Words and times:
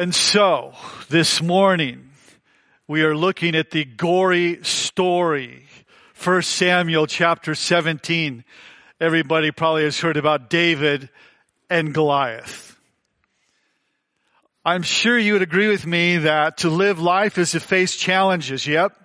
And 0.00 0.14
so, 0.14 0.72
this 1.10 1.42
morning, 1.42 2.12
we 2.88 3.02
are 3.02 3.14
looking 3.14 3.54
at 3.54 3.70
the 3.70 3.84
gory 3.84 4.64
story. 4.64 5.66
1 6.24 6.40
Samuel 6.40 7.06
chapter 7.06 7.54
17. 7.54 8.42
Everybody 8.98 9.50
probably 9.50 9.82
has 9.84 10.00
heard 10.00 10.16
about 10.16 10.48
David 10.48 11.10
and 11.68 11.92
Goliath. 11.92 12.78
I'm 14.64 14.84
sure 14.84 15.18
you 15.18 15.34
would 15.34 15.42
agree 15.42 15.68
with 15.68 15.84
me 15.84 16.16
that 16.16 16.56
to 16.58 16.70
live 16.70 16.98
life 16.98 17.36
is 17.36 17.50
to 17.50 17.60
face 17.60 17.94
challenges. 17.94 18.66
Yep. 18.66 18.96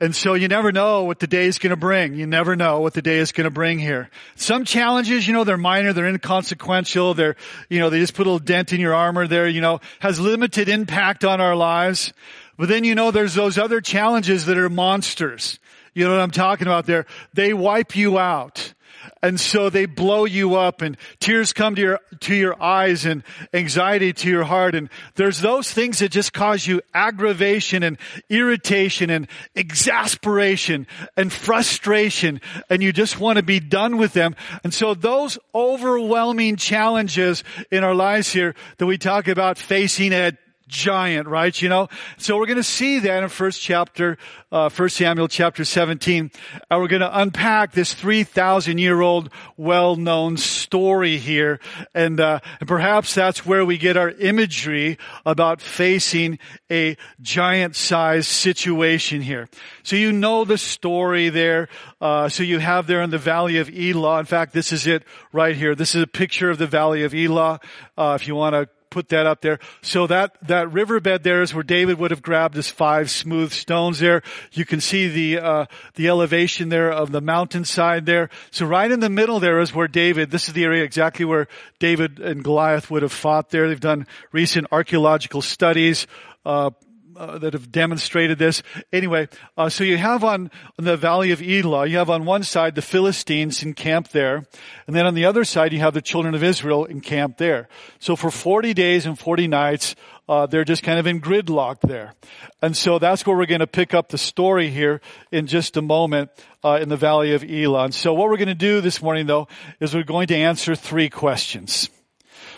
And 0.00 0.14
so 0.14 0.34
you 0.34 0.46
never 0.46 0.70
know 0.70 1.04
what 1.04 1.18
the 1.18 1.26
day 1.26 1.46
is 1.46 1.58
going 1.58 1.70
to 1.70 1.76
bring. 1.76 2.14
You 2.14 2.26
never 2.26 2.54
know 2.54 2.80
what 2.80 2.94
the 2.94 3.02
day 3.02 3.18
is 3.18 3.32
going 3.32 3.46
to 3.46 3.50
bring 3.50 3.80
here. 3.80 4.10
Some 4.36 4.64
challenges, 4.64 5.26
you 5.26 5.32
know, 5.32 5.42
they're 5.42 5.56
minor, 5.56 5.92
they're 5.92 6.06
inconsequential, 6.06 7.14
they're, 7.14 7.34
you 7.68 7.80
know, 7.80 7.90
they 7.90 7.98
just 7.98 8.14
put 8.14 8.26
a 8.26 8.30
little 8.30 8.44
dent 8.44 8.72
in 8.72 8.80
your 8.80 8.94
armor 8.94 9.26
there, 9.26 9.48
you 9.48 9.60
know, 9.60 9.80
has 9.98 10.20
limited 10.20 10.68
impact 10.68 11.24
on 11.24 11.40
our 11.40 11.56
lives. 11.56 12.12
But 12.56 12.68
then, 12.68 12.84
you 12.84 12.94
know, 12.94 13.10
there's 13.10 13.34
those 13.34 13.58
other 13.58 13.80
challenges 13.80 14.46
that 14.46 14.56
are 14.56 14.68
monsters. 14.68 15.58
You 15.94 16.04
know 16.04 16.12
what 16.12 16.20
I'm 16.20 16.30
talking 16.30 16.68
about 16.68 16.86
there? 16.86 17.06
They 17.34 17.52
wipe 17.52 17.96
you 17.96 18.20
out. 18.20 18.74
And 19.22 19.38
so 19.38 19.70
they 19.70 19.86
blow 19.86 20.24
you 20.24 20.56
up 20.56 20.82
and 20.82 20.96
tears 21.20 21.52
come 21.52 21.74
to 21.74 21.82
your, 21.82 22.00
to 22.20 22.34
your 22.34 22.60
eyes 22.62 23.04
and 23.04 23.22
anxiety 23.52 24.12
to 24.12 24.28
your 24.28 24.44
heart. 24.44 24.74
And 24.74 24.88
there's 25.14 25.40
those 25.40 25.70
things 25.72 25.98
that 25.98 26.10
just 26.10 26.32
cause 26.32 26.66
you 26.66 26.80
aggravation 26.94 27.82
and 27.82 27.98
irritation 28.28 29.10
and 29.10 29.28
exasperation 29.54 30.86
and 31.16 31.32
frustration. 31.32 32.40
And 32.70 32.82
you 32.82 32.92
just 32.92 33.18
want 33.18 33.36
to 33.36 33.42
be 33.42 33.60
done 33.60 33.96
with 33.96 34.12
them. 34.12 34.36
And 34.64 34.72
so 34.72 34.94
those 34.94 35.38
overwhelming 35.54 36.56
challenges 36.56 37.44
in 37.70 37.84
our 37.84 37.94
lives 37.94 38.32
here 38.32 38.54
that 38.78 38.86
we 38.86 38.98
talk 38.98 39.28
about 39.28 39.58
facing 39.58 40.12
at 40.12 40.36
giant, 40.68 41.26
right? 41.26 41.60
You 41.60 41.68
know? 41.68 41.88
So 42.18 42.36
we're 42.36 42.46
going 42.46 42.56
to 42.56 42.62
see 42.62 43.00
that 43.00 43.22
in 43.22 43.28
first 43.28 43.60
chapter, 43.60 44.18
uh, 44.52 44.68
first 44.68 44.96
Samuel 44.96 45.28
chapter 45.28 45.64
17. 45.64 46.30
And 46.70 46.80
we're 46.80 46.88
going 46.88 47.00
to 47.00 47.20
unpack 47.20 47.72
this 47.72 47.94
3,000 47.94 48.78
year 48.78 49.00
old 49.00 49.30
well-known 49.56 50.36
story 50.36 51.18
here. 51.18 51.58
And, 51.94 52.20
uh, 52.20 52.40
and 52.60 52.68
perhaps 52.68 53.14
that's 53.14 53.44
where 53.44 53.64
we 53.64 53.78
get 53.78 53.96
our 53.96 54.10
imagery 54.10 54.98
about 55.26 55.60
facing 55.60 56.38
a 56.70 56.96
giant 57.20 57.74
sized 57.74 58.28
situation 58.28 59.22
here. 59.22 59.48
So 59.82 59.96
you 59.96 60.12
know 60.12 60.44
the 60.44 60.58
story 60.58 61.28
there. 61.30 61.68
Uh, 62.00 62.28
so 62.28 62.42
you 62.42 62.58
have 62.58 62.86
there 62.86 63.02
in 63.02 63.10
the 63.10 63.18
valley 63.18 63.58
of 63.58 63.70
Elah. 63.70 64.20
In 64.20 64.26
fact, 64.26 64.52
this 64.52 64.72
is 64.72 64.86
it 64.86 65.02
right 65.32 65.56
here. 65.56 65.74
This 65.74 65.94
is 65.94 66.02
a 66.02 66.06
picture 66.06 66.50
of 66.50 66.58
the 66.58 66.66
valley 66.66 67.02
of 67.04 67.14
Elah. 67.14 67.60
Uh, 67.96 68.16
if 68.20 68.28
you 68.28 68.34
want 68.34 68.54
to 68.54 68.68
put 68.90 69.08
that 69.10 69.26
up 69.26 69.40
there. 69.40 69.58
So 69.82 70.06
that, 70.06 70.36
that 70.42 70.72
riverbed 70.72 71.22
there 71.22 71.42
is 71.42 71.54
where 71.54 71.62
David 71.62 71.98
would 71.98 72.10
have 72.10 72.22
grabbed 72.22 72.54
his 72.54 72.70
five 72.70 73.10
smooth 73.10 73.52
stones 73.52 73.98
there. 73.98 74.22
You 74.52 74.64
can 74.64 74.80
see 74.80 75.08
the, 75.08 75.44
uh, 75.44 75.66
the 75.94 76.08
elevation 76.08 76.68
there 76.68 76.90
of 76.90 77.12
the 77.12 77.20
mountainside 77.20 78.06
there. 78.06 78.30
So 78.50 78.66
right 78.66 78.90
in 78.90 79.00
the 79.00 79.10
middle 79.10 79.40
there 79.40 79.60
is 79.60 79.74
where 79.74 79.88
David, 79.88 80.30
this 80.30 80.48
is 80.48 80.54
the 80.54 80.64
area 80.64 80.84
exactly 80.84 81.24
where 81.24 81.48
David 81.78 82.18
and 82.20 82.42
Goliath 82.42 82.90
would 82.90 83.02
have 83.02 83.12
fought 83.12 83.50
there. 83.50 83.68
They've 83.68 83.80
done 83.80 84.06
recent 84.32 84.66
archaeological 84.72 85.42
studies, 85.42 86.06
uh, 86.44 86.70
uh, 87.18 87.36
that 87.38 87.52
have 87.52 87.72
demonstrated 87.72 88.38
this. 88.38 88.62
Anyway, 88.92 89.28
uh, 89.56 89.68
so 89.68 89.82
you 89.82 89.96
have 89.96 90.22
on, 90.22 90.50
on, 90.78 90.84
the 90.84 90.96
Valley 90.96 91.32
of 91.32 91.42
Elah, 91.42 91.86
you 91.86 91.98
have 91.98 92.10
on 92.10 92.24
one 92.24 92.44
side 92.44 92.74
the 92.76 92.82
Philistines 92.82 93.62
encamped 93.62 94.12
there, 94.12 94.46
and 94.86 94.94
then 94.94 95.04
on 95.04 95.14
the 95.14 95.24
other 95.24 95.44
side 95.44 95.72
you 95.72 95.80
have 95.80 95.94
the 95.94 96.00
children 96.00 96.34
of 96.34 96.44
Israel 96.44 96.84
encamped 96.84 97.38
there. 97.38 97.68
So 97.98 98.14
for 98.14 98.30
40 98.30 98.72
days 98.72 99.04
and 99.04 99.18
40 99.18 99.48
nights, 99.48 99.96
uh, 100.28 100.46
they're 100.46 100.64
just 100.64 100.82
kind 100.82 100.98
of 100.98 101.06
in 101.06 101.20
gridlock 101.20 101.80
there. 101.80 102.14
And 102.62 102.76
so 102.76 102.98
that's 102.98 103.26
where 103.26 103.36
we're 103.36 103.46
going 103.46 103.60
to 103.60 103.66
pick 103.66 103.94
up 103.94 104.10
the 104.10 104.18
story 104.18 104.70
here 104.70 105.00
in 105.32 105.46
just 105.46 105.76
a 105.76 105.82
moment 105.82 106.30
uh, 106.62 106.78
in 106.80 106.88
the 106.88 106.96
Valley 106.96 107.34
of 107.34 107.42
Elah. 107.42 107.84
And 107.84 107.94
so 107.94 108.14
what 108.14 108.28
we're 108.28 108.36
going 108.36 108.48
to 108.48 108.54
do 108.54 108.80
this 108.80 109.02
morning, 109.02 109.26
though, 109.26 109.48
is 109.80 109.94
we're 109.94 110.04
going 110.04 110.28
to 110.28 110.36
answer 110.36 110.74
three 110.74 111.08
questions. 111.08 111.90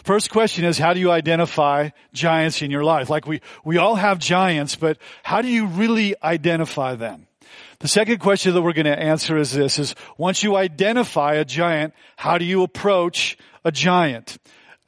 First 0.05 0.31
question 0.31 0.65
is, 0.65 0.79
how 0.79 0.95
do 0.95 1.01
you 1.01 1.11
identify 1.11 1.91
giants 2.13 2.63
in 2.63 2.71
your 2.71 2.85
life? 2.85 3.11
Like 3.11 3.27
we, 3.27 3.41
we 3.65 3.77
all 3.77 3.97
have 3.97 4.19
giants, 4.19 4.77
but 4.77 4.99
how 5.23 5.43
do 5.43 5.49
you 5.49 5.67
really 5.67 6.15
identify 6.23 6.95
them? 6.95 7.27
The 7.81 7.89
second 7.89 8.19
question 8.19 8.55
that 8.55 8.63
we're 8.63 8.73
going 8.73 8.85
to 8.85 8.99
answer 8.99 9.37
is 9.37 9.53
this, 9.53 9.79
is 9.79 9.95
once 10.19 10.43
you 10.43 10.57
identify 10.57 11.35
a 11.35 11.45
giant, 11.45 11.95
how 12.17 12.39
do 12.39 12.45
you 12.45 12.63
approach 12.63 13.39
a 13.65 13.73
giant? 13.73 14.39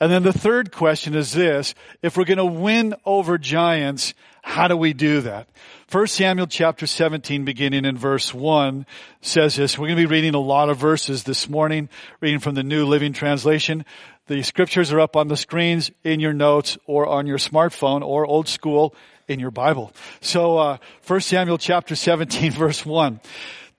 And 0.03 0.11
then 0.11 0.25
the 0.25 0.33
third 0.33 0.73
question 0.73 1.15
is 1.15 1.33
this, 1.33 1.77
if 2.03 2.17
we're 2.17 2.25
going 2.25 2.39
to 2.39 2.45
win 2.45 2.97
over 3.07 3.39
giants, 3.39 4.15
how 4.43 4.67
do 4.67 4.77
we 4.77 4.95
do 4.95 5.21
that? 5.21 5.47
1 5.93 6.07
Samuel 6.09 6.49
chapter 6.49 6.89
17 6.89 7.45
beginning 7.45 7.85
in 7.85 7.97
verse 7.97 8.35
1 8.35 8.85
says 9.21 9.55
this. 9.55 9.79
We're 9.79 9.87
going 9.87 9.99
to 9.99 10.09
be 10.09 10.13
reading 10.13 10.35
a 10.35 10.41
lot 10.41 10.71
of 10.71 10.77
verses 10.77 11.23
this 11.23 11.49
morning, 11.49 11.89
reading 12.21 12.41
from 12.41 12.57
the 12.57 12.65
New 12.65 12.85
Living 12.85 13.13
Translation. 13.13 13.85
The 14.27 14.43
scriptures 14.43 14.93
are 14.93 14.99
up 14.99 15.15
on 15.15 15.29
the 15.29 15.37
screens 15.37 15.93
in 16.03 16.19
your 16.19 16.33
notes 16.33 16.77
or 16.85 17.07
on 17.07 17.29
your 17.29 17.39
smartphone 17.39 18.03
or 18.03 18.27
old 18.27 18.49
school 18.49 18.97
in 19.29 19.39
your 19.39 19.53
Bible. 19.53 19.93
So, 20.21 20.59
uh, 20.59 20.79
1 21.07 21.21
Samuel 21.21 21.59
chapter 21.59 21.95
17 21.95 22.51
verse 22.51 22.85
1. 22.85 23.21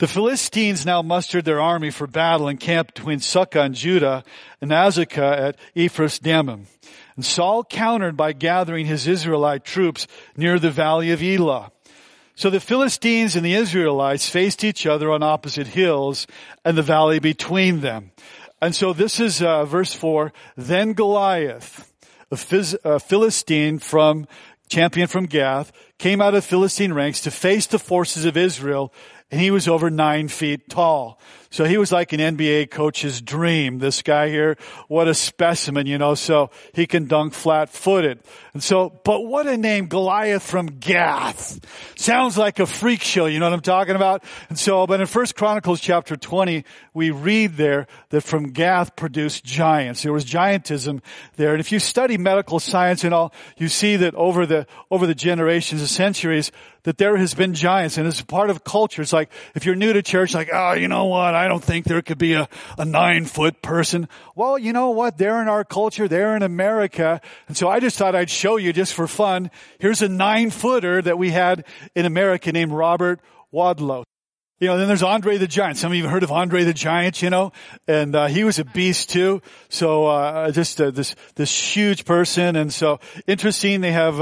The 0.03 0.09
Philistines 0.09 0.85
now 0.85 1.01
mustered 1.01 1.45
their 1.45 1.61
army 1.61 1.89
for 1.89 2.07
battle 2.07 2.49
and 2.49 2.59
camped 2.59 2.93
between 2.93 3.19
Socoh 3.19 3.63
and 3.63 3.73
Judah 3.73 4.25
and 4.59 4.69
Azekah 4.69 5.39
at 5.39 5.55
Ephes 5.77 6.19
Dammim. 6.19 6.67
And 7.15 7.23
Saul 7.23 7.63
countered 7.63 8.17
by 8.17 8.33
gathering 8.33 8.85
his 8.85 9.07
Israelite 9.07 9.63
troops 9.63 10.05
near 10.35 10.59
the 10.59 10.71
valley 10.71 11.11
of 11.11 11.23
Elah. 11.23 11.71
So 12.35 12.49
the 12.49 12.59
Philistines 12.59 13.37
and 13.37 13.45
the 13.45 13.53
Israelites 13.53 14.27
faced 14.27 14.65
each 14.65 14.85
other 14.85 15.09
on 15.09 15.23
opposite 15.23 15.67
hills 15.67 16.27
and 16.65 16.77
the 16.77 16.81
valley 16.81 17.19
between 17.19 17.79
them. 17.79 18.11
And 18.61 18.75
so 18.75 18.91
this 18.91 19.21
is 19.21 19.41
uh, 19.41 19.63
verse 19.63 19.93
4. 19.93 20.33
Then 20.57 20.91
Goliath, 20.91 21.93
a, 22.29 22.37
a 22.83 22.99
Philistine 22.99 23.79
from, 23.79 24.27
champion 24.67 25.07
from 25.07 25.27
Gath, 25.27 25.71
came 25.97 26.21
out 26.21 26.35
of 26.35 26.43
Philistine 26.43 26.91
ranks 26.91 27.21
to 27.21 27.31
face 27.31 27.67
the 27.67 27.79
forces 27.79 28.25
of 28.25 28.35
Israel, 28.35 28.91
and 29.33 29.41
he 29.41 29.49
was 29.49 29.67
over 29.67 29.89
nine 29.89 30.27
feet 30.27 30.69
tall. 30.69 31.19
So 31.53 31.65
he 31.65 31.77
was 31.77 31.91
like 31.91 32.13
an 32.13 32.19
NBA 32.19 32.71
coach's 32.71 33.21
dream. 33.21 33.77
This 33.77 34.01
guy 34.01 34.29
here, 34.29 34.57
what 34.87 35.07
a 35.07 35.13
specimen, 35.13 35.85
you 35.85 35.99
know, 35.99 36.15
so 36.15 36.49
he 36.73 36.87
can 36.87 37.05
dunk 37.05 37.35
flat 37.35 37.69
footed. 37.69 38.21
And 38.55 38.63
so, 38.63 38.89
but 39.03 39.23
what 39.23 39.45
a 39.45 39.55
name, 39.55 39.85
Goliath 39.85 40.41
from 40.41 40.65
Gath. 40.65 41.59
Sounds 41.95 42.39
like 42.39 42.57
a 42.57 42.65
freak 42.65 43.03
show, 43.03 43.27
you 43.27 43.37
know 43.37 43.45
what 43.45 43.53
I'm 43.53 43.61
talking 43.61 43.95
about? 43.95 44.23
And 44.49 44.57
so, 44.57 44.87
but 44.87 44.99
in 44.99 45.05
First 45.05 45.35
Chronicles 45.35 45.79
chapter 45.79 46.15
20, 46.15 46.65
we 46.95 47.11
read 47.11 47.55
there 47.55 47.85
that 48.09 48.21
from 48.21 48.49
Gath 48.51 48.95
produced 48.95 49.43
giants. 49.43 50.01
There 50.01 50.11
was 50.11 50.25
giantism 50.25 51.01
there. 51.35 51.51
And 51.51 51.59
if 51.59 51.71
you 51.71 51.77
study 51.77 52.17
medical 52.17 52.59
science 52.59 53.03
and 53.03 53.13
all, 53.13 53.31
you 53.57 53.67
see 53.67 53.95
that 53.97 54.15
over 54.15 54.47
the, 54.47 54.65
over 54.89 55.05
the 55.05 55.13
generations 55.13 55.81
and 55.81 55.89
centuries, 55.89 56.51
that 56.83 56.97
there 56.97 57.15
has 57.15 57.33
been 57.33 57.53
giants 57.53 57.97
and 57.97 58.07
it's 58.07 58.21
part 58.21 58.49
of 58.49 58.63
culture. 58.63 59.01
It's 59.01 59.13
like, 59.13 59.31
if 59.55 59.65
you're 59.65 59.75
new 59.75 59.93
to 59.93 60.01
church, 60.01 60.33
like, 60.33 60.49
oh, 60.51 60.73
you 60.73 60.87
know 60.87 61.05
what? 61.05 61.33
I 61.33 61.42
don't 61.47 61.63
think 61.63 61.85
there 61.85 62.01
could 62.01 62.17
be 62.17 62.33
a, 62.33 62.47
a 62.77 62.85
nine 62.85 63.25
foot 63.25 63.61
person. 63.61 64.07
Well, 64.35 64.57
you 64.57 64.73
know 64.73 64.91
what? 64.91 65.17
They're 65.17 65.41
in 65.41 65.47
our 65.47 65.63
culture. 65.63 66.07
They're 66.07 66.35
in 66.35 66.43
America. 66.43 67.21
And 67.47 67.57
so 67.57 67.69
I 67.69 67.79
just 67.79 67.97
thought 67.97 68.15
I'd 68.15 68.29
show 68.29 68.57
you 68.57 68.73
just 68.73 68.93
for 68.93 69.07
fun. 69.07 69.51
Here's 69.79 70.01
a 70.01 70.09
nine 70.09 70.49
footer 70.49 71.01
that 71.01 71.17
we 71.17 71.31
had 71.31 71.65
in 71.95 72.05
America 72.05 72.51
named 72.51 72.71
Robert 72.71 73.19
Wadlow. 73.53 74.03
You 74.59 74.67
know, 74.69 74.77
then 74.77 74.87
there's 74.87 75.03
Andre 75.03 75.37
the 75.37 75.47
Giant. 75.47 75.77
Some 75.77 75.91
of 75.91 75.97
you 75.97 76.03
have 76.03 76.11
heard 76.11 76.23
of 76.23 76.31
Andre 76.31 76.63
the 76.63 76.73
Giant, 76.73 77.21
you 77.21 77.29
know, 77.29 77.51
and 77.85 78.15
uh, 78.15 78.27
he 78.27 78.45
was 78.45 78.59
a 78.59 78.63
beast 78.63 79.09
too. 79.09 79.41
So 79.67 80.05
uh, 80.05 80.51
just 80.51 80.79
uh, 80.79 80.91
this 80.91 81.15
this 81.35 81.75
huge 81.75 82.05
person, 82.05 82.55
and 82.55 82.73
so 82.73 83.01
interesting. 83.27 83.81
They 83.81 83.91
have 83.91 84.21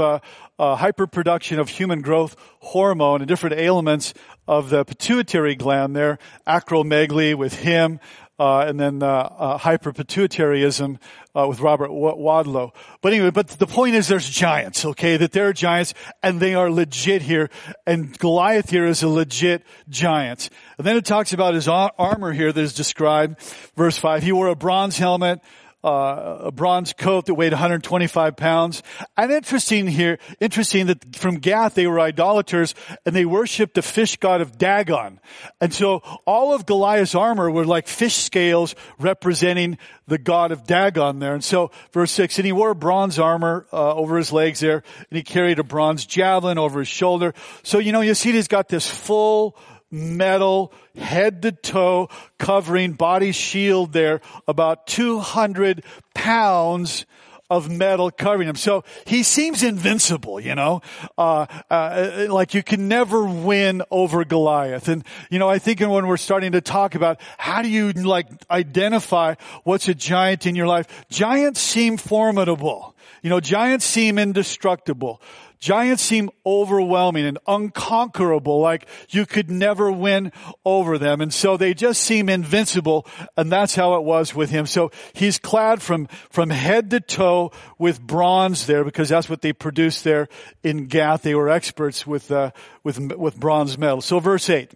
uh, 0.62 0.76
hyperproduction 0.76 1.58
of 1.58 1.68
human 1.68 2.02
growth 2.02 2.36
hormone 2.60 3.20
and 3.20 3.26
different 3.26 3.58
ailments 3.58 4.14
of 4.46 4.70
the 4.70 4.84
pituitary 4.84 5.56
gland 5.56 5.96
there, 5.96 6.20
acromegaly 6.46 7.34
with 7.34 7.52
him, 7.52 7.98
uh, 8.38 8.60
and 8.60 8.78
then 8.78 9.02
uh, 9.02 9.06
uh, 9.06 9.58
hyperpituitaryism 9.58 10.98
uh, 11.34 11.46
with 11.48 11.58
Robert 11.58 11.90
Wadlow. 11.90 12.72
But 13.00 13.12
anyway, 13.12 13.30
but 13.30 13.48
the 13.48 13.66
point 13.66 13.96
is 13.96 14.06
there's 14.06 14.28
giants, 14.28 14.84
okay, 14.84 15.16
that 15.16 15.32
there 15.32 15.48
are 15.48 15.52
giants 15.52 15.94
and 16.22 16.38
they 16.38 16.54
are 16.54 16.70
legit 16.70 17.22
here. 17.22 17.50
And 17.84 18.16
Goliath 18.16 18.70
here 18.70 18.86
is 18.86 19.02
a 19.02 19.08
legit 19.08 19.64
giant. 19.88 20.48
And 20.78 20.86
then 20.86 20.96
it 20.96 21.04
talks 21.04 21.32
about 21.32 21.54
his 21.54 21.66
armor 21.66 22.32
here 22.32 22.52
that 22.52 22.60
is 22.60 22.74
described, 22.74 23.40
verse 23.76 23.98
5. 23.98 24.22
He 24.22 24.30
wore 24.30 24.48
a 24.48 24.56
bronze 24.56 24.96
helmet, 24.96 25.40
uh, 25.84 26.38
a 26.40 26.52
bronze 26.52 26.92
coat 26.92 27.26
that 27.26 27.34
weighed 27.34 27.52
125 27.52 28.36
pounds. 28.36 28.82
And 29.16 29.32
interesting 29.32 29.86
here, 29.86 30.18
interesting 30.40 30.86
that 30.86 31.16
from 31.16 31.36
Gath 31.36 31.74
they 31.74 31.86
were 31.86 32.00
idolaters 32.00 32.74
and 33.04 33.14
they 33.14 33.24
worshipped 33.24 33.74
the 33.74 33.82
fish 33.82 34.16
god 34.16 34.40
of 34.40 34.58
Dagon. 34.58 35.20
And 35.60 35.74
so 35.74 35.98
all 36.26 36.54
of 36.54 36.66
Goliath's 36.66 37.14
armor 37.14 37.50
were 37.50 37.64
like 37.64 37.88
fish 37.88 38.16
scales 38.16 38.74
representing 38.98 39.78
the 40.06 40.18
god 40.18 40.52
of 40.52 40.64
Dagon 40.64 41.18
there. 41.18 41.34
And 41.34 41.44
so 41.44 41.70
verse 41.92 42.12
six, 42.12 42.38
and 42.38 42.46
he 42.46 42.52
wore 42.52 42.74
bronze 42.74 43.18
armor 43.18 43.66
uh, 43.72 43.94
over 43.94 44.16
his 44.16 44.32
legs 44.32 44.60
there, 44.60 44.82
and 45.10 45.16
he 45.16 45.22
carried 45.22 45.58
a 45.58 45.64
bronze 45.64 46.06
javelin 46.06 46.58
over 46.58 46.80
his 46.80 46.88
shoulder. 46.88 47.34
So 47.62 47.78
you 47.78 47.92
know, 47.92 48.00
you 48.00 48.14
see 48.14 48.32
he's 48.32 48.48
got 48.48 48.68
this 48.68 48.88
full 48.88 49.56
metal 49.92 50.72
head 50.96 51.42
to 51.42 51.52
toe 51.52 52.08
covering 52.38 52.94
body 52.94 53.30
shield 53.30 53.92
there, 53.92 54.20
about 54.48 54.86
200 54.86 55.84
pounds 56.14 57.06
of 57.52 57.70
metal 57.70 58.10
covering 58.10 58.48
him. 58.48 58.56
So 58.56 58.82
he 59.04 59.22
seems 59.22 59.62
invincible, 59.62 60.40
you 60.40 60.54
know, 60.54 60.80
uh, 61.18 61.46
uh, 61.70 62.26
like 62.30 62.54
you 62.54 62.62
can 62.62 62.88
never 62.88 63.24
win 63.24 63.82
over 63.90 64.24
Goliath. 64.24 64.88
And, 64.88 65.04
you 65.30 65.38
know, 65.38 65.50
I 65.50 65.58
think 65.58 65.80
when 65.80 66.06
we're 66.06 66.16
starting 66.16 66.52
to 66.52 66.62
talk 66.62 66.94
about 66.94 67.20
how 67.36 67.60
do 67.60 67.68
you 67.68 67.92
like 67.92 68.26
identify 68.50 69.34
what's 69.64 69.86
a 69.88 69.94
giant 69.94 70.46
in 70.46 70.56
your 70.56 70.66
life, 70.66 71.04
giants 71.10 71.60
seem 71.60 71.98
formidable. 71.98 72.96
You 73.22 73.28
know, 73.28 73.38
giants 73.38 73.84
seem 73.84 74.18
indestructible. 74.18 75.20
Giants 75.62 76.02
seem 76.02 76.28
overwhelming 76.44 77.24
and 77.24 77.38
unconquerable, 77.46 78.58
like 78.58 78.88
you 79.10 79.24
could 79.24 79.48
never 79.48 79.92
win 79.92 80.32
over 80.64 80.98
them. 80.98 81.20
And 81.20 81.32
so 81.32 81.56
they 81.56 81.72
just 81.72 82.00
seem 82.00 82.28
invincible. 82.28 83.06
And 83.36 83.52
that's 83.52 83.76
how 83.76 83.94
it 83.94 84.02
was 84.02 84.34
with 84.34 84.50
him. 84.50 84.66
So 84.66 84.90
he's 85.12 85.38
clad 85.38 85.80
from, 85.80 86.08
from 86.30 86.50
head 86.50 86.90
to 86.90 86.98
toe 86.98 87.52
with 87.78 88.00
bronze 88.00 88.66
there 88.66 88.82
because 88.82 89.08
that's 89.08 89.30
what 89.30 89.42
they 89.42 89.52
produced 89.52 90.02
there 90.02 90.28
in 90.64 90.86
Gath. 90.88 91.22
They 91.22 91.36
were 91.36 91.48
experts 91.48 92.04
with, 92.08 92.32
uh, 92.32 92.50
with, 92.82 92.98
with 93.12 93.38
bronze 93.38 93.78
metal. 93.78 94.00
So 94.00 94.18
verse 94.18 94.50
eight. 94.50 94.72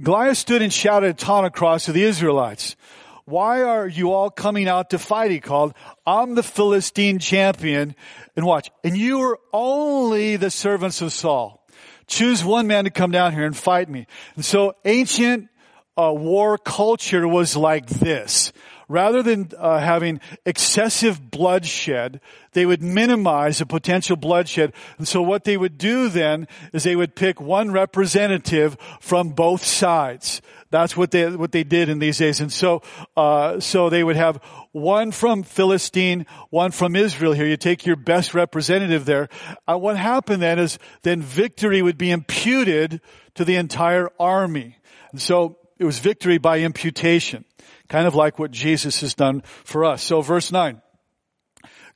Goliath 0.00 0.38
stood 0.38 0.62
and 0.62 0.72
shouted 0.72 1.10
a 1.10 1.14
taunt 1.14 1.46
across 1.46 1.86
to 1.86 1.92
the 1.92 2.04
Israelites. 2.04 2.76
Why 3.24 3.62
are 3.62 3.86
you 3.86 4.12
all 4.12 4.30
coming 4.30 4.68
out 4.68 4.90
to 4.90 4.98
fight? 4.98 5.30
He 5.30 5.40
called. 5.40 5.74
I'm 6.06 6.34
the 6.34 6.42
Philistine 6.42 7.18
champion. 7.18 7.94
And 8.36 8.44
watch. 8.44 8.70
And 8.82 8.96
you 8.96 9.20
are 9.22 9.38
only 9.52 10.36
the 10.36 10.50
servants 10.50 11.00
of 11.00 11.12
Saul. 11.12 11.66
Choose 12.06 12.44
one 12.44 12.66
man 12.66 12.84
to 12.84 12.90
come 12.90 13.10
down 13.10 13.32
here 13.32 13.46
and 13.46 13.56
fight 13.56 13.88
me. 13.88 14.06
And 14.34 14.44
so 14.44 14.74
ancient 14.84 15.48
uh, 15.96 16.12
war 16.12 16.58
culture 16.58 17.26
was 17.28 17.56
like 17.56 17.86
this 17.86 18.52
rather 18.92 19.22
than 19.22 19.50
uh, 19.56 19.78
having 19.78 20.20
excessive 20.44 21.30
bloodshed, 21.30 22.20
they 22.52 22.66
would 22.66 22.82
minimize 22.82 23.58
the 23.58 23.64
potential 23.64 24.16
bloodshed. 24.16 24.72
And 24.98 25.08
so 25.08 25.22
what 25.22 25.44
they 25.44 25.56
would 25.56 25.78
do 25.78 26.10
then 26.10 26.46
is 26.74 26.84
they 26.84 26.94
would 26.94 27.16
pick 27.16 27.40
one 27.40 27.72
representative 27.72 28.76
from 29.00 29.30
both 29.30 29.64
sides. 29.64 30.42
That's 30.72 30.96
what 30.96 31.10
they 31.10 31.30
what 31.30 31.52
they 31.52 31.64
did 31.64 31.90
in 31.90 31.98
these 31.98 32.18
days. 32.18 32.40
And 32.40 32.50
so 32.50 32.82
uh, 33.16 33.60
so 33.60 33.90
they 33.90 34.02
would 34.02 34.16
have 34.16 34.40
one 34.72 35.12
from 35.12 35.42
Philistine, 35.42 36.26
one 36.48 36.70
from 36.70 36.96
Israel. 36.96 37.34
Here, 37.34 37.46
you 37.46 37.58
take 37.58 37.84
your 37.84 37.94
best 37.96 38.32
representative 38.32 39.04
there. 39.04 39.28
Uh, 39.68 39.76
what 39.76 39.98
happened 39.98 40.42
then 40.42 40.58
is 40.58 40.78
then 41.02 41.20
victory 41.20 41.82
would 41.82 41.98
be 41.98 42.10
imputed 42.10 43.02
to 43.34 43.44
the 43.44 43.56
entire 43.56 44.08
army. 44.18 44.78
And 45.12 45.20
so 45.20 45.58
it 45.78 45.84
was 45.84 45.98
victory 45.98 46.38
by 46.38 46.60
imputation. 46.60 47.44
Kind 47.88 48.06
of 48.06 48.14
like 48.14 48.38
what 48.38 48.50
Jesus 48.50 49.00
has 49.02 49.12
done 49.14 49.42
for 49.64 49.84
us. 49.84 50.02
So 50.02 50.22
verse 50.22 50.50
9. 50.50 50.80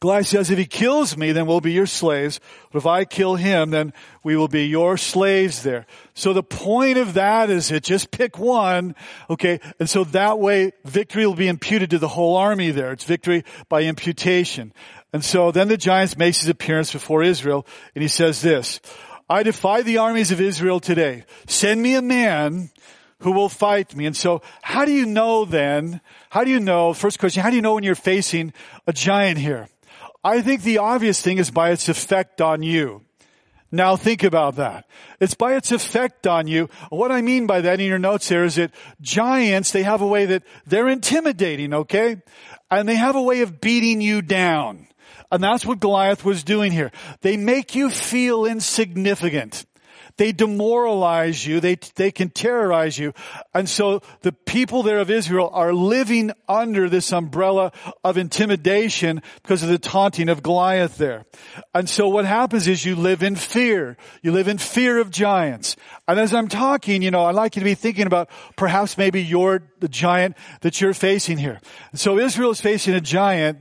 Goliath 0.01 0.27
says, 0.27 0.51
if 0.51 0.59
he 0.59 0.67
kills 0.67 1.17
me, 1.17 1.33
then 1.33 1.47
we'll 1.47 1.61
be 1.61 1.73
your 1.73 1.87
slaves. 1.87 2.39
But 2.71 2.79
if 2.79 2.87
I 2.87 3.05
kill 3.05 3.37
him, 3.37 3.71
then 3.71 3.93
we 4.23 4.37
will 4.37 4.49
be 4.49 4.67
your 4.67 4.99
slaves 4.99 5.63
there. 5.63 5.87
So 6.15 6.33
the 6.33 6.43
point 6.43 6.99
of 6.99 7.15
that 7.15 7.49
is 7.49 7.69
that 7.69 7.83
just 7.83 8.11
pick 8.11 8.39
one, 8.39 8.95
okay? 9.31 9.61
And 9.81 9.89
so 9.89 10.05
that 10.05 10.39
way 10.39 10.73
victory 10.85 11.27
will 11.27 11.35
be 11.35 11.49
imputed 11.49 11.91
to 11.91 11.99
the 11.99 12.09
whole 12.09 12.37
army 12.37 12.71
there. 12.71 12.93
It's 12.93 13.05
victory 13.05 13.45
by 13.69 13.85
imputation. 13.85 14.73
And 15.13 15.25
so 15.25 15.51
then 15.51 15.69
the 15.69 15.79
giant 15.79 16.19
makes 16.19 16.41
his 16.41 16.49
appearance 16.49 16.93
before 16.93 17.23
Israel 17.23 17.67
and 17.95 18.03
he 18.03 18.09
says 18.09 18.43
this, 18.43 18.81
I 19.31 19.43
defy 19.43 19.83
the 19.83 19.99
armies 19.99 20.31
of 20.31 20.41
Israel 20.41 20.79
today. 20.79 21.25
Send 21.47 21.83
me 21.83 21.95
a 21.95 22.03
man 22.03 22.71
who 23.21 23.33
will 23.33 23.49
fight 23.49 23.97
me. 23.97 24.07
And 24.07 24.17
so 24.17 24.43
how 24.63 24.85
do 24.85 24.93
you 24.93 25.07
know 25.07 25.45
then? 25.45 26.01
How 26.29 26.45
do 26.45 26.51
you 26.51 26.61
know? 26.61 26.93
First 26.93 27.19
question, 27.19 27.43
how 27.43 27.51
do 27.51 27.57
you 27.57 27.63
know 27.63 27.75
when 27.75 27.83
you're 27.83 27.95
facing 27.95 28.53
a 28.87 28.93
giant 28.93 29.39
here? 29.39 29.69
I 30.27 30.43
think 30.43 30.63
the 30.63 30.79
obvious 30.79 31.23
thing 31.23 31.39
is 31.39 31.53
by 31.53 31.71
its 31.71 31.89
effect 31.89 32.41
on 32.41 32.65
you. 32.65 33.03
Now 33.71 33.95
think 33.95 34.25
about 34.25 34.57
that. 34.57 34.85
It's 35.21 35.35
by 35.35 35.55
its 35.55 35.71
effect 35.71 36.27
on 36.27 36.49
you. 36.49 36.69
What 36.89 37.13
I 37.13 37.21
mean 37.21 37.47
by 37.47 37.61
that 37.61 37.79
in 37.79 37.87
your 37.87 38.01
notes 38.01 38.29
here 38.29 38.43
is 38.43 38.57
that 38.57 38.73
giants, 39.01 39.71
they 39.71 39.85
have 39.85 40.03
a 40.03 40.07
way 40.07 40.27
that 40.27 40.43
they're 40.67 40.89
intimidating, 40.89 41.73
okay? 41.73 42.17
And 42.73 42.89
they 42.89 42.97
have 42.97 43.15
a 43.15 43.23
way 43.23 43.43
of 43.43 43.61
beating 43.61 44.01
you 44.01 44.21
down. 44.21 44.89
And 45.31 45.45
that's 45.45 45.65
what 45.65 45.79
Goliath 45.79 46.25
was 46.25 46.43
doing 46.43 46.73
here. 46.73 46.91
They 47.21 47.37
make 47.37 47.77
you 47.77 47.89
feel 47.89 48.47
insignificant. 48.47 49.65
They 50.17 50.33
demoralize 50.33 51.47
you. 51.47 51.61
They, 51.61 51.77
they 51.95 52.11
can 52.11 52.31
terrorize 52.31 52.99
you. 52.99 53.13
And 53.55 53.69
so 53.69 54.01
the 54.23 54.33
people 54.33 54.83
there 54.83 54.99
of 54.99 55.11
Israel 55.11 55.51
are 55.53 55.73
living 55.73 56.33
under 56.49 56.89
this 56.89 57.13
umbrella 57.13 57.73
of 58.03 58.17
intimidation 58.17 59.23
because 59.43 59.63
of 59.63 59.69
the 59.69 59.79
taunting 59.79 60.29
of 60.29 60.43
Goliath 60.43 60.97
there. 60.97 61.27
And 61.75 61.89
so 61.89 62.09
what 62.09 62.25
happens 62.25 62.67
is 62.67 62.85
you 62.85 62.97
live 62.97 63.23
in 63.23 63.37
fear. 63.37 63.97
You 64.23 64.33
live 64.33 64.49
in 64.49 64.59
fear 64.59 64.99
of 64.99 65.11
giants. 65.11 65.77
And 66.09 66.19
as 66.19 66.33
I'm 66.33 66.49
talking, 66.49 67.03
you 67.03 67.11
know, 67.11 67.25
I'd 67.25 67.35
like 67.35 67.57
you 67.57 67.61
to 67.61 67.65
be 67.65 67.75
thinking 67.75 68.07
about 68.07 68.31
perhaps 68.57 68.97
maybe 68.97 69.23
you're 69.23 69.63
the 69.81 69.89
giant 69.89 70.37
that 70.63 70.81
you're 70.81 70.95
facing 70.95 71.39
here. 71.39 71.61
So 71.95 72.19
Israel 72.19 72.51
is 72.51 72.61
facing 72.61 72.95
a 72.95 73.01
giant 73.01 73.59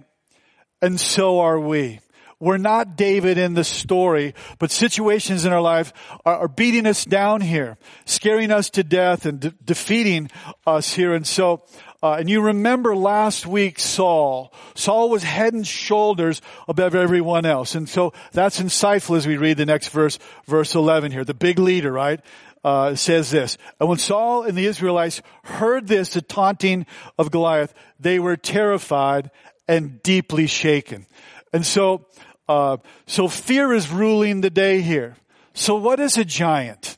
and 0.82 1.00
so 1.00 1.40
are 1.40 1.60
we. 1.60 2.00
We're 2.40 2.58
not 2.58 2.98
David 2.98 3.38
in 3.38 3.54
the 3.54 3.64
story, 3.64 4.36
but 4.60 4.70
situations 4.70 5.46
in 5.46 5.54
our 5.54 5.62
life 5.62 5.94
are, 6.26 6.40
are 6.40 6.48
beating 6.48 6.86
us 6.86 7.06
down 7.06 7.42
here, 7.42 7.78
scaring 8.06 8.52
us 8.52 8.70
to 8.72 8.84
death 8.84 9.26
and 9.26 9.40
de- 9.40 9.52
defeating 9.52 10.30
us 10.68 10.94
here. 10.94 11.14
And 11.14 11.26
so, 11.26 11.64
uh, 12.04 12.18
and 12.20 12.30
you 12.30 12.42
remember 12.42 12.96
last 12.96 13.48
week 13.48 13.80
Saul. 13.80 14.54
Saul 14.76 15.10
was 15.10 15.24
head 15.24 15.54
and 15.54 15.66
shoulders 15.66 16.42
above 16.68 16.94
everyone 16.94 17.46
else. 17.46 17.74
And 17.74 17.88
so 17.88 18.14
that's 18.34 18.60
insightful 18.60 19.16
as 19.16 19.26
we 19.26 19.38
read 19.38 19.58
the 19.58 19.66
next 19.66 19.90
verse, 19.90 20.20
verse 20.46 20.76
11 20.76 21.14
here. 21.14 21.24
The 21.24 21.34
big 21.34 21.58
leader, 21.58 21.92
right? 21.92 22.20
Uh, 22.66 22.96
says 22.96 23.32
this. 23.32 23.58
And 23.80 23.88
when 23.88 23.98
Saul 23.98 24.44
and 24.44 24.58
the 24.58 24.66
Israelites 24.66 25.22
heard 25.44 25.88
this, 25.88 26.14
the 26.14 26.22
taunting 26.22 26.86
of 27.18 27.32
Goliath, 27.32 27.74
they 28.00 28.20
were 28.20 28.36
terrified 28.36 29.32
and 29.68 30.02
deeply 30.04 30.48
shaken. 30.48 31.06
And 31.54 31.66
so, 31.66 32.08
uh, 32.48 32.78
so 33.08 33.28
fear 33.28 33.74
is 33.74 33.92
ruling 33.92 34.42
the 34.42 34.50
day 34.50 34.82
here. 34.82 35.16
So 35.54 35.76
what 35.76 36.00
is 36.00 36.18
a 36.18 36.26
giant? 36.26 36.98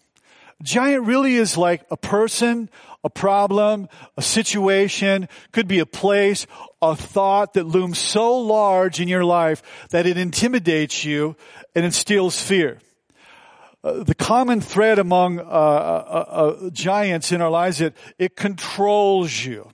A 0.59 0.63
giant 0.63 1.05
really 1.05 1.35
is 1.35 1.57
like 1.57 1.85
a 1.91 1.97
person, 1.97 2.69
a 3.03 3.09
problem, 3.09 3.87
a 4.17 4.21
situation, 4.21 5.29
could 5.51 5.67
be 5.67 5.79
a 5.79 5.85
place, 5.85 6.47
a 6.81 6.95
thought 6.95 7.53
that 7.53 7.65
looms 7.65 7.99
so 7.99 8.37
large 8.37 8.99
in 8.99 9.07
your 9.07 9.23
life 9.23 9.61
that 9.91 10.05
it 10.05 10.17
intimidates 10.17 11.05
you 11.05 11.35
and 11.75 11.85
instills 11.85 12.41
fear. 12.41 12.79
Uh, 13.83 14.03
the 14.03 14.15
common 14.15 14.59
thread 14.59 14.97
among 14.97 15.39
uh, 15.39 15.43
uh, 15.43 15.45
uh 15.45 16.69
giants 16.71 17.31
in 17.31 17.41
our 17.41 17.51
lives 17.51 17.79
is 17.79 17.91
that 17.91 17.97
it 18.17 18.35
controls 18.35 19.45
you 19.45 19.69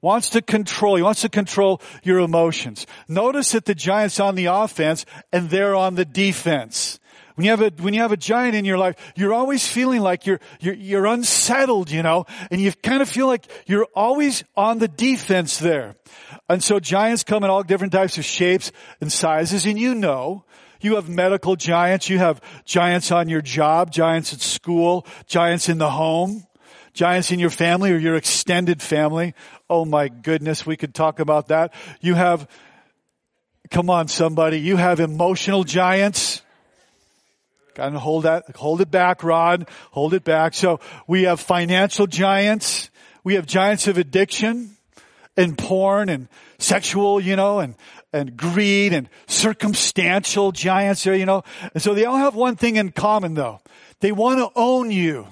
wants 0.00 0.30
to 0.30 0.42
control. 0.42 0.96
He 0.96 1.02
wants 1.02 1.22
to 1.22 1.28
control 1.28 1.80
your 2.02 2.20
emotions. 2.20 2.86
Notice 3.08 3.52
that 3.52 3.64
the 3.64 3.74
giant's 3.74 4.20
on 4.20 4.34
the 4.34 4.46
offense 4.46 5.04
and 5.32 5.50
they're 5.50 5.74
on 5.74 5.94
the 5.94 6.04
defense. 6.04 6.98
When 7.38 7.44
you 7.44 7.52
have 7.52 7.62
a, 7.62 7.70
when 7.80 7.94
you 7.94 8.00
have 8.00 8.10
a 8.10 8.16
giant 8.16 8.56
in 8.56 8.64
your 8.64 8.78
life, 8.78 8.96
you're 9.14 9.32
always 9.32 9.64
feeling 9.64 10.00
like 10.00 10.26
you're, 10.26 10.40
you're, 10.58 10.74
you're 10.74 11.06
unsettled, 11.06 11.88
you 11.88 12.02
know, 12.02 12.26
and 12.50 12.60
you 12.60 12.72
kind 12.72 13.00
of 13.00 13.08
feel 13.08 13.28
like 13.28 13.46
you're 13.66 13.86
always 13.94 14.42
on 14.56 14.80
the 14.80 14.88
defense 14.88 15.58
there. 15.58 15.94
And 16.48 16.64
so 16.64 16.80
giants 16.80 17.22
come 17.22 17.44
in 17.44 17.50
all 17.50 17.62
different 17.62 17.92
types 17.92 18.18
of 18.18 18.24
shapes 18.24 18.72
and 19.00 19.12
sizes, 19.12 19.66
and 19.66 19.78
you 19.78 19.94
know, 19.94 20.46
you 20.80 20.96
have 20.96 21.08
medical 21.08 21.54
giants, 21.54 22.08
you 22.08 22.18
have 22.18 22.40
giants 22.64 23.12
on 23.12 23.28
your 23.28 23.40
job, 23.40 23.92
giants 23.92 24.32
at 24.32 24.40
school, 24.40 25.06
giants 25.28 25.68
in 25.68 25.78
the 25.78 25.90
home 25.90 26.44
giants 26.98 27.30
in 27.30 27.38
your 27.38 27.48
family 27.48 27.92
or 27.92 27.96
your 27.96 28.16
extended 28.16 28.82
family. 28.82 29.32
Oh 29.70 29.84
my 29.84 30.08
goodness, 30.08 30.66
we 30.66 30.76
could 30.76 30.94
talk 30.94 31.20
about 31.20 31.46
that. 31.46 31.72
You 32.00 32.14
have, 32.14 32.48
come 33.70 33.88
on 33.88 34.08
somebody, 34.08 34.58
you 34.58 34.76
have 34.76 34.98
emotional 34.98 35.62
giants. 35.62 36.42
Gotta 37.74 38.00
hold 38.00 38.24
that, 38.24 38.56
hold 38.56 38.80
it 38.80 38.90
back, 38.90 39.22
Rod. 39.22 39.68
Hold 39.92 40.12
it 40.12 40.24
back. 40.24 40.54
So 40.54 40.80
we 41.06 41.22
have 41.22 41.38
financial 41.38 42.08
giants. 42.08 42.90
We 43.22 43.34
have 43.34 43.46
giants 43.46 43.86
of 43.86 43.96
addiction. 43.96 44.76
and 45.38 45.56
porn 45.56 46.08
and 46.08 46.28
sexual, 46.58 47.20
you 47.20 47.36
know, 47.36 47.60
and, 47.60 47.76
and 48.12 48.36
greed 48.36 48.92
and 48.92 49.08
circumstantial 49.28 50.50
giants 50.50 51.04
there, 51.04 51.14
you 51.14 51.24
know. 51.24 51.44
And 51.72 51.82
so 51.82 51.94
they 51.94 52.04
all 52.04 52.16
have 52.16 52.34
one 52.34 52.56
thing 52.56 52.76
in 52.76 52.90
common 52.90 53.34
though. 53.34 53.60
They 54.00 54.12
want 54.12 54.40
to 54.40 54.50
own 54.56 54.90
you. 54.90 55.28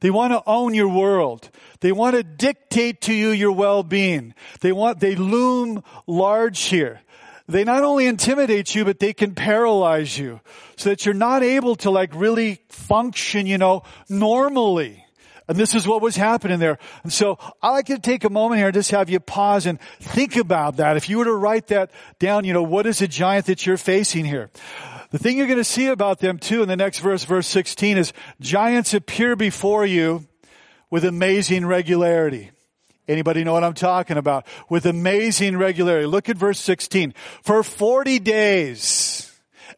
They 0.00 0.10
want 0.10 0.32
to 0.32 0.42
own 0.46 0.74
your 0.74 0.88
world. 0.88 1.50
They 1.80 1.92
want 1.92 2.16
to 2.16 2.22
dictate 2.22 3.00
to 3.02 3.14
you 3.14 3.30
your 3.30 3.52
well-being. 3.52 4.34
They 4.60 4.72
want, 4.72 5.00
they 5.00 5.16
loom 5.16 5.82
large 6.06 6.60
here. 6.62 7.00
They 7.48 7.64
not 7.64 7.82
only 7.82 8.06
intimidate 8.06 8.74
you, 8.74 8.84
but 8.84 8.98
they 8.98 9.12
can 9.12 9.34
paralyze 9.34 10.18
you 10.18 10.40
so 10.76 10.90
that 10.90 11.06
you're 11.06 11.14
not 11.14 11.42
able 11.42 11.76
to 11.76 11.90
like 11.90 12.14
really 12.14 12.60
function, 12.68 13.46
you 13.46 13.58
know, 13.58 13.84
normally. 14.08 15.04
And 15.48 15.56
this 15.56 15.74
is 15.74 15.88
what 15.88 16.02
was 16.02 16.14
happening 16.14 16.58
there. 16.58 16.78
And 17.02 17.12
so 17.12 17.38
I 17.62 17.70
like 17.70 17.86
to 17.86 17.98
take 17.98 18.24
a 18.24 18.30
moment 18.30 18.58
here 18.58 18.66
and 18.66 18.74
just 18.74 18.90
have 18.90 19.08
you 19.08 19.18
pause 19.18 19.64
and 19.64 19.80
think 19.98 20.36
about 20.36 20.76
that. 20.76 20.98
If 20.98 21.08
you 21.08 21.18
were 21.18 21.24
to 21.24 21.34
write 21.34 21.68
that 21.68 21.90
down, 22.18 22.44
you 22.44 22.52
know, 22.52 22.62
what 22.62 22.86
is 22.86 22.98
the 22.98 23.08
giant 23.08 23.46
that 23.46 23.64
you're 23.64 23.78
facing 23.78 24.26
here? 24.26 24.50
The 25.10 25.18
thing 25.18 25.38
you're 25.38 25.46
going 25.46 25.58
to 25.58 25.64
see 25.64 25.86
about 25.86 26.18
them 26.18 26.38
too 26.38 26.62
in 26.62 26.68
the 26.68 26.76
next 26.76 26.98
verse, 26.98 27.24
verse 27.24 27.46
16 27.46 27.96
is 27.96 28.12
giants 28.40 28.92
appear 28.92 29.36
before 29.36 29.86
you 29.86 30.26
with 30.90 31.04
amazing 31.04 31.64
regularity. 31.64 32.50
Anybody 33.06 33.42
know 33.42 33.54
what 33.54 33.64
I'm 33.64 33.72
talking 33.72 34.18
about? 34.18 34.46
With 34.68 34.84
amazing 34.84 35.56
regularity. 35.56 36.06
Look 36.06 36.28
at 36.28 36.36
verse 36.36 36.60
16. 36.60 37.14
For 37.42 37.62
40 37.62 38.18
days, 38.18 39.32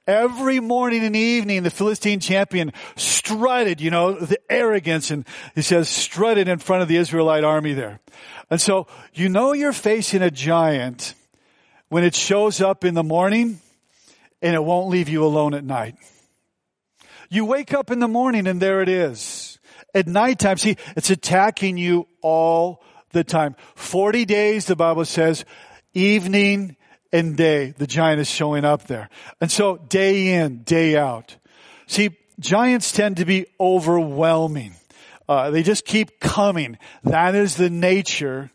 every 0.05 0.59
morning 0.59 1.05
and 1.05 1.15
evening, 1.15 1.63
the 1.63 1.71
Philistine 1.71 2.19
champion 2.19 2.73
strutted, 2.97 3.81
you 3.81 3.91
know, 3.93 4.15
the 4.15 4.41
arrogance 4.51 5.13
and 5.13 5.25
he 5.55 5.63
says 5.63 5.89
strutted 5.89 6.49
in 6.49 6.59
front 6.59 6.83
of 6.83 6.89
the 6.89 6.97
Israelite 6.97 7.45
army 7.45 7.73
there. 7.73 8.01
And 8.51 8.61
so 8.61 8.89
you 9.15 9.29
know 9.29 9.53
you're 9.53 9.73
facing 9.73 10.23
a 10.23 10.31
giant 10.33 11.15
when 11.89 12.03
it 12.03 12.17
shows 12.17 12.61
up 12.61 12.85
in 12.85 12.95
the 12.95 13.05
morning 13.05 13.61
and 14.43 14.55
it 14.55 14.63
won't 14.63 14.89
leave 14.89 15.09
you 15.09 15.25
alone 15.25 15.55
at 15.55 15.65
night. 15.65 15.97
You 17.29 17.45
wake 17.45 17.73
up 17.73 17.91
in 17.91 18.01
the 18.01 18.09
morning 18.09 18.47
and 18.47 18.61
there 18.61 18.83
it 18.83 18.89
is. 18.89 19.59
At 19.95 20.07
nighttime, 20.07 20.57
see, 20.57 20.77
it's 20.97 21.11
attacking 21.11 21.77
you 21.77 22.07
all 22.23 22.83
the 23.13 23.25
time. 23.25 23.57
40 23.75 24.25
days, 24.25 24.67
the 24.67 24.77
Bible 24.77 25.05
says, 25.05 25.45
evening 25.95 26.77
and 27.13 27.37
day, 27.37 27.75
the 27.77 27.87
giant 27.87 28.21
is 28.21 28.29
showing 28.29 28.65
up 28.65 28.87
there. 28.87 29.09
And 29.41 29.51
so 29.51 29.77
day 29.77 30.35
in, 30.35 30.63
day 30.63 30.97
out. 30.97 31.37
See, 31.87 32.11
giants 32.39 32.93
tend 32.93 33.17
to 33.19 33.25
be 33.25 33.47
overwhelming. 33.59 34.75
Uh, 35.29 35.51
they 35.51 35.63
just 35.63 35.85
keep 35.85 36.21
coming. 36.21 36.79
That 37.05 37.35
is 37.35 37.57
the 37.57 37.71
nature 37.71 38.51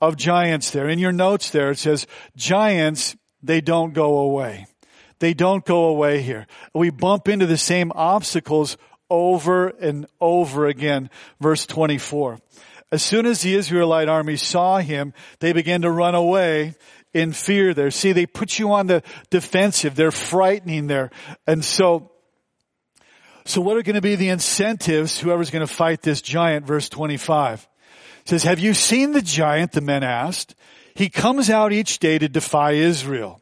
of 0.00 0.16
giants 0.16 0.70
there. 0.70 0.88
In 0.88 0.98
your 0.98 1.12
notes 1.12 1.50
there, 1.50 1.70
it 1.70 1.78
says, 1.78 2.06
giants, 2.36 3.16
they 3.42 3.60
don't 3.60 3.92
go 3.92 4.18
away. 4.18 4.66
They 5.18 5.34
don't 5.34 5.64
go 5.64 5.86
away 5.86 6.22
here. 6.22 6.46
We 6.74 6.90
bump 6.90 7.28
into 7.28 7.46
the 7.46 7.56
same 7.56 7.92
obstacles 7.94 8.76
over 9.10 9.68
and 9.68 10.06
over 10.20 10.66
again. 10.66 11.10
Verse 11.40 11.66
24. 11.66 12.38
As 12.90 13.02
soon 13.02 13.26
as 13.26 13.42
the 13.42 13.54
Israelite 13.54 14.08
army 14.08 14.36
saw 14.36 14.78
him, 14.78 15.12
they 15.40 15.52
began 15.52 15.82
to 15.82 15.90
run 15.90 16.14
away 16.14 16.74
in 17.12 17.32
fear 17.32 17.74
there. 17.74 17.90
See, 17.90 18.12
they 18.12 18.26
put 18.26 18.58
you 18.58 18.72
on 18.72 18.86
the 18.86 19.02
defensive. 19.30 19.94
They're 19.94 20.10
frightening 20.10 20.86
there. 20.86 21.10
And 21.46 21.64
so, 21.64 22.12
so 23.44 23.60
what 23.60 23.76
are 23.76 23.82
going 23.82 23.96
to 23.96 24.00
be 24.00 24.14
the 24.14 24.30
incentives, 24.30 25.18
whoever's 25.18 25.50
going 25.50 25.66
to 25.66 25.72
fight 25.72 26.02
this 26.02 26.22
giant? 26.22 26.66
Verse 26.66 26.88
25 26.88 27.68
it 28.28 28.32
says, 28.32 28.42
have 28.44 28.58
you 28.58 28.74
seen 28.74 29.12
the 29.12 29.22
giant? 29.22 29.72
The 29.72 29.80
men 29.80 30.02
asked. 30.02 30.54
He 30.94 31.08
comes 31.08 31.48
out 31.48 31.72
each 31.72 31.98
day 31.98 32.18
to 32.18 32.28
defy 32.28 32.72
Israel. 32.72 33.40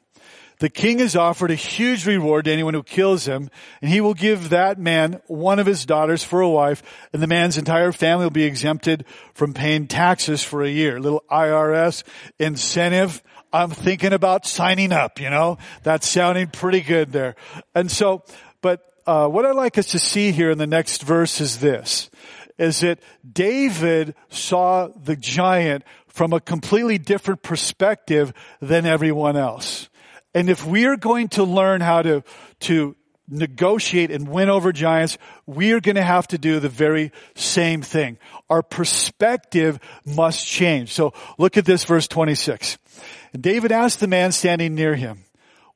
The 0.59 0.71
king 0.71 1.01
has 1.01 1.15
offered 1.15 1.51
a 1.51 1.55
huge 1.55 2.07
reward 2.07 2.47
to 2.47 2.53
anyone 2.53 2.75
who 2.75 2.83
kills 2.83 3.27
him, 3.27 3.51
and 3.83 3.91
he 3.91 4.01
will 4.01 4.15
give 4.15 4.49
that 4.49 4.79
man 4.79 5.21
one 5.27 5.59
of 5.59 5.67
his 5.67 5.85
daughters 5.85 6.25
for 6.25 6.41
a 6.41 6.49
wife, 6.49 6.83
and 7.13 7.23
the 7.23 7.27
man's 7.27 7.59
entire 7.59 7.93
family 7.93 8.25
will 8.25 8.31
be 8.31 8.45
exempted 8.45 9.05
from 9.35 9.53
paying 9.53 9.87
taxes 9.87 10.43
for 10.43 10.63
a 10.63 10.71
year. 10.71 10.99
Little 10.99 11.25
IRS 11.31 12.05
incentive. 12.39 13.23
I'm 13.53 13.71
thinking 13.71 14.13
about 14.13 14.47
signing 14.47 14.93
up, 14.93 15.21
you 15.21 15.31
know? 15.31 15.59
That's 15.83 16.09
sounding 16.09 16.49
pretty 16.49 16.81
good 16.81 17.13
there. 17.13 17.37
And 17.75 17.91
so, 17.91 18.25
but, 18.63 18.81
uh, 19.07 19.29
what 19.29 19.45
I'd 19.45 19.57
like 19.57 19.79
us 19.79 19.89
to 19.89 19.99
see 19.99 20.33
here 20.33 20.51
in 20.51 20.59
the 20.59 20.67
next 20.67 21.03
verse 21.03 21.41
is 21.41 21.59
this, 21.59 22.11
is 22.59 22.81
that 22.81 22.99
David 23.31 24.15
saw 24.31 24.89
the 24.89 25.17
giant 25.17 25.85
from 26.09 26.33
a 26.33 26.41
completely 26.41 26.97
different 26.97 27.43
perspective 27.43 28.33
than 28.61 28.87
everyone 28.87 29.37
else. 29.37 29.86
And 30.37 30.51
if 30.51 30.67
we 30.67 30.85
are 30.85 30.99
going 30.99 31.29
to 31.29 31.45
learn 31.45 31.81
how 31.81 32.03
to, 32.03 32.23
to 32.61 32.95
negotiate 33.27 34.11
and 34.11 34.29
win 34.29 34.51
over 34.51 34.71
giants, 34.71 35.17
we 35.47 35.73
are 35.73 35.81
going 35.81 35.95
to 35.95 36.03
have 36.03 36.29
to 36.29 36.37
do 36.37 36.61
the 36.61 36.69
very 36.69 37.11
same 37.35 37.81
thing. 37.81 38.19
Our 38.51 38.63
perspective 38.63 39.79
must 40.05 40.47
change. 40.47 40.93
So 40.93 41.15
look 41.39 41.57
at 41.57 41.65
this 41.65 41.85
verse 41.85 42.07
26. 42.07 42.77
And 43.33 43.43
David 43.43 43.73
asked 43.73 43.99
the 43.99 44.09
man 44.09 44.31
standing 44.31 44.75
near 44.75 44.95
him, 44.95 45.25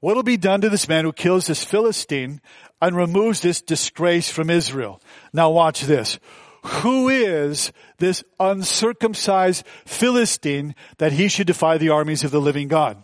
what 0.01 0.15
will 0.15 0.23
be 0.23 0.37
done 0.37 0.61
to 0.61 0.69
this 0.69 0.89
man 0.89 1.07
who 1.07 1.13
kills 1.15 1.47
this 1.47 1.65
Philistine 1.65 2.43
and 2.83 2.95
removes 2.95 3.41
this 3.41 3.63
disgrace 3.63 4.29
from 4.29 4.51
Israel? 4.51 5.01
Now 5.33 5.49
watch 5.49 5.81
this. 5.81 6.19
Who 6.65 7.09
is 7.09 7.73
this 7.97 8.23
uncircumcised 8.39 9.67
Philistine 9.87 10.75
that 10.99 11.13
he 11.13 11.29
should 11.29 11.47
defy 11.47 11.79
the 11.79 11.89
armies 11.89 12.25
of 12.25 12.31
the 12.31 12.43
living 12.43 12.69
God? 12.69 13.03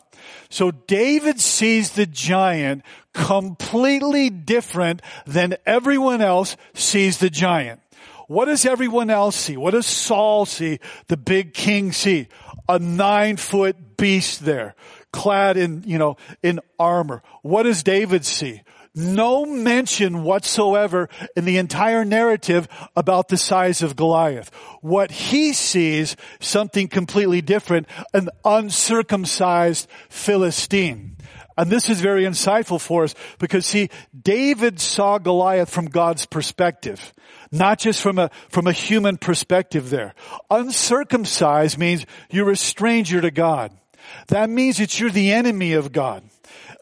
So 0.49 0.71
David 0.71 1.41
sees 1.41 1.93
the 1.93 2.07
giant 2.07 2.83
completely 3.13 4.31
different 4.31 5.03
than 5.27 5.57
everyone 5.65 6.21
else 6.21 6.57
sees 6.75 7.19
the 7.19 7.31
giant. 7.31 7.81
What 8.29 8.47
does 8.47 8.67
everyone 8.67 9.11
else 9.11 9.37
see? 9.37 9.57
What 9.57 9.73
does 9.73 9.87
Saul 9.87 10.47
see? 10.47 10.81
The 11.07 11.17
big 11.17 11.55
king 11.55 11.93
see? 11.93 12.29
A 12.69 12.79
nine 12.79 13.37
foot 13.37 13.97
beast 13.97 14.45
there, 14.45 14.75
clad 15.13 15.57
in, 15.57 15.85
you 15.87 15.99
know, 15.99 16.17
in 16.43 16.61
armor. 16.79 17.23
What 17.43 17.63
does 17.63 17.83
David 17.83 18.25
see? 18.25 18.63
No 18.97 19.45
mention 19.45 20.23
whatsoever 20.25 21.09
in 21.37 21.45
the 21.45 21.59
entire 21.59 22.05
narrative 22.05 22.67
about 22.97 23.29
the 23.29 23.37
size 23.37 23.83
of 23.83 23.95
Goliath. 23.95 24.51
What 24.81 25.11
he 25.11 25.53
sees, 25.53 26.17
something 26.41 26.89
completely 26.89 27.43
different, 27.43 27.87
an 28.15 28.31
uncircumcised 28.45 29.89
Philistine. 30.09 31.17
And 31.59 31.71
this 31.71 31.89
is 31.89 32.01
very 32.01 32.25
insightful 32.25 32.81
for 32.81 33.05
us 33.05 33.15
because 33.39 33.65
see, 33.67 33.91
David 34.19 34.81
saw 34.81 35.19
Goliath 35.19 35.71
from 35.71 35.87
God's 35.87 36.27
perspective, 36.27 37.15
not 37.51 37.79
just 37.79 38.01
from 38.01 38.19
a, 38.19 38.31
from 38.49 38.67
a 38.67 38.73
human 38.73 39.17
perspective 39.17 39.89
there. 39.89 40.15
Uncircumcised 40.51 41.79
means 41.79 42.05
you're 42.31 42.51
a 42.51 42.57
stranger 42.57 43.21
to 43.21 43.31
God. 43.31 43.73
That 44.29 44.51
means 44.51 44.79
that 44.79 44.99
you're 44.99 45.11
the 45.11 45.33
enemy 45.33 45.73
of 45.73 45.93
God. 45.93 46.23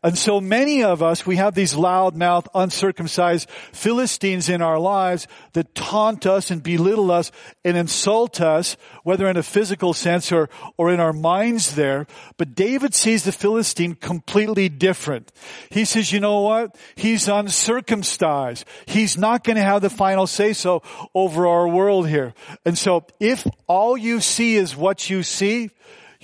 And 0.05 0.19
so 0.19 0.39
many 0.39 0.85
of 0.85 1.03
us, 1.03 1.25
we 1.25 1.37
have 1.37 1.55
these 1.55 1.73
loudmouth, 1.73 2.47
uncircumcised 2.55 3.49
Philistines 3.73 4.51
in 4.51 4.61
our 4.61 4.79
lives 4.79 5.27
that 5.55 5.75
taunt 5.75 6.27
us 6.27 6.51
and 6.51 6.63
belittle 6.63 7.11
us 7.11 7.33
and 7.65 7.75
insult 7.75 8.39
us, 8.43 8.77
whether 9.03 9.27
in 9.27 9.39
a 9.39 9.43
physical 9.43 9.95
sense 9.95 10.31
or, 10.31 10.51
or 10.77 10.93
in 10.93 11.01
our 11.01 11.15
minds 11.15 11.75
there. 11.75 12.07
But 12.37 12.55
David 12.55 12.95
sees 12.95 13.25
the 13.25 13.33
Philistine 13.33 13.95
completely 13.95 14.69
different. 14.69 15.33
He 15.71 15.87
says, 15.87 16.13
you 16.13 16.21
know 16.21 16.41
what? 16.41 16.77
He's 16.97 17.27
uncircumcised. 17.27 18.67
He's 18.85 19.17
not 19.17 19.43
going 19.43 19.57
to 19.57 19.63
have 19.63 19.81
the 19.81 19.89
final 19.89 20.27
say 20.27 20.53
so 20.53 20.83
over 21.15 21.47
our 21.47 21.67
world 21.67 22.11
here. 22.11 22.35
And 22.67 22.77
so 22.77 23.07
if 23.21 23.47
all 23.67 23.97
you 23.97 24.21
see 24.21 24.57
is 24.57 24.77
what 24.77 25.09
you 25.09 25.23
see, 25.23 25.71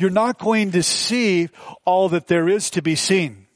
you're 0.01 0.11
not 0.11 0.39
going 0.39 0.73
to 0.73 0.83
see 0.83 1.49
all 1.85 2.09
that 2.11 2.27
there 2.27 2.49
is 2.49 2.71
to 2.71 2.83
be 2.83 2.95
seen. 2.95 3.47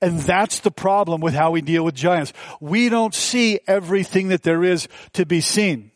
And 0.00 0.20
that's 0.20 0.60
the 0.60 0.70
problem 0.70 1.20
with 1.20 1.34
how 1.34 1.50
we 1.50 1.62
deal 1.62 1.84
with 1.84 1.94
giants. 1.94 2.32
We 2.60 2.88
don't 2.88 3.14
see 3.14 3.60
everything 3.66 4.28
that 4.28 4.42
there 4.42 4.62
is 4.62 4.88
to 5.14 5.24
be 5.24 5.40
seen. 5.40 5.92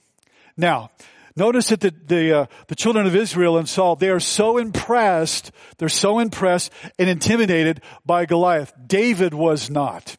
Now, 0.57 0.91
notice 1.37 1.69
that 1.69 1.81
the, 1.81 1.95
the, 2.07 2.39
uh, 2.41 2.47
the 2.69 2.75
children 2.75 3.07
of 3.07 3.15
Israel 3.15 3.59
and 3.59 3.69
Saul, 3.69 3.97
they 3.97 4.09
are 4.09 4.21
so 4.21 4.57
impressed, 4.57 5.53
they're 5.77 5.89
so 5.89 6.19
impressed 6.19 6.73
and 6.99 7.09
intimidated 7.09 7.83
by 8.07 8.25
Goliath. 8.25 8.73
David 8.87 9.35
was 9.35 9.69
not. 9.69 10.17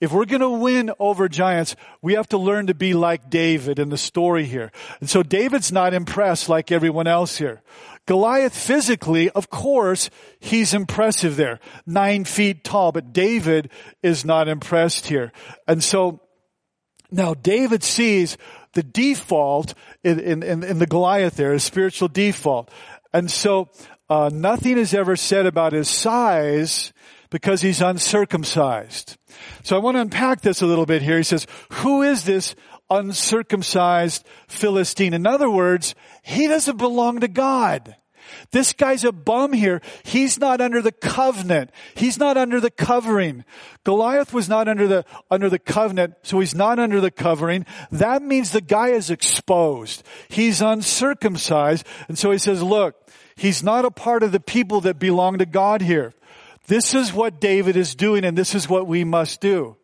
If 0.00 0.12
we're 0.12 0.26
going 0.26 0.40
to 0.40 0.50
win 0.50 0.90
over 0.98 1.28
giants, 1.28 1.76
we 2.02 2.14
have 2.14 2.28
to 2.28 2.38
learn 2.38 2.66
to 2.66 2.74
be 2.74 2.94
like 2.94 3.30
David 3.30 3.78
in 3.78 3.88
the 3.88 3.96
story 3.96 4.44
here. 4.44 4.70
And 5.00 5.08
so 5.08 5.22
David's 5.22 5.72
not 5.72 5.94
impressed 5.94 6.48
like 6.48 6.70
everyone 6.70 7.06
else 7.06 7.38
here. 7.38 7.62
Goliath 8.06 8.56
physically, 8.56 9.30
of 9.30 9.48
course, 9.48 10.10
he's 10.38 10.74
impressive 10.74 11.36
there. 11.36 11.58
Nine 11.86 12.24
feet 12.24 12.62
tall, 12.62 12.92
but 12.92 13.12
David 13.12 13.70
is 14.02 14.24
not 14.24 14.48
impressed 14.48 15.06
here. 15.06 15.32
And 15.66 15.82
so 15.82 16.20
now 17.10 17.34
David 17.34 17.82
sees 17.82 18.36
the 18.74 18.82
default 18.82 19.74
in, 20.02 20.20
in, 20.20 20.42
in 20.62 20.78
the 20.78 20.86
Goliath 20.86 21.36
there, 21.36 21.54
a 21.54 21.60
spiritual 21.60 22.08
default. 22.08 22.70
And 23.12 23.30
so 23.30 23.70
uh, 24.10 24.30
nothing 24.32 24.76
is 24.76 24.92
ever 24.92 25.16
said 25.16 25.46
about 25.46 25.72
his 25.72 25.88
size 25.88 26.92
because 27.30 27.62
he's 27.62 27.80
uncircumcised. 27.80 29.16
So 29.62 29.76
I 29.76 29.78
want 29.78 29.96
to 29.96 30.02
unpack 30.02 30.42
this 30.42 30.60
a 30.60 30.66
little 30.66 30.86
bit 30.86 31.02
here. 31.02 31.16
He 31.16 31.22
says, 31.22 31.46
who 31.70 32.02
is 32.02 32.24
this 32.24 32.54
uncircumcised 32.90 34.26
Philistine? 34.48 35.14
In 35.14 35.26
other 35.26 35.50
words, 35.50 35.94
he 36.22 36.46
doesn't 36.46 36.76
belong 36.76 37.20
to 37.20 37.28
God. 37.28 37.96
This 38.50 38.72
guy's 38.72 39.04
a 39.04 39.12
bum 39.12 39.52
here. 39.52 39.80
He's 40.02 40.38
not 40.38 40.60
under 40.60 40.80
the 40.80 40.92
covenant. 40.92 41.70
He's 41.94 42.18
not 42.18 42.36
under 42.36 42.60
the 42.60 42.70
covering. 42.70 43.44
Goliath 43.84 44.32
was 44.32 44.48
not 44.48 44.68
under 44.68 44.86
the, 44.86 45.04
under 45.30 45.50
the 45.50 45.58
covenant, 45.58 46.14
so 46.22 46.40
he's 46.40 46.54
not 46.54 46.78
under 46.78 47.00
the 47.00 47.10
covering. 47.10 47.66
That 47.90 48.22
means 48.22 48.50
the 48.50 48.60
guy 48.60 48.88
is 48.88 49.10
exposed. 49.10 50.02
He's 50.28 50.62
uncircumcised. 50.62 51.86
And 52.08 52.18
so 52.18 52.30
he 52.30 52.38
says, 52.38 52.62
look, 52.62 52.96
he's 53.36 53.62
not 53.62 53.84
a 53.84 53.90
part 53.90 54.22
of 54.22 54.32
the 54.32 54.40
people 54.40 54.80
that 54.82 54.98
belong 54.98 55.38
to 55.38 55.46
God 55.46 55.82
here. 55.82 56.12
This 56.66 56.94
is 56.94 57.12
what 57.12 57.40
David 57.40 57.76
is 57.76 57.94
doing 57.94 58.24
and 58.24 58.38
this 58.38 58.54
is 58.54 58.68
what 58.68 58.86
we 58.86 59.04
must 59.04 59.40
do. 59.40 59.76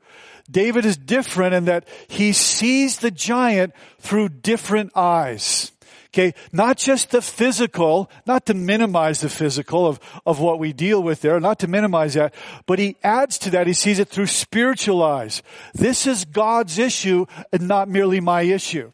David 0.51 0.85
is 0.85 0.97
different 0.97 1.55
in 1.55 1.65
that 1.67 1.87
he 2.09 2.33
sees 2.33 2.99
the 2.99 3.11
giant 3.11 3.75
through 3.99 4.31
different 4.31 4.93
eyes. 4.97 5.73
Okay, 6.13 6.35
not 6.51 6.77
just 6.77 7.13
the 7.13 7.23
physical, 7.23 8.11
not 8.27 8.45
to 8.47 8.55
minimize 8.55 9.21
the 9.21 9.29
physical 9.29 9.87
of, 9.87 10.01
of 10.27 10.41
what 10.41 10.59
we 10.59 10.73
deal 10.73 11.01
with 11.01 11.21
there, 11.21 11.39
not 11.39 11.61
to 11.61 11.69
minimize 11.69 12.15
that, 12.15 12.35
but 12.67 12.81
he 12.81 12.97
adds 13.05 13.39
to 13.39 13.51
that, 13.51 13.69
he 13.69 13.73
sees 13.73 14.01
it 14.01 14.09
through 14.09 14.27
spiritual 14.27 15.05
eyes. 15.05 15.41
This 15.73 16.09
is 16.09 16.25
God's 16.25 16.79
issue 16.79 17.27
and 17.53 17.69
not 17.69 17.89
merely 17.89 18.19
my 18.19 18.43
issue. 18.43 18.91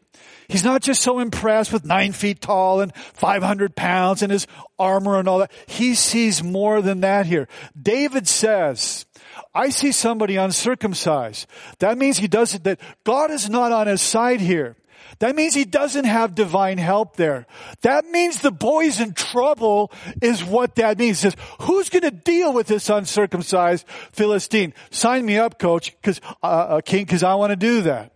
He's 0.47 0.63
not 0.63 0.83
just 0.83 1.01
so 1.01 1.19
impressed 1.19 1.73
with 1.73 1.85
nine 1.85 2.13
feet 2.13 2.39
tall 2.39 2.81
and 2.81 2.95
500 2.95 3.75
pounds 3.75 4.21
and 4.21 4.31
his 4.31 4.45
armor 4.77 5.17
and 5.19 5.27
all 5.27 5.39
that. 5.39 5.51
He 5.65 5.95
sees 5.95 6.43
more 6.43 6.83
than 6.83 7.01
that 7.01 7.25
here. 7.25 7.47
David 7.79 8.27
says, 8.27 9.06
I 9.53 9.69
see 9.69 9.91
somebody 9.91 10.35
uncircumcised. 10.35 11.47
That 11.79 11.97
means 11.97 12.17
he 12.17 12.27
doesn't, 12.27 12.63
that 12.63 12.79
God 13.03 13.31
is 13.31 13.49
not 13.49 13.71
on 13.71 13.87
his 13.87 14.01
side 14.01 14.41
here. 14.41 14.75
That 15.19 15.35
means 15.35 15.55
he 15.55 15.65
doesn't 15.65 16.05
have 16.05 16.35
divine 16.35 16.77
help 16.77 17.15
there. 17.15 17.47
That 17.81 18.05
means 18.05 18.41
the 18.41 18.51
boy's 18.51 18.99
in 18.99 19.13
trouble 19.13 19.91
is 20.21 20.43
what 20.43 20.75
that 20.75 20.99
means. 20.99 21.19
Says, 21.19 21.35
who's 21.61 21.89
going 21.89 22.03
to 22.03 22.11
deal 22.11 22.53
with 22.53 22.67
this 22.67 22.89
uncircumcised 22.89 23.87
Philistine? 24.11 24.73
Sign 24.91 25.25
me 25.25 25.37
up, 25.37 25.57
coach, 25.57 25.95
because, 25.95 26.21
uh, 26.43 26.45
uh, 26.45 26.81
king, 26.81 27.05
because 27.05 27.23
I 27.23 27.33
want 27.35 27.51
to 27.51 27.55
do 27.55 27.81
that. 27.83 28.13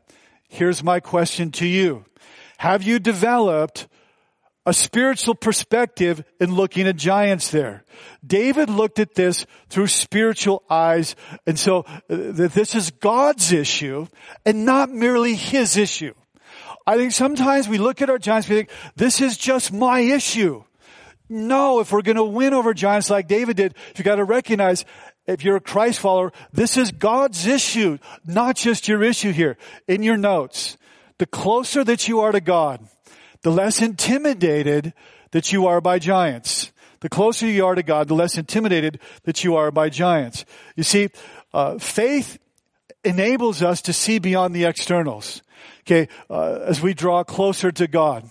Here's 0.47 0.83
my 0.83 0.99
question 0.99 1.51
to 1.53 1.65
you. 1.65 2.05
Have 2.57 2.83
you 2.83 2.99
developed 2.99 3.87
a 4.65 4.73
spiritual 4.73 5.33
perspective 5.33 6.23
in 6.39 6.53
looking 6.53 6.87
at 6.87 6.95
giants 6.95 7.49
there. 7.49 7.83
David 8.25 8.69
looked 8.69 8.99
at 8.99 9.15
this 9.15 9.45
through 9.69 9.87
spiritual 9.87 10.63
eyes, 10.69 11.15
and 11.47 11.57
so 11.57 11.79
uh, 11.79 12.01
this 12.07 12.75
is 12.75 12.91
God's 12.91 13.51
issue 13.51 14.07
and 14.45 14.65
not 14.65 14.89
merely 14.91 15.35
his 15.35 15.77
issue. 15.77 16.13
I 16.85 16.97
think 16.97 17.11
sometimes 17.11 17.67
we 17.67 17.77
look 17.77 18.01
at 18.01 18.09
our 18.09 18.19
giants, 18.19 18.49
we 18.49 18.55
think, 18.55 18.69
this 18.95 19.21
is 19.21 19.37
just 19.37 19.71
my 19.71 19.99
issue. 19.99 20.63
No, 21.29 21.79
if 21.79 21.91
we're 21.91 22.01
going 22.01 22.17
to 22.17 22.23
win 22.23 22.53
over 22.53 22.73
giants 22.73 23.09
like 23.09 23.27
David 23.27 23.57
did, 23.57 23.75
you 23.95 24.03
got 24.03 24.15
to 24.15 24.23
recognize 24.23 24.83
if 25.27 25.43
you're 25.43 25.55
a 25.55 25.61
Christ 25.61 25.99
follower, 25.99 26.33
this 26.51 26.77
is 26.77 26.91
God's 26.91 27.45
issue, 27.45 27.99
not 28.25 28.57
just 28.57 28.87
your 28.87 29.03
issue 29.03 29.31
here. 29.31 29.57
In 29.87 30.03
your 30.03 30.17
notes, 30.17 30.77
the 31.19 31.25
closer 31.25 31.83
that 31.83 32.07
you 32.07 32.19
are 32.21 32.31
to 32.31 32.41
God, 32.41 32.85
the 33.43 33.51
less 33.51 33.81
intimidated 33.81 34.93
that 35.31 35.51
you 35.51 35.67
are 35.67 35.81
by 35.81 35.99
giants. 35.99 36.71
The 36.99 37.09
closer 37.09 37.47
you 37.47 37.65
are 37.65 37.75
to 37.75 37.83
God, 37.83 38.07
the 38.07 38.13
less 38.13 38.37
intimidated 38.37 38.99
that 39.23 39.43
you 39.43 39.55
are 39.55 39.71
by 39.71 39.89
giants. 39.89 40.45
You 40.75 40.83
see, 40.83 41.09
uh, 41.53 41.79
faith 41.79 42.37
enables 43.03 43.63
us 43.63 43.81
to 43.83 43.93
see 43.93 44.19
beyond 44.19 44.53
the 44.53 44.65
externals. 44.65 45.41
Okay, 45.81 46.07
uh, 46.29 46.59
as 46.65 46.81
we 46.81 46.93
draw 46.93 47.23
closer 47.23 47.71
to 47.71 47.87
God, 47.87 48.29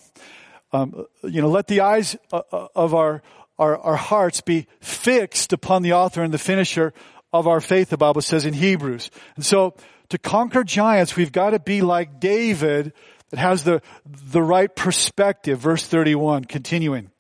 um, 0.73 1.05
you 1.25 1.41
know, 1.41 1.49
let 1.49 1.67
the 1.67 1.81
eyes 1.81 2.17
uh, 2.33 2.43
uh, 2.53 2.69
of 2.77 2.95
our, 2.95 3.23
our 3.59 3.77
our 3.79 3.97
hearts 3.97 4.41
be 4.41 4.69
fixed 4.81 5.53
upon 5.53 5.83
the 5.83 5.93
author 5.93 6.23
and 6.23 6.33
the 6.33 6.39
finisher 6.39 6.93
of 7.33 7.49
our 7.49 7.61
faith. 7.61 7.91
The 7.91 7.97
Bible 7.97 8.23
says 8.23 8.45
in 8.45 8.55
Hebrews, 8.55 9.11
and 9.35 9.45
so 9.45 9.75
to 10.11 10.19
conquer 10.19 10.63
giants, 10.63 11.17
we've 11.17 11.33
got 11.33 11.51
to 11.51 11.59
be 11.59 11.83
like 11.83 12.21
David, 12.21 12.93
that 13.31 13.39
has 13.39 13.65
the 13.65 13.83
the 14.05 14.43
right 14.43 14.75
perspective. 14.75 15.59
Verse 15.59 15.85
thirty-one, 15.85 16.45
continuing. 16.45 17.11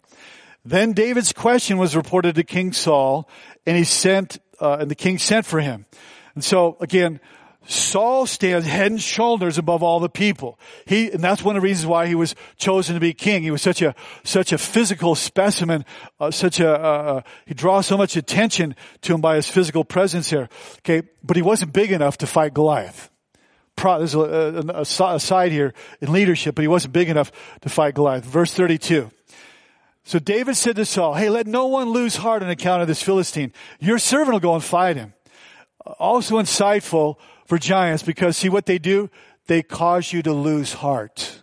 Then 0.64 0.92
David's 0.92 1.33
question 1.33 1.79
was 1.79 1.96
reported 1.96 2.35
to 2.35 2.44
King 2.44 2.73
Saul, 2.73 3.29
and 3.66 3.77
he 3.77 3.85
sent, 3.85 4.38
uh, 4.61 4.77
and 4.81 4.90
the 4.90 4.94
king 4.94 5.18
sent 5.18 5.46
for 5.46 5.61
him. 5.61 5.87
And 6.35 6.44
so 6.44 6.77
again, 6.81 7.20
Saul 7.66 8.27
stands 8.27 8.66
head 8.66 8.90
and 8.90 9.01
shoulders 9.01 9.59
above 9.59 9.83
all 9.83 10.01
the 10.01 10.09
people. 10.09 10.59
He, 10.87 11.11
and 11.11 11.23
that's 11.23 11.42
one 11.42 11.57
of 11.57 11.62
the 11.62 11.68
reasons 11.68 11.87
why 11.87 12.07
he 12.07 12.14
was 12.14 12.35
chosen 12.57 12.94
to 12.94 13.01
be 13.01 13.12
king. 13.12 13.42
He 13.42 13.51
was 13.51 13.62
such 13.62 13.83
a, 13.83 13.94
such 14.25 14.53
a 14.53 14.59
physical 14.59 15.14
specimen, 15.14 15.85
uh, 16.18 16.31
such 16.31 16.61
a, 16.61 16.70
uh, 16.70 16.88
uh 16.88 17.23
he 17.46 17.55
draws 17.55 17.87
so 17.87 17.96
much 17.96 18.16
attention 18.16 18.75
to 19.03 19.14
him 19.14 19.20
by 19.20 19.37
his 19.37 19.49
physical 19.49 19.85
presence 19.85 20.31
here. 20.31 20.49
Okay. 20.79 21.07
But 21.23 21.37
he 21.37 21.42
wasn't 21.42 21.73
big 21.73 21.92
enough 21.92 22.18
to 22.18 22.27
fight 22.27 22.55
Goliath. 22.55 23.11
There's 23.83 24.14
a, 24.14 24.21
a, 24.21 24.81
a 24.81 25.21
side 25.21 25.53
here 25.53 25.75
in 26.01 26.12
leadership, 26.12 26.55
but 26.55 26.62
he 26.62 26.69
wasn't 26.69 26.93
big 26.93 27.09
enough 27.09 27.33
to 27.62 27.69
fight 27.69 27.95
Goliath. 27.95 28.25
Verse 28.25 28.53
32. 28.53 29.11
So 30.05 30.19
David 30.19 30.57
said 30.57 30.77
to 30.77 30.85
Saul, 30.85 31.14
Hey, 31.14 31.31
let 31.31 31.47
no 31.47 31.66
one 31.66 31.90
lose 31.90 32.16
heart 32.16 32.43
on 32.43 32.51
account 32.51 32.83
of 32.83 32.88
this 32.88 33.03
Philistine. 33.03 33.53
Your 33.79 33.99
servant 33.99 34.33
will 34.33 34.40
go 34.40 34.55
and 34.55 34.64
fight 34.64 34.97
him. 34.97 35.14
Also 35.99 36.37
insightful, 36.37 37.16
for 37.51 37.59
giants 37.59 38.05
because 38.05 38.37
see 38.37 38.49
what 38.49 38.66
they 38.66 38.79
do? 38.79 39.11
They 39.49 39.61
cause 39.64 40.12
you 40.12 40.23
to 40.23 40.33
lose 40.33 40.75
heart. 40.75 41.43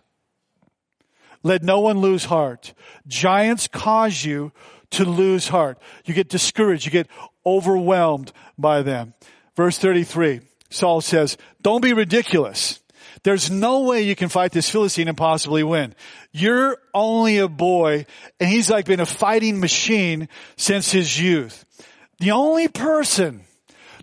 Let 1.42 1.62
no 1.62 1.80
one 1.80 1.98
lose 1.98 2.24
heart. 2.24 2.72
Giants 3.06 3.68
cause 3.68 4.24
you 4.24 4.50
to 4.92 5.04
lose 5.04 5.48
heart. 5.48 5.78
You 6.06 6.14
get 6.14 6.30
discouraged. 6.30 6.86
You 6.86 6.92
get 6.92 7.08
overwhelmed 7.44 8.32
by 8.56 8.80
them. 8.80 9.12
Verse 9.54 9.76
33, 9.76 10.40
Saul 10.70 11.00
says, 11.00 11.36
don't 11.62 11.82
be 11.82 11.92
ridiculous. 11.92 12.80
There's 13.24 13.50
no 13.50 13.82
way 13.82 14.02
you 14.02 14.14
can 14.14 14.28
fight 14.28 14.52
this 14.52 14.70
Philistine 14.70 15.08
and 15.08 15.16
possibly 15.16 15.62
win. 15.62 15.94
You're 16.32 16.78
only 16.94 17.38
a 17.38 17.48
boy 17.48 18.06
and 18.38 18.48
he's 18.48 18.70
like 18.70 18.84
been 18.84 19.00
a 19.00 19.06
fighting 19.06 19.60
machine 19.60 20.28
since 20.56 20.92
his 20.92 21.20
youth. 21.20 21.64
The 22.20 22.30
only 22.32 22.68
person 22.68 23.44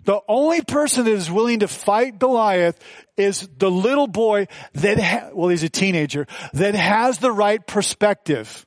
the 0.06 0.20
only 0.28 0.62
person 0.62 1.04
that 1.04 1.10
is 1.10 1.30
willing 1.30 1.58
to 1.60 1.68
fight 1.68 2.20
Goliath 2.20 2.78
is 3.16 3.48
the 3.58 3.70
little 3.70 4.06
boy 4.06 4.46
that, 4.74 5.00
ha- 5.00 5.30
well, 5.34 5.48
he's 5.48 5.64
a 5.64 5.68
teenager, 5.68 6.28
that 6.54 6.76
has 6.76 7.18
the 7.18 7.32
right 7.32 7.64
perspective. 7.66 8.64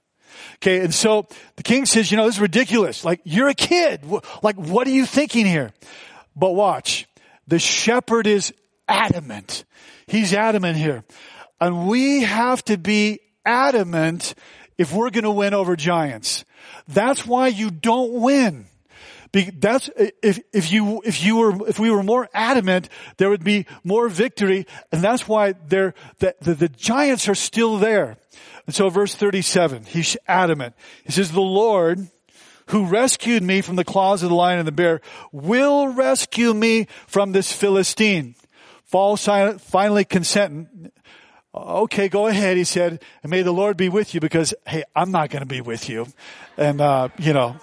Okay, 0.55 0.81
and 0.81 0.93
so 0.93 1.27
the 1.55 1.63
king 1.63 1.85
says, 1.85 2.11
you 2.11 2.17
know, 2.17 2.25
this 2.25 2.35
is 2.35 2.41
ridiculous. 2.41 3.05
Like, 3.05 3.21
you're 3.23 3.47
a 3.47 3.53
kid. 3.53 4.01
Like, 4.43 4.57
what 4.57 4.85
are 4.85 4.91
you 4.91 5.05
thinking 5.05 5.45
here? 5.45 5.71
But 6.35 6.51
watch. 6.51 7.07
The 7.49 7.59
shepherd 7.59 8.27
is 8.27 8.53
adamant. 8.87 9.65
He's 10.07 10.33
adamant 10.33 10.77
here. 10.77 11.03
And 11.59 11.87
we 11.87 12.21
have 12.21 12.63
to 12.65 12.77
be 12.77 13.19
adamant 13.43 14.35
if 14.77 14.93
we're 14.93 15.09
going 15.09 15.23
to 15.23 15.31
win 15.31 15.53
over 15.53 15.75
giants. 15.75 16.45
That's 16.87 17.25
why 17.25 17.47
you 17.47 17.71
don't 17.71 18.13
win. 18.13 18.67
That's, 19.31 19.89
if, 19.95 20.39
if 20.53 20.71
you, 20.71 21.01
if 21.03 21.23
you 21.23 21.37
were, 21.37 21.67
if 21.67 21.79
we 21.79 21.91
were 21.91 22.03
more 22.03 22.29
adamant, 22.33 22.87
there 23.17 23.29
would 23.29 23.43
be 23.43 23.65
more 23.83 24.09
victory. 24.09 24.65
And 24.91 25.03
that's 25.03 25.27
why 25.27 25.53
there, 25.67 25.95
the, 26.19 26.35
the, 26.41 26.53
the 26.53 26.69
giants 26.69 27.27
are 27.27 27.35
still 27.35 27.77
there. 27.77 28.17
And 28.67 28.75
so 28.75 28.89
verse 28.89 29.15
37, 29.15 29.85
he's 29.85 30.17
adamant. 30.27 30.75
He 31.03 31.11
says, 31.11 31.31
the 31.31 31.41
Lord, 31.41 32.07
who 32.69 32.85
rescued 32.85 33.43
me 33.43 33.61
from 33.61 33.75
the 33.75 33.83
claws 33.83 34.23
of 34.23 34.29
the 34.29 34.35
lion 34.35 34.59
and 34.59 34.67
the 34.67 34.71
bear, 34.71 35.01
will 35.31 35.87
rescue 35.87 36.53
me 36.53 36.87
from 37.07 37.31
this 37.31 37.51
Philistine. 37.51 38.35
Saul 38.85 39.17
finally 39.17 40.05
consenting. 40.05 40.91
Okay, 41.53 42.09
go 42.09 42.27
ahead, 42.27 42.57
he 42.57 42.63
said, 42.63 43.03
and 43.23 43.29
may 43.29 43.41
the 43.41 43.51
Lord 43.51 43.75
be 43.75 43.89
with 43.89 44.13
you 44.13 44.19
because, 44.19 44.53
hey, 44.67 44.83
I'm 44.95 45.11
not 45.11 45.29
going 45.29 45.41
to 45.41 45.47
be 45.47 45.61
with 45.61 45.89
you. 45.89 46.07
And, 46.57 46.79
uh, 46.79 47.09
you 47.17 47.33
know, 47.33 47.57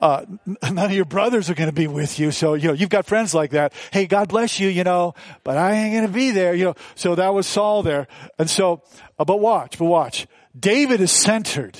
uh, 0.00 0.24
none 0.46 0.78
of 0.78 0.92
your 0.92 1.04
brothers 1.04 1.50
are 1.50 1.54
going 1.54 1.68
to 1.68 1.74
be 1.74 1.86
with 1.86 2.18
you. 2.18 2.30
So, 2.30 2.54
you 2.54 2.68
know, 2.68 2.74
you've 2.74 2.88
got 2.88 3.06
friends 3.06 3.34
like 3.34 3.50
that. 3.50 3.72
Hey, 3.92 4.06
God 4.06 4.28
bless 4.28 4.58
you, 4.58 4.68
you 4.68 4.84
know, 4.84 5.14
but 5.44 5.58
I 5.58 5.74
ain't 5.74 5.94
going 5.94 6.06
to 6.06 6.12
be 6.12 6.30
there, 6.30 6.54
you 6.54 6.64
know. 6.64 6.74
So 6.94 7.14
that 7.14 7.34
was 7.34 7.46
Saul 7.46 7.82
there. 7.82 8.06
And 8.38 8.48
so, 8.48 8.82
uh, 9.18 9.24
but 9.24 9.40
watch, 9.40 9.78
but 9.78 9.86
watch. 9.86 10.26
David 10.58 11.00
is 11.00 11.12
centered. 11.12 11.78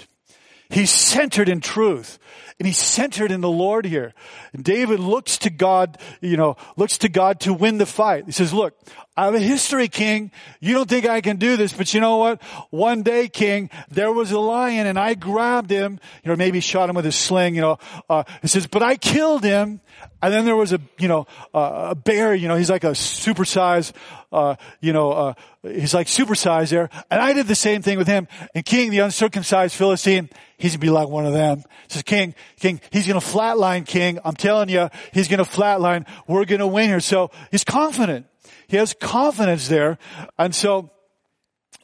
He's 0.69 0.91
centered 0.91 1.49
in 1.49 1.61
truth. 1.61 2.19
And 2.59 2.67
he's 2.67 2.79
centered 2.79 3.31
in 3.31 3.43
the 3.43 3.51
Lord 3.51 3.85
here. 3.85 4.15
And 4.55 4.65
David 4.65 4.99
looks 4.99 5.37
to 5.39 5.51
God, 5.51 5.99
you 6.23 6.39
know, 6.39 6.57
looks 6.77 6.99
to 6.99 7.11
God 7.11 7.41
to 7.41 7.53
win 7.53 7.77
the 7.77 7.85
fight. 7.85 8.25
He 8.25 8.33
says, 8.33 8.53
look, 8.55 8.75
I'm 9.15 9.35
a 9.35 9.39
history, 9.39 9.89
king. 9.89 10.31
You 10.61 10.75
don't 10.75 10.89
think 10.89 11.07
I 11.07 11.23
can 11.23 11.37
do 11.37 11.57
this, 11.57 11.73
but 11.73 11.93
you 11.95 12.01
know 12.01 12.17
what? 12.17 12.43
One 12.71 13.03
day, 13.03 13.29
king, 13.29 13.71
there 13.91 14.13
was 14.13 14.31
a 14.31 14.39
lion 14.39 14.87
and 14.87 14.99
I 14.99 15.15
grabbed 15.15 15.71
him, 15.71 15.99
you 16.23 16.31
know, 16.31 16.37
maybe 16.37 16.61
shot 16.61 16.91
him 16.91 16.97
with 16.97 17.07
a 17.07 17.13
sling, 17.13 17.55
you 17.55 17.63
know, 17.63 17.79
uh, 18.11 18.25
it 18.43 18.49
says, 18.49 18.67
but 18.67 18.83
I 18.83 18.97
killed 18.97 19.43
him. 19.43 19.81
And 20.21 20.33
then 20.33 20.45
there 20.45 20.57
was 20.57 20.73
a, 20.73 20.81
you 20.99 21.09
know, 21.09 21.27
uh, 21.55 21.89
a 21.91 21.95
bear, 21.95 22.35
you 22.35 22.49
know, 22.49 22.57
he's 22.57 22.69
like 22.69 22.85
a 22.85 22.91
supersized, 22.91 23.93
uh, 24.33 24.57
you 24.81 24.93
know, 24.93 25.13
uh, 25.13 25.35
he's 25.63 25.95
like 25.95 26.07
supersized 26.07 26.71
there. 26.71 26.91
And 27.11 27.21
I 27.21 27.33
did 27.33 27.47
the 27.47 27.55
same 27.55 27.81
thing 27.81 27.97
with 27.97 28.07
him. 28.07 28.29
And 28.55 28.65
King, 28.65 28.91
the 28.91 28.99
uncircumcised 28.99 29.75
Philistine, 29.75 30.29
he's 30.59 30.73
gonna 30.73 30.81
be 30.81 30.91
like 30.91 31.09
one 31.09 31.27
of 31.27 31.33
them. 31.33 31.59
He 31.59 31.65
says, 31.89 32.03
King, 32.03 32.35
King, 32.59 32.81
he's 32.91 33.07
gonna 33.07 33.21
flatline, 33.21 33.87
King. 33.87 34.19
I'm 34.25 34.35
telling 34.35 34.69
you, 34.69 34.89
he's 35.13 35.29
gonna 35.29 35.45
flatline. 35.45 36.07
We're 36.27 36.45
gonna 36.45 36.67
win 36.67 36.89
here. 36.89 37.01
So 37.01 37.31
he's 37.51 37.65
confident. 37.65 38.27
He 38.69 38.77
has 38.77 38.95
confidence 38.95 39.69
there. 39.69 39.99
And 40.39 40.55
so 40.55 40.91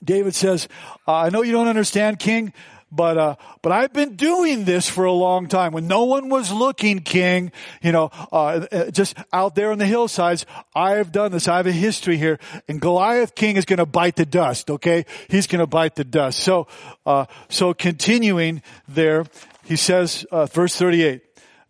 David 0.02 0.34
says, 0.34 0.68
I 1.06 1.30
know 1.30 1.42
you 1.42 1.52
don't 1.52 1.68
understand, 1.68 2.18
King, 2.18 2.52
but 2.94 3.16
uh, 3.16 3.36
but 3.62 3.72
I've 3.72 3.94
been 3.94 4.16
doing 4.16 4.64
this 4.64 4.86
for 4.86 5.06
a 5.06 5.12
long 5.12 5.48
time. 5.48 5.72
When 5.72 5.86
no 5.86 6.04
one 6.04 6.28
was 6.28 6.52
looking, 6.52 7.00
King, 7.00 7.50
you 7.82 7.90
know, 7.90 8.10
uh, 8.30 8.66
uh 8.70 8.90
just 8.90 9.16
out 9.32 9.54
there 9.54 9.72
on 9.72 9.78
the 9.78 9.86
hillsides, 9.86 10.44
I 10.74 10.92
have 10.92 11.10
done 11.10 11.32
this. 11.32 11.48
I 11.48 11.56
have 11.56 11.66
a 11.66 11.72
history 11.72 12.18
here, 12.18 12.38
and 12.68 12.82
Goliath 12.82 13.34
King 13.34 13.56
is 13.56 13.64
going 13.64 13.78
to 13.78 13.86
bite 13.86 14.16
the 14.16 14.26
dust. 14.26 14.70
Okay, 14.70 15.06
he's 15.30 15.46
going 15.46 15.60
to 15.60 15.66
bite 15.66 15.94
the 15.94 16.04
dust. 16.04 16.40
So 16.40 16.68
uh, 17.06 17.24
so 17.48 17.72
continuing 17.72 18.60
there, 18.88 19.24
he 19.72 19.76
says, 19.76 20.26
uh, 20.30 20.46
verse 20.46 20.76
thirty-eight. 20.76 21.22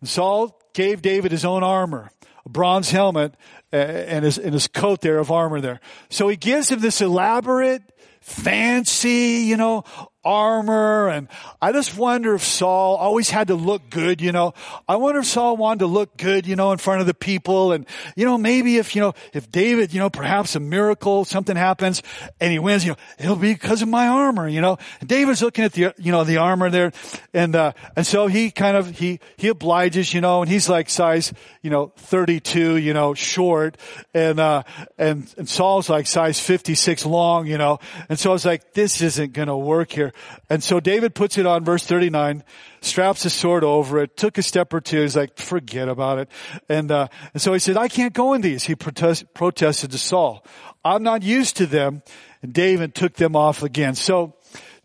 Saul 0.03 0.59
gave 0.73 1.01
David 1.01 1.31
his 1.31 1.45
own 1.45 1.63
armor, 1.63 2.11
a 2.45 2.49
bronze 2.49 2.91
helmet, 2.91 3.35
and 3.71 4.25
his, 4.25 4.37
and 4.37 4.53
his 4.53 4.67
coat 4.67 4.99
there 5.01 5.17
of 5.19 5.31
armor 5.31 5.61
there. 5.61 5.79
So 6.09 6.27
he 6.27 6.35
gives 6.35 6.69
him 6.69 6.79
this 6.79 6.99
elaborate, 6.99 7.81
fancy, 8.21 9.45
you 9.47 9.55
know, 9.55 9.83
armor. 10.23 11.09
And 11.09 11.27
I 11.61 11.71
just 11.71 11.97
wonder 11.97 12.35
if 12.35 12.43
Saul 12.43 12.95
always 12.95 13.29
had 13.29 13.47
to 13.47 13.55
look 13.55 13.89
good, 13.89 14.21
you 14.21 14.31
know. 14.31 14.53
I 14.87 14.95
wonder 14.95 15.19
if 15.19 15.25
Saul 15.25 15.57
wanted 15.57 15.79
to 15.79 15.87
look 15.87 16.17
good, 16.17 16.47
you 16.47 16.55
know, 16.55 16.71
in 16.71 16.77
front 16.77 17.01
of 17.01 17.07
the 17.07 17.13
people. 17.13 17.71
And, 17.71 17.85
you 18.15 18.25
know, 18.25 18.37
maybe 18.37 18.77
if, 18.77 18.95
you 18.95 19.01
know, 19.01 19.13
if 19.33 19.51
David, 19.51 19.93
you 19.93 19.99
know, 19.99 20.09
perhaps 20.09 20.55
a 20.55 20.59
miracle, 20.59 21.25
something 21.25 21.55
happens 21.55 22.01
and 22.39 22.51
he 22.51 22.59
wins, 22.59 22.85
you 22.85 22.91
know, 22.91 22.97
it'll 23.19 23.35
be 23.35 23.53
because 23.53 23.81
of 23.81 23.87
my 23.87 24.07
armor, 24.07 24.47
you 24.47 24.61
know. 24.61 24.77
And 24.99 25.09
David's 25.09 25.41
looking 25.41 25.65
at 25.65 25.73
the, 25.73 25.93
you 25.97 26.11
know, 26.11 26.23
the 26.23 26.37
armor 26.37 26.69
there. 26.69 26.91
And, 27.33 27.55
uh, 27.55 27.73
and 27.95 28.05
so 28.05 28.27
he 28.27 28.51
kind 28.51 28.77
of, 28.77 28.97
he, 28.97 29.19
he 29.37 29.49
obliges, 29.49 30.13
you 30.13 30.21
know, 30.21 30.41
and 30.41 30.49
he's 30.49 30.69
like 30.69 30.89
size, 30.89 31.33
you 31.61 31.69
know, 31.69 31.91
32, 31.97 32.77
you 32.77 32.93
know, 32.93 33.13
short. 33.13 33.77
And, 34.13 34.39
uh, 34.39 34.63
and, 34.97 35.33
and 35.37 35.49
Saul's 35.49 35.89
like 35.89 36.07
size 36.07 36.39
56 36.39 37.05
long, 37.05 37.47
you 37.47 37.57
know. 37.57 37.79
And 38.09 38.17
so 38.17 38.29
I 38.29 38.33
was 38.33 38.45
like, 38.45 38.73
this 38.73 39.01
isn't 39.01 39.33
going 39.33 39.47
to 39.47 39.57
work 39.57 39.91
here. 39.91 40.12
And 40.49 40.63
so 40.63 40.79
David 40.79 41.15
puts 41.15 41.37
it 41.37 41.45
on 41.45 41.63
verse 41.63 41.85
39, 41.85 42.43
straps 42.81 43.23
his 43.23 43.33
sword 43.33 43.63
over 43.63 44.01
it, 44.01 44.17
took 44.17 44.37
a 44.37 44.41
step 44.41 44.73
or 44.73 44.81
two. 44.81 45.01
He's 45.01 45.15
like, 45.15 45.37
forget 45.37 45.89
about 45.89 46.19
it. 46.19 46.29
And, 46.69 46.91
uh, 46.91 47.07
and 47.33 47.41
so 47.41 47.53
he 47.53 47.59
said, 47.59 47.77
I 47.77 47.87
can't 47.87 48.13
go 48.13 48.33
in 48.33 48.41
these. 48.41 48.63
He 48.63 48.75
protest, 48.75 49.33
protested 49.33 49.91
to 49.91 49.97
Saul. 49.97 50.45
I'm 50.83 51.03
not 51.03 51.23
used 51.23 51.57
to 51.57 51.65
them. 51.65 52.03
And 52.41 52.53
David 52.53 52.93
took 52.93 53.13
them 53.13 53.35
off 53.35 53.63
again. 53.63 53.95
So 53.95 54.35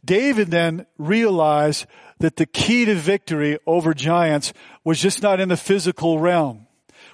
David 0.05 0.51
then 0.51 0.87
realized 0.97 1.87
that 2.19 2.37
the 2.37 2.47
key 2.47 2.85
to 2.85 2.95
victory 2.95 3.59
over 3.67 3.95
giants 3.95 4.53
was 4.85 5.01
just 5.01 5.23
not 5.23 5.41
in 5.41 5.49
the 5.49 5.57
physical 5.57 6.19
realm 6.19 6.67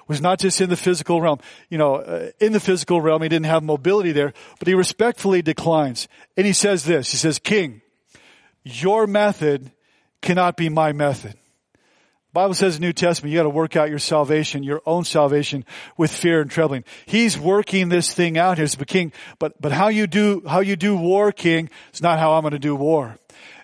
was 0.07 0.21
not 0.21 0.39
just 0.39 0.61
in 0.61 0.69
the 0.69 0.77
physical 0.77 1.21
realm. 1.21 1.39
You 1.69 1.77
know, 1.77 1.95
uh, 1.95 2.31
in 2.39 2.53
the 2.53 2.59
physical 2.59 3.01
realm, 3.01 3.21
he 3.21 3.29
didn't 3.29 3.47
have 3.47 3.63
mobility 3.63 4.11
there, 4.11 4.33
but 4.59 4.67
he 4.67 4.73
respectfully 4.73 5.41
declines. 5.41 6.07
And 6.37 6.45
he 6.45 6.53
says 6.53 6.83
this, 6.83 7.11
he 7.11 7.17
says, 7.17 7.39
King, 7.39 7.81
your 8.65 9.07
method 9.07 9.71
cannot 10.21 10.57
be 10.57 10.67
my 10.67 10.91
method. 10.91 11.35
Bible 12.33 12.53
says 12.53 12.75
in 12.75 12.81
the 12.81 12.87
New 12.87 12.93
Testament, 12.93 13.31
you 13.31 13.39
gotta 13.39 13.49
work 13.49 13.77
out 13.77 13.89
your 13.89 13.99
salvation, 13.99 14.61
your 14.61 14.81
own 14.85 15.05
salvation 15.05 15.63
with 15.95 16.11
fear 16.11 16.41
and 16.41 16.51
trembling. 16.51 16.83
He's 17.05 17.39
working 17.39 17.87
this 17.87 18.13
thing 18.13 18.37
out 18.37 18.57
here 18.57 18.67
the 18.67 18.85
king, 18.85 19.13
but, 19.39 19.61
but 19.61 19.71
how 19.71 19.87
you 19.87 20.05
do, 20.05 20.43
how 20.45 20.59
you 20.59 20.75
do 20.75 20.97
war, 20.97 21.31
king, 21.31 21.69
is 21.93 22.01
not 22.01 22.19
how 22.19 22.33
I'm 22.33 22.43
gonna 22.43 22.59
do 22.59 22.75
war. 22.75 23.17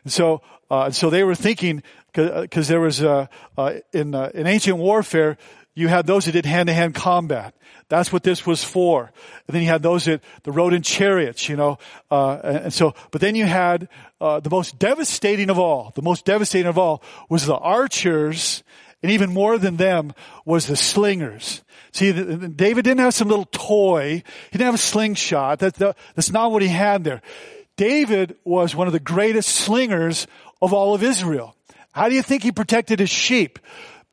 And 0.06 0.14
so, 0.14 0.42
uh, 0.70 0.90
so 0.92 1.10
they 1.10 1.26
were 1.26 1.36
thinking, 1.36 1.84
cause, 2.14 2.70
there 2.70 2.80
was, 2.80 3.04
uh, 3.04 3.28
uh, 3.58 3.74
in, 3.92 4.16
uh, 4.16 4.32
in 4.34 4.48
ancient 4.48 4.78
warfare, 4.78 5.38
you 5.74 5.88
had 5.88 6.06
those 6.06 6.26
that 6.26 6.34
did 6.34 6.46
hand-to-hand 6.46 6.96
combat. 6.96 7.56
That's 7.88 8.12
what 8.12 8.24
this 8.24 8.46
was 8.46 8.64
for. 8.64 9.12
And 9.48 9.56
then 9.56 9.62
you 9.64 9.68
had 9.68 9.84
those 9.84 10.06
that, 10.06 10.22
that 10.44 10.52
rode 10.52 10.74
in 10.74 10.82
chariots, 10.82 11.50
you 11.50 11.56
know. 11.56 11.78
Uh, 12.10 12.36
and 12.44 12.74
so, 12.74 12.94
but 13.12 13.22
then 13.22 13.36
you 13.36 13.46
had 13.46 13.90
uh, 14.20 14.40
the 14.40 14.50
most 14.50 14.80
devastating 14.80 15.50
of 15.50 15.60
all. 15.60 15.92
The 15.96 16.02
most 16.02 16.26
devastating 16.26 16.68
of 16.68 16.78
all 16.78 17.04
was 17.30 17.46
the 17.46 17.56
archers, 17.56 18.64
and 19.04 19.12
even 19.12 19.34
more 19.34 19.58
than 19.58 19.78
them 19.78 20.14
was 20.46 20.68
the 20.68 20.76
slingers. 20.76 21.64
See, 21.92 22.12
David 22.12 22.84
didn't 22.84 23.00
have 23.00 23.14
some 23.14 23.28
little 23.28 23.48
toy. 23.52 24.24
He 24.52 24.58
didn't 24.58 24.68
have 24.68 24.76
a 24.76 24.78
slingshot. 24.78 25.60
That, 25.60 25.76
that's 26.16 26.32
not 26.32 26.52
what 26.52 26.62
he 26.62 26.70
had 26.70 27.04
there. 27.04 27.22
David 27.76 28.38
was 28.46 28.76
one 28.76 28.88
of 28.88 28.94
the 28.94 29.00
greatest 29.00 29.50
slingers 29.50 30.28
of 30.62 30.72
all 30.72 30.94
of 30.94 31.04
Israel. 31.04 31.56
How 31.92 32.08
do 32.08 32.16
you 32.16 32.22
think 32.22 32.44
he 32.44 32.52
protected 32.54 33.00
his 33.00 33.10
sheep? 33.10 33.60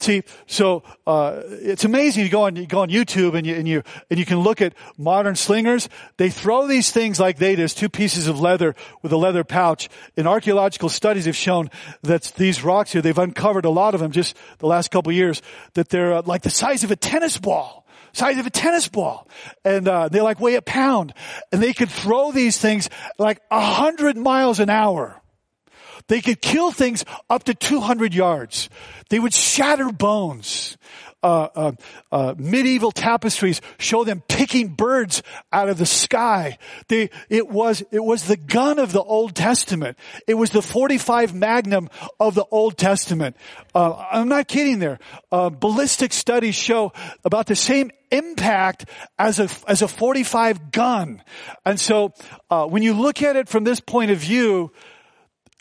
See, 0.01 0.23
so 0.47 0.85
uh, 1.09 1.43
it's 1.45 1.85
amazing. 1.85 2.23
You 2.23 2.31
go 2.31 2.43
on, 2.43 2.55
you 2.55 2.67
go 2.67 2.81
on 2.83 2.89
YouTube 2.89 3.35
and 3.35 3.45
you 3.45 3.57
and 3.57 3.67
you 3.67 3.83
and 4.11 4.19
you 4.19 4.25
can 4.25 4.39
look 4.39 4.63
at 4.63 4.75
modern 4.97 5.35
slingers. 5.35 5.89
They 6.19 6.31
throw 6.31 6.69
these 6.69 6.93
things 6.93 7.19
like 7.19 7.39
they 7.39 7.57
do, 7.57 7.67
two 7.67 7.89
pieces 7.89 8.29
of 8.29 8.41
leather 8.41 8.77
with 9.03 9.11
a 9.11 9.17
leather 9.17 9.43
pouch. 9.43 9.89
And 10.17 10.29
archaeological 10.29 10.89
studies 10.89 11.25
have 11.25 11.35
shown 11.35 11.69
that 12.03 12.33
these 12.37 12.63
rocks 12.63 12.93
here, 12.93 13.03
they've 13.03 13.19
uncovered 13.19 13.65
a 13.65 13.71
lot 13.71 13.95
of 13.95 14.01
them 14.01 14.13
just 14.13 14.37
the 14.59 14.69
last 14.69 14.93
couple 14.93 15.11
years. 15.11 15.43
That 15.75 15.89
they're 15.89 16.15
uh, 16.15 16.23
like 16.25 16.43
the 16.43 16.51
size 16.51 16.85
of 16.85 16.93
a 16.93 16.97
tennis 16.97 17.37
ball 17.37 17.85
size 18.15 18.39
of 18.39 18.47
a 18.47 18.51
tennis 18.51 18.89
ball. 18.89 19.29
And 19.65 19.87
uh, 19.87 20.09
they 20.09 20.21
like 20.21 20.41
weigh 20.41 20.55
a 20.55 20.63
pound. 20.63 21.13
And 21.53 21.63
they 21.63 21.73
could 21.73 21.91
throw 21.91 22.33
these 22.33 22.59
things 22.59 22.89
like 23.19 23.41
a 23.51 23.61
hundred 23.61 24.17
miles 24.17 24.61
an 24.61 24.71
hour. 24.71 25.21
They 26.09 26.21
could 26.21 26.41
kill 26.41 26.73
things 26.73 27.05
up 27.31 27.45
to 27.45 27.55
200 27.55 28.15
yards. 28.15 28.69
They 29.11 29.19
would 29.19 29.35
shatter 29.35 29.91
bones. 29.93 30.77
Uh, 31.21 31.49
uh, 31.57 31.73
uh, 32.13 32.35
medieval 32.39 32.93
tapestries 32.93 33.61
show 33.81 34.05
them 34.05 34.23
picking 34.29 34.69
birds 34.69 35.21
out 35.53 35.69
of 35.69 35.77
the 35.77 35.85
sky. 35.85 36.59
They, 36.87 37.11
it 37.29 37.49
was 37.49 37.83
it 37.91 38.05
was 38.05 38.27
the 38.27 38.37
gun 38.37 38.79
of 38.79 38.93
the 38.93 39.03
Old 39.03 39.35
Testament. 39.35 39.99
It 40.29 40.35
was 40.35 40.51
the 40.51 40.63
45 40.63 41.35
Magnum 41.35 41.91
of 42.21 42.37
the 42.37 42.45
Old 42.53 42.79
Testament. 42.79 43.37
Uh, 43.75 43.95
I'm 44.13 44.29
not 44.29 44.47
kidding. 44.47 44.79
There, 44.79 45.01
uh, 45.33 45.51
ballistic 45.51 46.13
studies 46.13 46.55
show 46.55 46.93
about 47.25 47.47
the 47.47 47.57
same 47.57 47.91
impact 48.13 48.85
as 49.19 49.41
a 49.41 49.49
as 49.67 49.83
a 49.83 49.89
45 49.89 50.71
gun. 50.71 51.21
And 51.65 51.81
so, 51.81 52.15
uh, 52.49 52.67
when 52.67 52.85
you 52.85 52.95
look 52.95 53.23
at 53.23 53.35
it 53.35 53.49
from 53.49 53.65
this 53.65 53.81
point 53.81 54.13
of 54.13 54.19
view, 54.19 54.71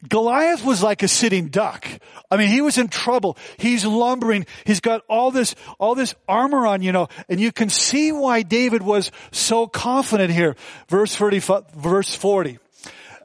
Goliath 0.07 0.63
was 0.63 0.83
like 0.83 1.01
a 1.01 1.07
sitting 1.07 1.47
duck. 1.47 1.87
I 2.29 2.37
mean, 2.37 2.49
he 2.49 2.61
was 2.61 2.77
in 2.77 2.87
trouble. 2.87 3.35
He's 3.57 3.83
lumbering. 3.83 4.45
He's 4.63 4.79
got 4.79 5.01
all 5.09 5.31
this, 5.31 5.55
all 5.79 5.95
this 5.95 6.13
armor 6.27 6.67
on, 6.67 6.83
you 6.83 6.91
know, 6.91 7.07
and 7.27 7.39
you 7.39 7.51
can 7.51 7.69
see 7.69 8.11
why 8.11 8.43
David 8.43 8.83
was 8.83 9.11
so 9.31 9.65
confident 9.65 10.31
here. 10.31 10.55
Verse 10.87 11.15
30, 11.15 11.39
verse 11.75 12.13
40. 12.13 12.59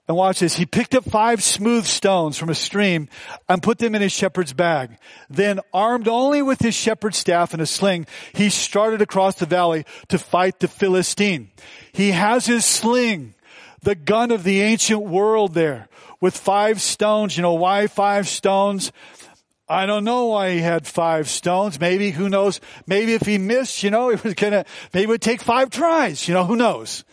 And 0.08 0.16
watch 0.16 0.40
this. 0.40 0.56
He 0.56 0.64
picked 0.64 0.94
up 0.94 1.04
five 1.04 1.42
smooth 1.42 1.84
stones 1.84 2.38
from 2.38 2.48
a 2.48 2.54
stream 2.54 3.08
and 3.48 3.62
put 3.62 3.78
them 3.78 3.94
in 3.94 4.02
his 4.02 4.12
shepherd's 4.12 4.54
bag. 4.54 4.96
Then 5.28 5.60
armed 5.74 6.08
only 6.08 6.40
with 6.40 6.60
his 6.60 6.74
shepherd's 6.74 7.18
staff 7.18 7.52
and 7.52 7.62
a 7.62 7.66
sling, 7.66 8.06
he 8.34 8.48
started 8.48 9.02
across 9.02 9.36
the 9.36 9.46
valley 9.46 9.84
to 10.08 10.18
fight 10.18 10.58
the 10.58 10.68
Philistine. 10.68 11.50
He 11.92 12.12
has 12.12 12.46
his 12.46 12.64
sling, 12.64 13.34
the 13.82 13.94
gun 13.94 14.30
of 14.30 14.42
the 14.42 14.62
ancient 14.62 15.02
world 15.02 15.54
there 15.54 15.88
with 16.22 16.34
five 16.34 16.80
stones. 16.80 17.36
You 17.36 17.42
know 17.42 17.54
why 17.54 17.88
five 17.88 18.26
stones? 18.26 18.92
I 19.68 19.84
don't 19.84 20.04
know 20.04 20.26
why 20.26 20.52
he 20.52 20.60
had 20.60 20.86
five 20.86 21.28
stones. 21.28 21.78
Maybe, 21.78 22.10
who 22.10 22.30
knows? 22.30 22.60
Maybe 22.86 23.14
if 23.14 23.22
he 23.22 23.36
missed, 23.36 23.82
you 23.82 23.90
know, 23.90 24.10
it 24.10 24.24
was 24.24 24.34
gonna, 24.34 24.64
maybe 24.94 25.04
it 25.04 25.08
would 25.08 25.20
take 25.20 25.42
five 25.42 25.68
tries. 25.68 26.26
You 26.26 26.34
know, 26.34 26.44
who 26.44 26.56
knows? 26.56 27.04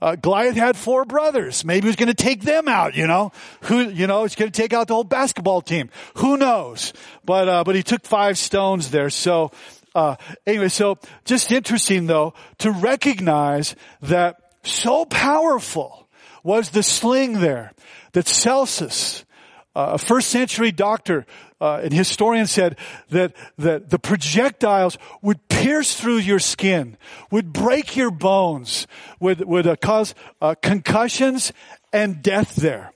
Uh, 0.00 0.16
Goliath 0.16 0.56
had 0.56 0.76
four 0.76 1.04
brothers. 1.04 1.64
Maybe 1.64 1.84
he 1.84 1.88
was 1.88 1.96
to 1.96 2.14
take 2.14 2.42
them 2.42 2.68
out, 2.68 2.94
you 2.94 3.06
know. 3.06 3.32
Who, 3.62 3.88
you 3.90 4.06
know, 4.06 4.22
he's 4.22 4.34
to 4.34 4.50
take 4.50 4.72
out 4.72 4.88
the 4.88 4.94
whole 4.94 5.04
basketball 5.04 5.60
team. 5.60 5.90
Who 6.16 6.38
knows? 6.38 6.94
But, 7.24 7.48
uh, 7.48 7.64
but 7.64 7.74
he 7.74 7.82
took 7.82 8.06
five 8.06 8.38
stones 8.38 8.90
there. 8.90 9.10
So, 9.10 9.52
uh, 9.94 10.16
anyway, 10.46 10.68
so 10.68 10.98
just 11.24 11.52
interesting 11.52 12.06
though 12.06 12.34
to 12.58 12.70
recognize 12.70 13.76
that 14.00 14.36
so 14.64 15.04
powerful 15.04 16.08
was 16.42 16.70
the 16.70 16.82
sling 16.82 17.40
there 17.40 17.72
that 18.12 18.26
Celsus, 18.28 19.24
Uh, 19.70 19.94
a 19.94 19.98
first 19.98 20.30
century 20.30 20.72
doctor 20.72 21.24
uh, 21.60 21.78
and 21.84 21.94
historian 21.94 22.48
said 22.48 22.74
that, 23.10 23.30
that 23.56 23.88
the 23.88 23.98
projectiles 23.98 24.98
would 25.22 25.38
pierce 25.46 25.94
through 25.94 26.18
your 26.18 26.40
skin, 26.40 26.96
would 27.30 27.52
break 27.52 27.94
your 27.94 28.10
bones, 28.10 28.88
would, 29.20 29.38
would 29.46 29.68
uh, 29.68 29.76
cause 29.76 30.12
uh, 30.42 30.56
concussions 30.60 31.52
and 31.92 32.20
death 32.20 32.56
there. 32.56 32.90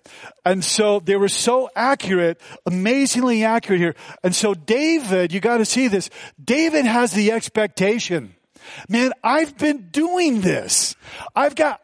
And 0.44 0.64
so 0.64 0.98
they 0.98 1.14
were 1.14 1.30
so 1.30 1.70
accurate, 1.76 2.40
amazingly 2.66 3.44
accurate 3.44 3.80
here. 3.80 3.94
And 4.24 4.34
so 4.34 4.54
David, 4.54 5.32
you 5.32 5.38
got 5.38 5.58
to 5.58 5.64
see 5.64 5.86
this. 5.88 6.10
David 6.42 6.86
has 6.86 7.12
the 7.12 7.30
expectation. 7.30 8.34
Man, 8.88 9.12
I've 9.22 9.54
been 9.58 9.90
doing 9.92 10.42
this. 10.42 10.96
I've 11.36 11.54
got, 11.54 11.80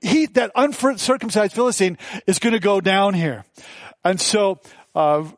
he, 0.00 0.26
that 0.26 0.52
uncircumcised 0.54 1.52
Philistine 1.52 1.98
is 2.26 2.38
going 2.38 2.52
to 2.52 2.60
go 2.60 2.80
down 2.80 3.14
here. 3.14 3.44
And 4.04 4.20
so, 4.20 4.60
uh, 4.94 5.28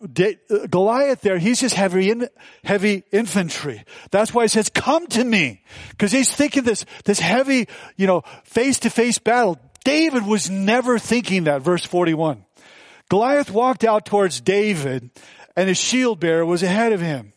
Goliath 0.70 1.20
there, 1.20 1.38
he's 1.38 1.60
just 1.60 1.74
heavy, 1.74 2.10
in, 2.10 2.28
heavy 2.64 3.04
infantry. 3.12 3.84
That's 4.10 4.32
why 4.32 4.44
he 4.44 4.48
says, 4.48 4.68
come 4.68 5.06
to 5.08 5.22
me. 5.22 5.62
Cause 5.98 6.12
he's 6.12 6.34
thinking 6.34 6.62
this, 6.62 6.84
this 7.04 7.20
heavy, 7.20 7.68
you 7.96 8.06
know, 8.06 8.22
face 8.44 8.80
to 8.80 8.90
face 8.90 9.18
battle. 9.18 9.58
David 9.84 10.26
was 10.26 10.48
never 10.48 10.98
thinking 10.98 11.44
that, 11.44 11.62
verse 11.62 11.84
41. 11.84 12.44
Goliath 13.10 13.50
walked 13.50 13.84
out 13.84 14.06
towards 14.06 14.40
David 14.40 15.10
and 15.56 15.68
his 15.68 15.78
shield 15.78 16.20
bearer 16.20 16.46
was 16.46 16.62
ahead 16.62 16.92
of 16.92 17.00
him, 17.00 17.32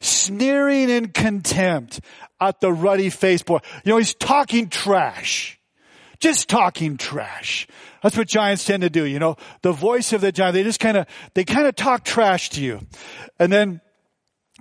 sneering 0.00 0.88
in 0.88 1.08
contempt 1.08 2.00
at 2.40 2.60
the 2.60 2.72
ruddy 2.72 3.10
faced 3.10 3.44
boy. 3.44 3.58
You 3.84 3.92
know, 3.92 3.98
he's 3.98 4.14
talking 4.14 4.68
trash. 4.68 5.57
Just 6.20 6.48
talking 6.48 6.96
trash. 6.96 7.66
That's 8.02 8.16
what 8.16 8.26
giants 8.26 8.64
tend 8.64 8.82
to 8.82 8.90
do, 8.90 9.04
you 9.04 9.18
know. 9.18 9.36
The 9.62 9.72
voice 9.72 10.12
of 10.12 10.20
the 10.20 10.32
giant, 10.32 10.54
they 10.54 10.64
just 10.64 10.80
kind 10.80 10.96
of, 10.96 11.06
they 11.34 11.44
kind 11.44 11.66
of 11.66 11.76
talk 11.76 12.04
trash 12.04 12.50
to 12.50 12.60
you. 12.60 12.80
And 13.38 13.52
then 13.52 13.80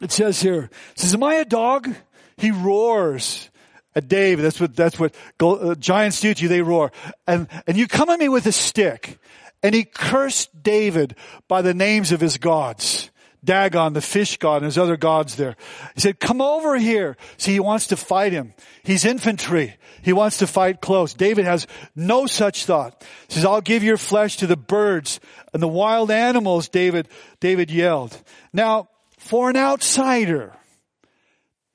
it 0.01 0.11
says 0.11 0.41
here, 0.41 0.69
it 0.91 0.99
says, 0.99 1.13
am 1.13 1.23
I 1.23 1.35
a 1.35 1.45
dog? 1.45 1.89
He 2.37 2.51
roars 2.51 3.49
at 3.95 4.07
David. 4.07 4.43
That's 4.43 4.59
what, 4.59 4.75
that's 4.75 4.99
what 4.99 5.15
uh, 5.39 5.73
giants 5.75 6.21
do 6.21 6.33
to 6.33 6.43
you. 6.43 6.47
They 6.47 6.61
roar. 6.61 6.91
And, 7.25 7.47
and 7.65 7.75
you 7.75 7.87
come 7.87 8.09
at 8.09 8.19
me 8.19 8.29
with 8.29 8.45
a 8.45 8.51
stick. 8.51 9.17
And 9.63 9.73
he 9.73 9.85
cursed 9.85 10.61
David 10.61 11.15
by 11.47 11.63
the 11.63 11.73
names 11.73 12.11
of 12.11 12.21
his 12.21 12.37
gods. 12.37 13.09
Dagon, 13.47 13.93
the 13.93 14.01
fish 14.01 14.37
god, 14.37 14.57
and 14.57 14.65
his 14.65 14.77
other 14.77 14.97
gods 14.97 15.35
there. 15.37 15.55
He 15.95 16.01
said, 16.01 16.19
come 16.19 16.41
over 16.41 16.77
here. 16.77 17.17
See, 17.37 17.53
he 17.53 17.59
wants 17.59 17.87
to 17.87 17.97
fight 17.97 18.33
him. 18.33 18.53
He's 18.83 19.05
infantry. 19.05 19.75
He 20.03 20.13
wants 20.13 20.37
to 20.39 20.47
fight 20.47 20.81
close. 20.81 21.15
David 21.15 21.45
has 21.45 21.65
no 21.95 22.27
such 22.27 22.65
thought. 22.65 23.03
He 23.27 23.35
says, 23.35 23.45
I'll 23.45 23.61
give 23.61 23.83
your 23.83 23.97
flesh 23.97 24.37
to 24.37 24.47
the 24.47 24.57
birds 24.57 25.19
and 25.53 25.63
the 25.63 25.67
wild 25.67 26.11
animals, 26.11 26.67
David, 26.69 27.07
David 27.39 27.71
yelled. 27.71 28.21
Now, 28.53 28.89
for 29.17 29.49
an 29.49 29.55
outsider, 29.55 30.53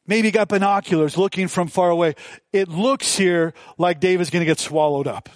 maybe 0.06 0.30
got 0.30 0.48
binoculars 0.48 1.16
looking 1.16 1.48
from 1.48 1.68
far 1.68 1.90
away, 1.90 2.14
it 2.52 2.68
looks 2.68 3.16
here 3.16 3.54
like 3.78 3.98
David's 3.98 4.30
to 4.30 4.44
get 4.44 4.60
swallowed 4.60 5.06
up. 5.06 5.30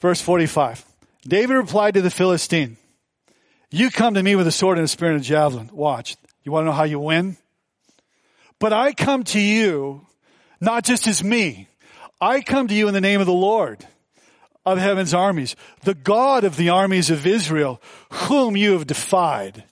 Verse 0.00 0.20
45. 0.20 0.84
David 1.26 1.54
replied 1.54 1.94
to 1.94 2.00
the 2.00 2.10
Philistine, 2.10 2.78
you 3.70 3.90
come 3.90 4.14
to 4.14 4.22
me 4.22 4.36
with 4.36 4.46
a 4.46 4.52
sword 4.52 4.78
and 4.78 4.84
a 4.84 4.88
spear 4.88 5.10
and 5.10 5.20
a 5.20 5.24
javelin. 5.24 5.70
Watch. 5.72 6.16
You 6.44 6.52
want 6.52 6.64
to 6.64 6.66
know 6.66 6.72
how 6.72 6.84
you 6.84 6.98
win? 6.98 7.36
But 8.58 8.72
I 8.72 8.92
come 8.92 9.24
to 9.24 9.40
you 9.40 10.06
not 10.60 10.84
just 10.84 11.06
as 11.06 11.22
me. 11.22 11.68
I 12.20 12.40
come 12.40 12.68
to 12.68 12.74
you 12.74 12.88
in 12.88 12.94
the 12.94 13.00
name 13.00 13.20
of 13.20 13.26
the 13.26 13.32
Lord 13.32 13.86
of 14.66 14.78
heaven's 14.78 15.14
armies, 15.14 15.56
the 15.84 15.94
God 15.94 16.44
of 16.44 16.56
the 16.56 16.68
armies 16.68 17.10
of 17.10 17.26
Israel, 17.26 17.80
whom 18.10 18.56
you 18.56 18.72
have 18.72 18.86
defied. 18.86 19.64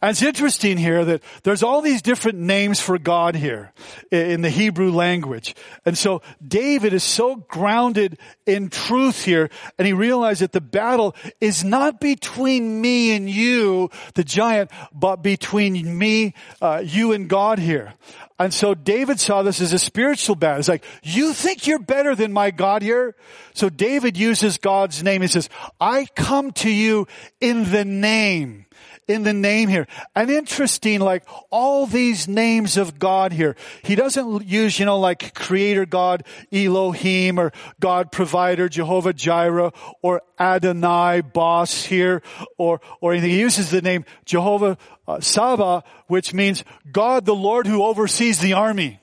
And 0.00 0.10
it's 0.10 0.22
interesting 0.22 0.76
here 0.76 1.04
that 1.04 1.22
there's 1.42 1.62
all 1.62 1.80
these 1.80 2.02
different 2.02 2.38
names 2.38 2.80
for 2.80 2.98
God 2.98 3.34
here 3.34 3.72
in 4.10 4.42
the 4.42 4.50
Hebrew 4.50 4.90
language. 4.90 5.54
And 5.84 5.96
so 5.96 6.22
David 6.46 6.92
is 6.92 7.04
so 7.04 7.36
grounded 7.36 8.18
in 8.46 8.68
truth 8.68 9.24
here 9.24 9.50
and 9.78 9.86
he 9.86 9.92
realized 9.92 10.40
that 10.42 10.52
the 10.52 10.60
battle 10.60 11.14
is 11.40 11.64
not 11.64 12.00
between 12.00 12.80
me 12.80 13.14
and 13.14 13.28
you, 13.28 13.90
the 14.14 14.24
giant, 14.24 14.70
but 14.92 15.16
between 15.16 15.98
me, 15.98 16.34
uh, 16.60 16.82
you 16.84 17.12
and 17.12 17.28
God 17.28 17.58
here. 17.58 17.94
And 18.38 18.52
so 18.52 18.74
David 18.74 19.18
saw 19.18 19.42
this 19.42 19.62
as 19.62 19.72
a 19.72 19.78
spiritual 19.78 20.36
battle. 20.36 20.58
It's 20.58 20.68
like, 20.68 20.84
you 21.02 21.32
think 21.32 21.66
you're 21.66 21.78
better 21.78 22.14
than 22.14 22.32
my 22.32 22.50
God 22.50 22.82
here? 22.82 23.14
So 23.54 23.70
David 23.70 24.18
uses 24.18 24.58
God's 24.58 25.02
name. 25.02 25.22
He 25.22 25.28
says, 25.28 25.48
I 25.80 26.06
come 26.14 26.52
to 26.52 26.70
you 26.70 27.06
in 27.40 27.70
the 27.70 27.84
name 27.84 28.65
in 29.08 29.22
the 29.22 29.32
name 29.32 29.68
here. 29.68 29.86
And 30.14 30.30
interesting, 30.30 31.00
like 31.00 31.24
all 31.50 31.86
these 31.86 32.26
names 32.26 32.76
of 32.76 32.98
God 32.98 33.32
here. 33.32 33.56
He 33.82 33.94
doesn't 33.94 34.44
use, 34.44 34.78
you 34.78 34.86
know, 34.86 34.98
like 34.98 35.34
creator 35.34 35.86
God, 35.86 36.24
Elohim, 36.52 37.38
or 37.38 37.52
God 37.80 38.10
provider, 38.10 38.68
Jehovah 38.68 39.12
Jireh, 39.12 39.72
or 40.02 40.22
Adonai, 40.38 41.20
boss 41.20 41.84
here, 41.84 42.22
or, 42.58 42.80
or 43.00 43.12
anything. 43.12 43.30
He 43.30 43.40
uses 43.40 43.70
the 43.70 43.82
name 43.82 44.04
Jehovah 44.24 44.76
uh, 45.06 45.20
Saba, 45.20 45.84
which 46.08 46.34
means 46.34 46.64
God 46.90 47.24
the 47.26 47.34
Lord 47.34 47.66
who 47.66 47.84
oversees 47.84 48.40
the 48.40 48.54
army. 48.54 49.00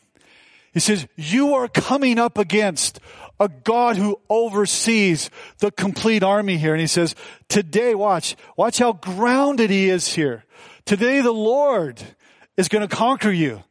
He 0.74 0.80
says, 0.80 1.08
you 1.16 1.54
are 1.54 1.68
coming 1.68 2.18
up 2.18 2.38
against 2.38 3.00
a 3.44 3.50
God 3.50 3.98
who 3.98 4.20
oversees 4.30 5.30
the 5.60 5.72
complete 5.72 6.24
army 6.24 6.58
here. 6.58 6.74
And 6.74 6.82
he 6.82 6.88
says, 6.88 7.14
today, 7.50 7.94
watch, 7.94 8.36
watch 8.56 8.80
how 8.80 8.94
grounded 8.94 9.70
he 9.70 9.90
is 9.90 10.14
here. 10.14 10.46
Today 10.86 11.22
the 11.22 11.34
Lord 11.34 12.02
is 12.58 12.70
going 12.70 12.88
to 12.88 12.94
conquer 12.94 13.32
you. 13.32 13.64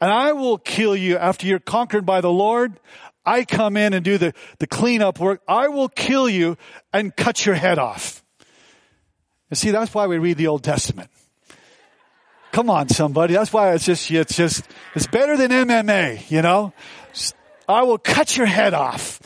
And 0.00 0.10
I 0.10 0.32
will 0.32 0.56
kill 0.56 0.96
you 0.96 1.18
after 1.18 1.46
you're 1.46 1.58
conquered 1.58 2.06
by 2.06 2.22
the 2.22 2.32
Lord. 2.32 2.80
I 3.24 3.44
come 3.44 3.76
in 3.76 3.92
and 3.92 4.02
do 4.04 4.16
the, 4.16 4.32
the 4.58 4.66
cleanup 4.66 5.20
work. 5.20 5.42
I 5.46 5.68
will 5.68 5.88
kill 5.88 6.28
you 6.28 6.56
and 6.92 7.14
cut 7.14 7.44
your 7.44 7.54
head 7.54 7.78
off. 7.78 8.24
And 9.50 9.58
see, 9.58 9.70
that's 9.70 9.92
why 9.92 10.06
we 10.06 10.16
read 10.16 10.38
the 10.38 10.46
Old 10.46 10.64
Testament. 10.64 11.10
Come 12.52 12.70
on, 12.70 12.88
somebody. 12.88 13.34
That's 13.34 13.52
why 13.52 13.74
it's 13.74 13.84
just, 13.84 14.10
it's 14.10 14.36
just, 14.36 14.64
it's 14.94 15.06
better 15.06 15.36
than 15.36 15.50
MMA, 15.50 16.30
you 16.30 16.42
know? 16.42 16.72
I 17.72 17.82
will 17.82 17.98
cut 17.98 18.36
your 18.36 18.46
head 18.46 18.74
off. 18.74 19.20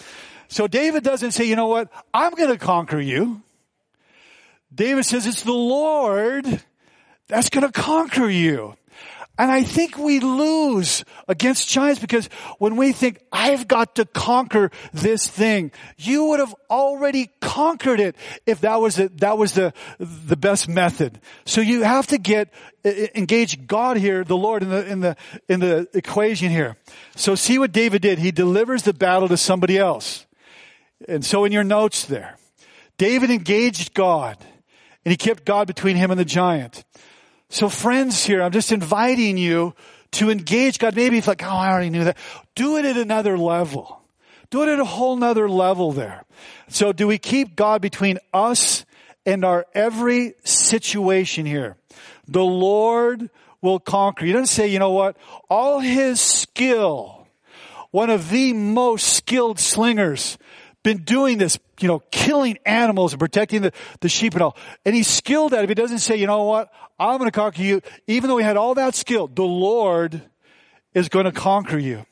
So 0.48 0.66
David 0.66 1.02
doesn't 1.02 1.33
say, 1.33 1.44
you 1.44 1.57
know 1.57 1.66
what? 1.66 1.90
I'm 2.12 2.33
going 2.35 2.50
to 2.50 2.59
conquer 2.59 3.00
you. 3.00 3.42
David 4.74 5.04
says 5.04 5.26
it's 5.26 5.42
the 5.42 5.52
Lord 5.52 6.62
that's 7.28 7.50
going 7.50 7.66
to 7.66 7.72
conquer 7.72 8.28
you. 8.28 8.74
And 9.37 9.51
I 9.51 9.64
think 9.64 9.99
we 9.99 10.20
lose 10.20 11.05
against 11.27 11.68
giants 11.68 12.01
because 12.01 12.29
when 12.59 12.77
we 12.77 12.92
think, 12.92 13.18
I've 13.33 13.66
got 13.66 13.97
to 13.97 14.05
conquer 14.05 14.70
this 14.92 15.27
thing, 15.27 15.73
you 15.97 16.27
would 16.27 16.38
have 16.38 16.55
already 16.70 17.31
conquered 17.40 17.99
it 17.99 18.14
if 18.47 18.61
that 18.61 18.81
was 18.81 18.97
the, 18.97 19.09
that 19.16 19.37
was 19.37 19.55
the, 19.55 19.73
the 19.99 20.37
best 20.37 20.68
method. 20.68 21.20
So 21.47 21.61
you 21.61 21.83
have 21.83 22.07
to 22.09 22.18
get, 22.18 22.53
engage 22.85 23.66
God 23.66 23.97
here, 23.97 24.23
the 24.23 24.37
Lord 24.37 24.62
in 24.62 24.68
the, 24.68 24.87
in 24.87 25.01
the, 25.01 25.16
in 25.49 25.61
the 25.61 25.88
equation 25.94 26.51
here. 26.51 26.77
So 27.16 27.35
see 27.35 27.59
what 27.59 27.73
David 27.73 28.03
did. 28.03 28.20
He 28.20 28.31
delivers 28.31 28.85
the 28.85 28.94
battle 28.94 29.27
to 29.29 29.37
somebody 29.37 29.79
else. 29.79 30.27
And 31.09 31.25
so 31.25 31.44
in 31.44 31.51
your 31.51 31.64
notes 31.64 32.05
there, 32.05 32.37
David 32.99 33.31
engaged 33.31 33.94
God 33.94 34.38
and 35.05 35.11
he 35.11 35.16
kept 35.16 35.44
God 35.44 35.66
between 35.66 35.97
him 35.97 36.12
and 36.12 36.20
the 36.20 36.25
giant. 36.25 36.85
So 37.50 37.68
friends 37.68 38.24
here, 38.24 38.42
I'm 38.42 38.52
just 38.52 38.72
inviting 38.72 39.37
you 39.37 39.74
to 40.12 40.30
engage 40.30 40.78
God. 40.78 40.96
Maybe 40.96 41.18
it's 41.18 41.26
like, 41.26 41.42
oh, 41.42 41.48
I 41.48 41.70
already 41.70 41.90
knew 41.90 42.04
that. 42.04 42.18
Do 42.54 42.76
it 42.76 42.85
at 42.85 42.96
another 42.96 43.37
level. 43.37 44.00
Do 44.50 44.62
it 44.62 44.68
at 44.68 44.78
a 44.78 44.85
whole 44.85 45.16
nother 45.16 45.48
level 45.48 45.92
there. 45.92 46.24
So 46.68 46.92
do 46.92 47.07
we 47.07 47.18
keep 47.18 47.57
God 47.57 47.83
between 47.83 48.18
us 48.33 48.85
and 49.26 49.44
our 49.44 49.66
every 49.74 50.35
situation 50.44 51.46
here? 51.46 51.76
The 52.28 52.44
Lord 52.44 53.30
will 53.61 53.80
conquer. 53.80 54.24
He 54.24 54.33
doesn't 54.33 54.46
say, 54.46 54.68
you 54.68 54.78
know 54.78 54.92
what? 54.92 55.16
All 55.48 55.80
his 55.80 56.20
skill, 56.20 57.26
one 57.90 58.11
of 58.11 58.30
the 58.30 58.52
most 58.52 59.14
skilled 59.14 59.59
slingers, 59.59 60.38
been 60.85 60.99
doing 60.99 61.38
this, 61.38 61.59
you 61.81 61.88
know, 61.88 61.99
killing 62.12 62.59
animals 62.64 63.12
and 63.12 63.18
protecting 63.18 63.62
the, 63.62 63.73
the 64.01 64.09
sheep 64.09 64.35
and 64.35 64.42
all. 64.42 64.57
And 64.85 64.94
he's 64.94 65.09
skilled 65.09 65.53
at 65.53 65.64
it. 65.64 65.68
He 65.68 65.75
doesn't 65.75 65.99
say, 65.99 66.14
you 66.16 66.29
know 66.29 66.44
what? 66.44 66.73
I'm 67.01 67.18
going 67.18 67.29
to 67.29 67.37
conquer 67.37 67.62
you. 67.62 67.81
Even 68.07 68.31
though 68.31 68.37
he 68.37 68.44
had 68.44 68.57
all 68.57 68.75
that 68.75 68.94
skill, 68.94 69.27
the 69.27 69.42
Lord 69.42 70.23
is 70.92 71.09
going 71.09 71.25
to 71.25 71.33
conquer 71.33 71.79
you. 71.79 72.07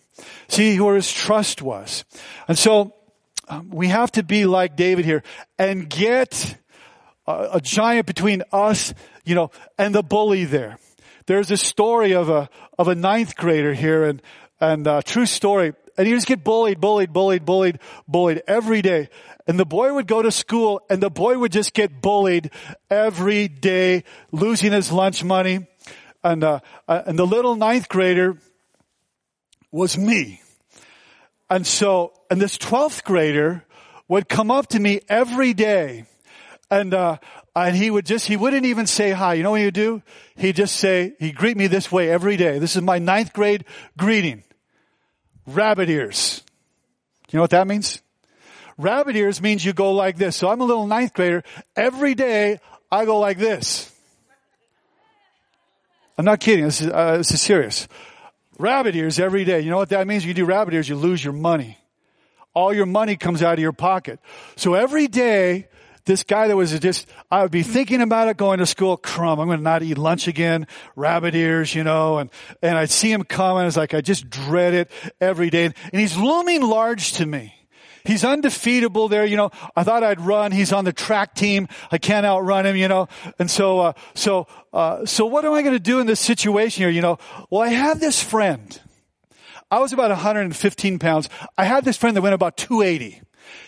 See 0.48 0.80
where 0.80 0.96
his 0.96 1.12
trust 1.12 1.62
was. 1.62 2.04
And 2.48 2.58
so 2.58 2.94
um, 3.48 3.70
we 3.70 3.88
have 3.88 4.11
to 4.12 4.22
be 4.22 4.46
like 4.46 4.74
David 4.74 5.04
here 5.04 5.22
and 5.58 5.88
get 5.88 6.56
a, 7.26 7.50
a 7.54 7.61
giant 7.61 8.06
between 8.06 8.42
us, 8.52 8.94
you 9.24 9.35
know, 9.35 9.50
and 9.78 9.94
the 9.94 10.02
bully 10.02 10.44
there. 10.44 10.78
There's 11.26 11.50
a 11.50 11.56
story 11.56 12.14
of 12.14 12.28
a, 12.28 12.48
of 12.78 12.88
a 12.88 12.94
ninth 12.94 13.37
grader 13.37 13.74
here 13.74 14.04
and, 14.04 14.22
and 14.61 14.87
a 14.87 15.02
true 15.02 15.26
story. 15.26 15.74
And 15.96 16.07
he 16.07 16.12
just 16.14 16.26
get 16.26 16.42
bullied, 16.42 16.81
bullied, 16.81 17.12
bullied, 17.12 17.44
bullied, 17.44 17.78
bullied 18.09 18.42
every 18.46 18.83
day. 18.83 19.09
And 19.46 19.59
the 19.59 19.66
boy 19.66 19.92
would 19.92 20.07
go 20.07 20.22
to 20.22 20.31
school 20.31 20.81
and 20.88 21.02
the 21.02 21.11
boy 21.11 21.38
would 21.38 21.52
just 21.52 21.74
get 21.74 22.00
bullied 22.00 22.50
every 22.90 23.48
day, 23.48 24.05
losing 24.31 24.72
his 24.72 24.90
lunch 24.90 25.22
money. 25.22 25.66
And, 26.24 26.44
uh, 26.44 26.61
uh 26.88 27.02
and 27.07 27.18
the 27.18 27.26
little 27.26 27.57
ninth 27.57 27.88
grader 27.88 28.38
was 29.70 29.98
me. 29.98 30.40
And 31.50 31.66
so, 31.66 32.12
and 32.31 32.40
this 32.40 32.57
12th 32.57 33.05
grader 33.05 33.64
would 34.09 34.28
come 34.28 34.50
up 34.50 34.68
to 34.68 34.81
me 34.81 35.00
every 35.09 35.52
day 35.52 36.07
and, 36.72 36.94
uh, 36.94 37.18
and 37.55 37.76
he 37.76 37.90
would 37.90 38.07
just, 38.07 38.26
he 38.26 38.37
wouldn't 38.37 38.64
even 38.64 38.87
say 38.87 39.11
hi. 39.11 39.35
You 39.35 39.42
know 39.42 39.50
what 39.50 39.61
he 39.61 39.66
would 39.66 39.74
do? 39.74 40.02
He'd 40.37 40.57
just 40.57 40.76
say, 40.76 41.12
he'd 41.18 41.37
greet 41.37 41.55
me 41.57 41.66
this 41.66 41.92
way 41.92 42.11
every 42.11 42.38
day. 42.38 42.59
This 42.59 42.76
is 42.76 42.83
my 42.83 42.98
ninth 42.98 43.35
grade 43.35 43.66
greeting. 43.98 44.42
Rabbit 45.46 45.88
ears. 45.88 46.42
You 47.31 47.38
know 47.38 47.42
what 47.42 47.50
that 47.50 47.66
means? 47.66 48.02
Rabbit 48.78 49.16
ears 49.16 49.40
means 49.40 49.64
you 49.64 49.72
go 49.72 49.92
like 49.92 50.16
this. 50.16 50.37
So 50.37 50.48
I'm 50.48 50.61
a 50.61 50.64
little 50.64 50.87
ninth 50.87 51.14
grader. 51.14 51.42
Every 51.76 52.14
day 52.14 52.61
I 52.90 53.05
go 53.05 53.18
like 53.18 53.38
this. 53.38 53.92
I'm 56.18 56.24
not 56.24 56.40
kidding. 56.40 56.64
This 56.64 56.81
is, 56.81 56.88
uh, 56.88 57.16
this 57.18 57.31
is 57.33 57.40
serious. 57.40 57.88
Rabbit 58.59 58.94
ears 58.94 59.18
every 59.18 59.44
day. 59.44 59.61
You 59.61 59.70
know 59.70 59.78
what 59.78 59.88
that 59.88 60.07
means? 60.07 60.24
You 60.24 60.35
do 60.35 60.44
rabbit 60.44 60.74
ears, 60.74 60.88
you 60.88 60.96
lose 60.96 61.24
your 61.24 61.33
money. 61.33 61.78
All 62.55 62.72
your 62.72 62.87
money 62.87 63.16
comes 63.16 63.42
out 63.42 63.55
of 63.55 63.61
your 63.61 63.72
pocket. 63.72 64.20
So 64.57 64.74
every 64.74 65.09
day 65.09 65.68
this 66.04 66.22
guy 66.22 66.48
that 66.48 66.56
was 66.56 66.78
just, 66.80 67.08
I 67.30 67.42
would 67.42 67.50
be 67.50 67.62
thinking 67.62 68.02
about 68.02 68.28
it 68.28 68.36
going 68.36 68.58
to 68.58 68.66
school, 68.66 68.96
crumb, 68.96 69.38
I'm 69.38 69.46
going 69.46 69.58
to 69.58 69.64
not 69.64 69.82
eat 69.82 69.98
lunch 69.98 70.28
again, 70.28 70.66
rabbit 70.96 71.34
ears, 71.34 71.74
you 71.74 71.84
know, 71.84 72.18
and, 72.18 72.30
and 72.60 72.76
I'd 72.76 72.90
see 72.90 73.12
him 73.12 73.22
coming. 73.24 73.66
It's 73.66 73.76
like, 73.76 73.94
I 73.94 74.00
just 74.00 74.28
dread 74.28 74.74
it 74.74 74.90
every 75.20 75.50
day. 75.50 75.66
And 75.66 75.74
he's 75.92 76.16
looming 76.16 76.62
large 76.62 77.12
to 77.14 77.26
me. 77.26 77.54
He's 78.04 78.24
undefeatable 78.24 79.08
there, 79.08 79.24
you 79.24 79.36
know. 79.36 79.50
I 79.76 79.84
thought 79.84 80.02
I'd 80.02 80.20
run. 80.20 80.50
He's 80.50 80.72
on 80.72 80.84
the 80.84 80.92
track 80.92 81.34
team. 81.34 81.68
I 81.92 81.98
can't 81.98 82.26
outrun 82.26 82.66
him, 82.66 82.74
you 82.74 82.88
know. 82.88 83.08
And 83.38 83.48
so, 83.48 83.78
uh, 83.78 83.92
so, 84.14 84.48
uh, 84.72 85.06
so 85.06 85.26
what 85.26 85.44
am 85.44 85.52
I 85.52 85.62
going 85.62 85.74
to 85.74 85.80
do 85.80 86.00
in 86.00 86.06
this 86.06 86.18
situation 86.18 86.82
here, 86.82 86.90
you 86.90 87.00
know? 87.00 87.18
Well, 87.48 87.62
I 87.62 87.68
have 87.68 88.00
this 88.00 88.20
friend. 88.20 88.80
I 89.70 89.78
was 89.78 89.92
about 89.92 90.10
115 90.10 90.98
pounds. 90.98 91.28
I 91.56 91.64
had 91.64 91.84
this 91.84 91.96
friend 91.96 92.16
that 92.16 92.22
went 92.22 92.34
about 92.34 92.56
280. 92.56 93.22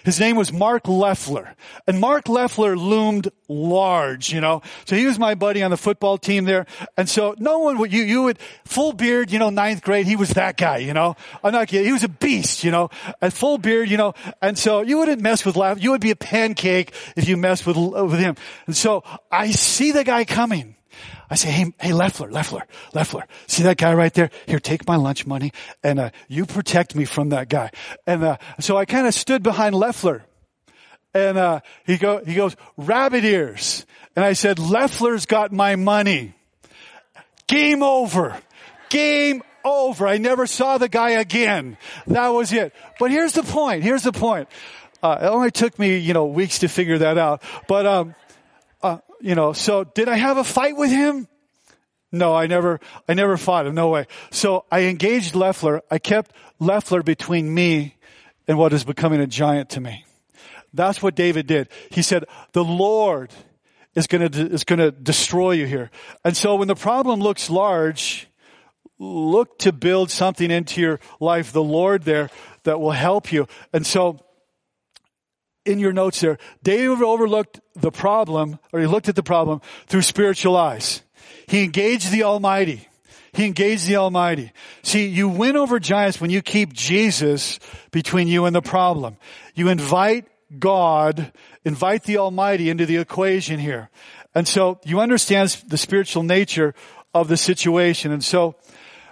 His 0.05 0.21
name 0.21 0.37
was 0.37 0.53
Mark 0.53 0.87
Leffler. 0.87 1.55
And 1.87 1.99
Mark 1.99 2.29
Leffler 2.29 2.77
loomed 2.77 3.31
large, 3.49 4.33
you 4.33 4.41
know. 4.41 4.63
So 4.85 4.97
he 4.97 5.07
was 5.07 5.19
my 5.19 5.35
buddy 5.35 5.63
on 5.63 5.71
the 5.71 5.77
football 5.77 6.19
team 6.19 6.45
there. 6.45 6.67
And 6.97 7.09
so 7.09 7.35
no 7.39 7.59
one 7.61 7.79
would, 7.79 7.93
you, 7.93 8.03
you 8.03 8.23
would, 8.25 8.39
full 8.65 8.93
beard, 8.93 9.33
you 9.33 9.39
know, 9.39 9.51
ninth 9.51 9.83
grade, 9.83 10.07
he 10.07 10.17
was 10.17 10.31
that 10.31 10.57
guy, 10.57 10.79
you 10.79 10.93
know. 10.93 11.17
I'm 11.43 11.53
not 11.53 11.69
kidding. 11.69 11.87
He 11.87 11.93
was 11.93 12.05
a 12.05 12.09
beast, 12.09 12.65
you 12.65 12.71
know. 12.71 12.91
A 13.23 13.31
full 13.31 13.59
beard, 13.59 13.89
you 13.89 13.97
know. 13.97 14.15
And 14.43 14.59
so 14.59 14.83
you 14.83 14.99
wouldn't 14.99 15.23
mess 15.23 15.45
with 15.45 15.57
Leffler. 15.57 15.83
You 15.83 15.91
would 15.93 16.01
be 16.01 16.11
a 16.11 16.17
pancake 16.17 16.93
if 17.17 17.27
you 17.29 17.37
messed 17.37 17.67
with, 17.67 17.77
with 17.77 18.19
him. 18.19 18.37
And 18.67 18.77
so 18.77 19.03
I 19.31 19.51
see 19.51 19.93
the 19.93 20.05
guy 20.05 20.25
coming. 20.25 20.77
I 21.31 21.35
say, 21.37 21.51
hey, 21.51 21.73
hey, 21.81 21.93
Leffler, 21.93 22.31
Leffler, 22.31 22.67
Leffler, 22.93 23.27
see 23.47 23.63
that 23.65 23.77
guy 23.77 23.95
right 23.95 24.13
there? 24.13 24.31
Here, 24.47 24.61
take 24.61 24.87
my 24.87 24.97
lunch 24.97 25.27
money 25.27 25.53
and, 25.83 25.99
uh, 25.99 26.11
you 26.29 26.47
protect 26.47 26.95
me 26.95 27.05
from 27.05 27.31
that 27.31 27.49
guy. 27.49 27.71
And, 28.07 28.23
uh, 28.23 28.37
so 28.61 28.77
I 28.77 28.85
kind 28.85 29.07
of 29.07 29.15
stood 29.15 29.43
behind 29.43 29.75
Leffler 29.75 30.25
and, 31.15 31.39
uh, 31.39 31.61
he 31.87 31.97
go, 31.97 32.23
he 32.25 32.35
goes, 32.35 32.57
rabbit 32.77 33.25
ears. 33.25 33.87
And 34.17 34.25
I 34.25 34.33
said, 34.35 34.59
Leffler's 34.59 35.27
got 35.27 35.53
my 35.53 35.77
money. 35.77 36.35
Game 37.47 37.83
over. 37.83 38.37
Game 38.91 39.43
over. 39.65 40.07
I 40.07 40.19
never 40.19 40.47
saw 40.47 40.79
the 40.79 40.89
guy 40.89 41.11
again. 41.11 41.77
That 42.07 42.29
was 42.29 42.53
it. 42.53 42.75
But 42.99 43.11
here's 43.11 43.33
the 43.33 43.43
point. 43.43 43.83
Here's 43.83 44.03
the 44.03 44.13
point. 44.13 44.49
Uh, 45.03 45.19
it 45.21 45.27
only 45.27 45.51
took 45.51 45.79
me, 45.79 45.99
you 45.99 46.15
know, 46.15 46.27
weeks 46.27 46.61
to 46.61 46.69
figure 46.69 46.99
that 46.99 47.19
out. 47.19 47.43
But, 47.69 47.87
um, 47.87 48.15
you 49.25 49.35
know, 49.35 49.55
so 49.55 49.85
did 49.85 50.07
I 50.07 50.17
have 50.17 50.37
a 50.37 50.45
fight 50.45 50.77
with 50.77 50.91
him? 50.91 51.27
No, 52.13 52.35
I 52.35 52.47
never, 52.47 52.79
I 53.09 53.15
never 53.15 53.39
fought 53.39 53.67
him. 53.67 53.75
No 53.75 53.89
way. 53.89 54.07
So 54.31 54.67
I 54.71 54.83
engaged 54.83 55.35
Leffler. 55.35 55.81
I 55.91 55.99
kept 55.99 56.33
Leffler 56.61 57.03
between 57.03 57.53
me 57.53 57.97
and 58.47 58.59
what 58.59 58.75
is 58.75 58.85
becoming 58.85 59.21
a 59.21 59.27
giant 59.27 59.71
to 59.71 59.81
me. 59.81 60.05
That's 60.75 61.03
what 61.03 61.15
David 61.15 61.47
did. 61.47 61.69
He 61.91 62.03
said, 62.03 62.27
the 62.53 62.63
Lord 62.63 63.33
is 63.95 64.07
going 64.07 64.31
to, 64.31 64.47
is 64.47 64.65
going 64.65 64.81
to 64.81 64.91
destroy 64.91 65.53
you 65.53 65.65
here. 65.67 65.91
And 66.23 66.37
so 66.37 66.57
when 66.57 66.69
the 66.69 66.75
problem 66.75 67.21
looks 67.21 67.49
large, 67.49 68.29
look 68.99 69.59
to 69.61 69.73
build 69.73 70.11
something 70.11 70.51
into 70.51 70.83
your 70.83 71.01
life, 71.19 71.51
the 71.51 71.63
Lord 71.63 72.03
there 72.03 72.29
that 72.65 72.79
will 72.79 72.91
help 72.91 73.33
you. 73.33 73.49
And 73.73 73.87
so 73.87 74.21
in 75.65 75.79
your 75.79 75.93
notes 75.93 76.21
there, 76.21 76.39
David 76.63 77.03
overlooked 77.03 77.61
the 77.75 77.91
problem, 77.91 78.59
or 78.73 78.81
he 78.81 78.87
looked 78.87 79.09
at 79.09 79.17
the 79.17 79.23
problem 79.23 79.61
through 79.87 80.03
spiritual 80.03 80.57
eyes. 80.57 81.03
He 81.47 81.65
engaged 81.65 82.11
the 82.11 82.25
Almighty. 82.25 82.89
He 83.33 83.47
engaged 83.47 83.87
the 83.87 83.97
Almighty. 83.97 84.53
See, 84.83 85.09
you 85.09 85.29
win 85.29 85.57
over 85.57 85.81
giants 85.81 86.21
when 86.21 86.31
you 86.31 86.41
keep 86.41 86.73
Jesus 86.73 87.59
between 87.91 88.29
you 88.29 88.45
and 88.45 88.55
the 88.55 88.63
problem. 88.63 89.17
You 89.55 89.69
invite 89.69 90.27
God, 90.59 91.33
invite 91.65 92.05
the 92.05 92.19
Almighty 92.19 92.71
into 92.71 92.87
the 92.87 92.99
equation 92.99 93.59
here. 93.59 93.91
And 94.35 94.47
so 94.47 94.79
you 94.85 95.01
understand 95.01 95.51
the 95.67 95.77
spiritual 95.77 96.23
nature 96.23 96.75
of 97.13 97.29
the 97.29 97.37
situation. 97.37 98.13
And 98.13 98.23
so 98.23 98.57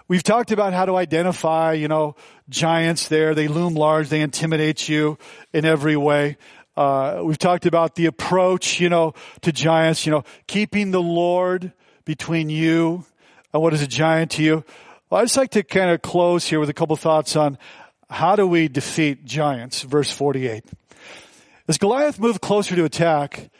we've 0.08 0.22
talked 0.22 0.52
about 0.52 0.72
how 0.72 0.84
to 0.84 0.96
identify, 0.96 1.72
you 1.72 1.88
know, 1.88 2.16
giants 2.52 3.08
there. 3.08 3.34
They 3.34 3.48
loom 3.48 3.74
large. 3.74 4.08
They 4.08 4.20
intimidate 4.20 4.88
you 4.88 5.18
in 5.52 5.64
every 5.64 5.96
way. 5.96 6.36
Uh, 6.76 7.22
we've 7.24 7.38
talked 7.38 7.66
about 7.66 7.96
the 7.96 8.06
approach, 8.06 8.80
you 8.80 8.88
know, 8.88 9.14
to 9.40 9.52
giants, 9.52 10.06
you 10.06 10.12
know, 10.12 10.24
keeping 10.46 10.90
the 10.90 11.02
Lord 11.02 11.72
between 12.04 12.48
you 12.48 13.04
and 13.52 13.62
what 13.62 13.74
is 13.74 13.82
a 13.82 13.86
giant 13.86 14.30
to 14.32 14.42
you. 14.42 14.64
Well, 15.10 15.20
I'd 15.20 15.24
just 15.24 15.36
like 15.36 15.50
to 15.50 15.62
kind 15.62 15.90
of 15.90 16.00
close 16.00 16.46
here 16.46 16.60
with 16.60 16.70
a 16.70 16.74
couple 16.74 16.96
thoughts 16.96 17.36
on 17.36 17.58
how 18.08 18.36
do 18.36 18.46
we 18.46 18.68
defeat 18.68 19.24
giants, 19.24 19.82
verse 19.82 20.10
48. 20.10 20.64
As 21.68 21.78
Goliath 21.78 22.18
moved 22.18 22.40
closer 22.40 22.74
to 22.76 22.84
attack, 22.84 23.50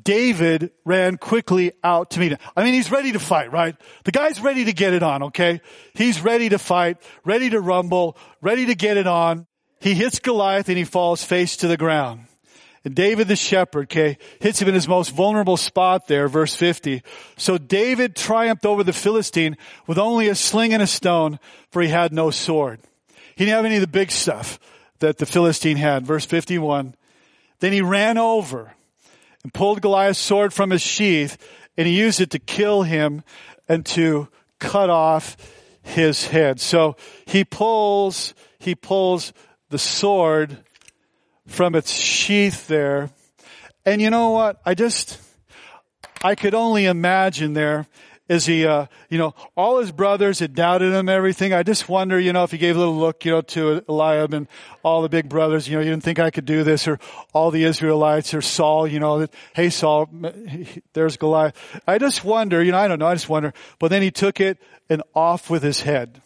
David 0.00 0.70
ran 0.84 1.16
quickly 1.16 1.72
out 1.82 2.10
to 2.10 2.20
meet 2.20 2.32
him. 2.32 2.38
I 2.56 2.62
mean, 2.62 2.74
he's 2.74 2.92
ready 2.92 3.12
to 3.12 3.18
fight, 3.18 3.52
right? 3.52 3.74
The 4.04 4.12
guy's 4.12 4.40
ready 4.40 4.66
to 4.66 4.72
get 4.72 4.92
it 4.92 5.02
on, 5.02 5.24
okay? 5.24 5.60
He's 5.94 6.20
ready 6.20 6.48
to 6.50 6.58
fight, 6.58 6.98
ready 7.24 7.50
to 7.50 7.60
rumble, 7.60 8.16
ready 8.40 8.66
to 8.66 8.74
get 8.74 8.96
it 8.96 9.08
on. 9.08 9.46
He 9.80 9.94
hits 9.94 10.20
Goliath 10.20 10.68
and 10.68 10.78
he 10.78 10.84
falls 10.84 11.24
face 11.24 11.56
to 11.58 11.66
the 11.66 11.76
ground. 11.76 12.26
And 12.84 12.94
David 12.94 13.28
the 13.28 13.36
shepherd, 13.36 13.84
okay, 13.84 14.16
hits 14.40 14.62
him 14.62 14.68
in 14.68 14.74
his 14.74 14.88
most 14.88 15.10
vulnerable 15.10 15.56
spot 15.56 16.06
there, 16.06 16.28
verse 16.28 16.54
50. 16.54 17.02
So 17.36 17.58
David 17.58 18.16
triumphed 18.16 18.64
over 18.64 18.84
the 18.84 18.92
Philistine 18.92 19.56
with 19.86 19.98
only 19.98 20.28
a 20.28 20.34
sling 20.34 20.72
and 20.72 20.82
a 20.82 20.86
stone, 20.86 21.38
for 21.70 21.82
he 21.82 21.88
had 21.88 22.12
no 22.12 22.30
sword. 22.30 22.80
He 23.36 23.44
didn't 23.44 23.56
have 23.56 23.64
any 23.66 23.76
of 23.76 23.80
the 23.82 23.86
big 23.86 24.10
stuff 24.10 24.58
that 25.00 25.18
the 25.18 25.26
Philistine 25.26 25.76
had. 25.76 26.06
Verse 26.06 26.24
51. 26.24 26.94
Then 27.58 27.72
he 27.72 27.82
ran 27.82 28.16
over 28.16 28.72
and 29.42 29.52
pulled 29.52 29.80
Goliath's 29.80 30.18
sword 30.18 30.52
from 30.52 30.70
his 30.70 30.82
sheath, 30.82 31.38
and 31.76 31.86
he 31.86 31.98
used 31.98 32.20
it 32.20 32.30
to 32.30 32.38
kill 32.38 32.82
him 32.82 33.22
and 33.68 33.84
to 33.86 34.28
cut 34.58 34.90
off 34.90 35.36
his 35.82 36.26
head. 36.26 36.60
So 36.60 36.96
he 37.26 37.44
pulls, 37.44 38.34
he 38.58 38.74
pulls 38.74 39.32
the 39.70 39.78
sword 39.78 40.58
from 41.46 41.74
its 41.74 41.92
sheath 41.92 42.66
there. 42.66 43.10
And 43.84 44.02
you 44.02 44.10
know 44.10 44.30
what? 44.30 44.60
I 44.64 44.74
just, 44.74 45.20
I 46.22 46.34
could 46.34 46.54
only 46.54 46.84
imagine 46.84 47.54
there 47.54 47.86
is 48.30 48.46
he, 48.46 48.64
uh, 48.64 48.86
you 49.08 49.18
know, 49.18 49.34
all 49.56 49.80
his 49.80 49.90
brothers 49.90 50.38
had 50.38 50.54
doubted 50.54 50.92
him, 50.92 51.08
everything. 51.08 51.52
I 51.52 51.64
just 51.64 51.88
wonder, 51.88 52.18
you 52.18 52.32
know, 52.32 52.44
if 52.44 52.52
he 52.52 52.58
gave 52.58 52.76
a 52.76 52.78
little 52.78 52.96
look, 52.96 53.24
you 53.24 53.32
know, 53.32 53.40
to 53.40 53.84
Eliab 53.88 54.32
and 54.32 54.46
all 54.84 55.02
the 55.02 55.08
big 55.08 55.28
brothers, 55.28 55.66
you 55.66 55.74
know, 55.74 55.82
you 55.82 55.90
didn't 55.90 56.04
think 56.04 56.20
I 56.20 56.30
could 56.30 56.44
do 56.44 56.62
this, 56.62 56.86
or 56.86 57.00
all 57.34 57.50
the 57.50 57.64
Israelites, 57.64 58.32
or 58.32 58.40
Saul, 58.40 58.86
you 58.86 59.00
know, 59.00 59.18
that, 59.18 59.34
hey 59.52 59.68
Saul, 59.68 60.08
there's 60.92 61.16
Goliath. 61.16 61.56
I 61.88 61.98
just 61.98 62.24
wonder, 62.24 62.62
you 62.62 62.70
know, 62.70 62.78
I 62.78 62.86
don't 62.86 63.00
know, 63.00 63.08
I 63.08 63.14
just 63.14 63.28
wonder. 63.28 63.52
But 63.80 63.88
then 63.88 64.00
he 64.00 64.12
took 64.12 64.40
it 64.40 64.58
and 64.88 65.02
off 65.12 65.50
with 65.50 65.64
his 65.64 65.80
head. 65.80 66.22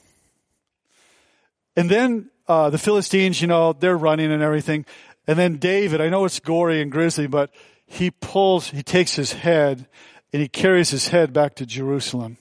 And 1.75 1.89
then, 1.89 2.29
uh, 2.47 2.69
the 2.69 2.77
Philistines, 2.77 3.41
you 3.41 3.49
know, 3.49 3.73
they're 3.73 3.97
running 3.97 4.31
and 4.31 4.43
everything. 4.43 4.85
And 5.27 5.39
then 5.39 5.57
David, 5.57 6.03
I 6.03 6.11
know 6.11 6.27
it's 6.27 6.39
gory 6.39 6.83
and 6.83 6.93
grisly, 6.93 7.27
but 7.27 7.51
he 7.87 8.11
pulls, 8.11 8.69
he 8.69 8.83
takes 8.83 9.15
his 9.15 9.33
head 9.33 9.87
and 10.35 10.43
he 10.43 10.49
carries 10.49 10.91
his 10.91 11.09
head 11.09 11.33
back 11.33 11.55
to 11.55 11.65
Jerusalem. 11.65 12.39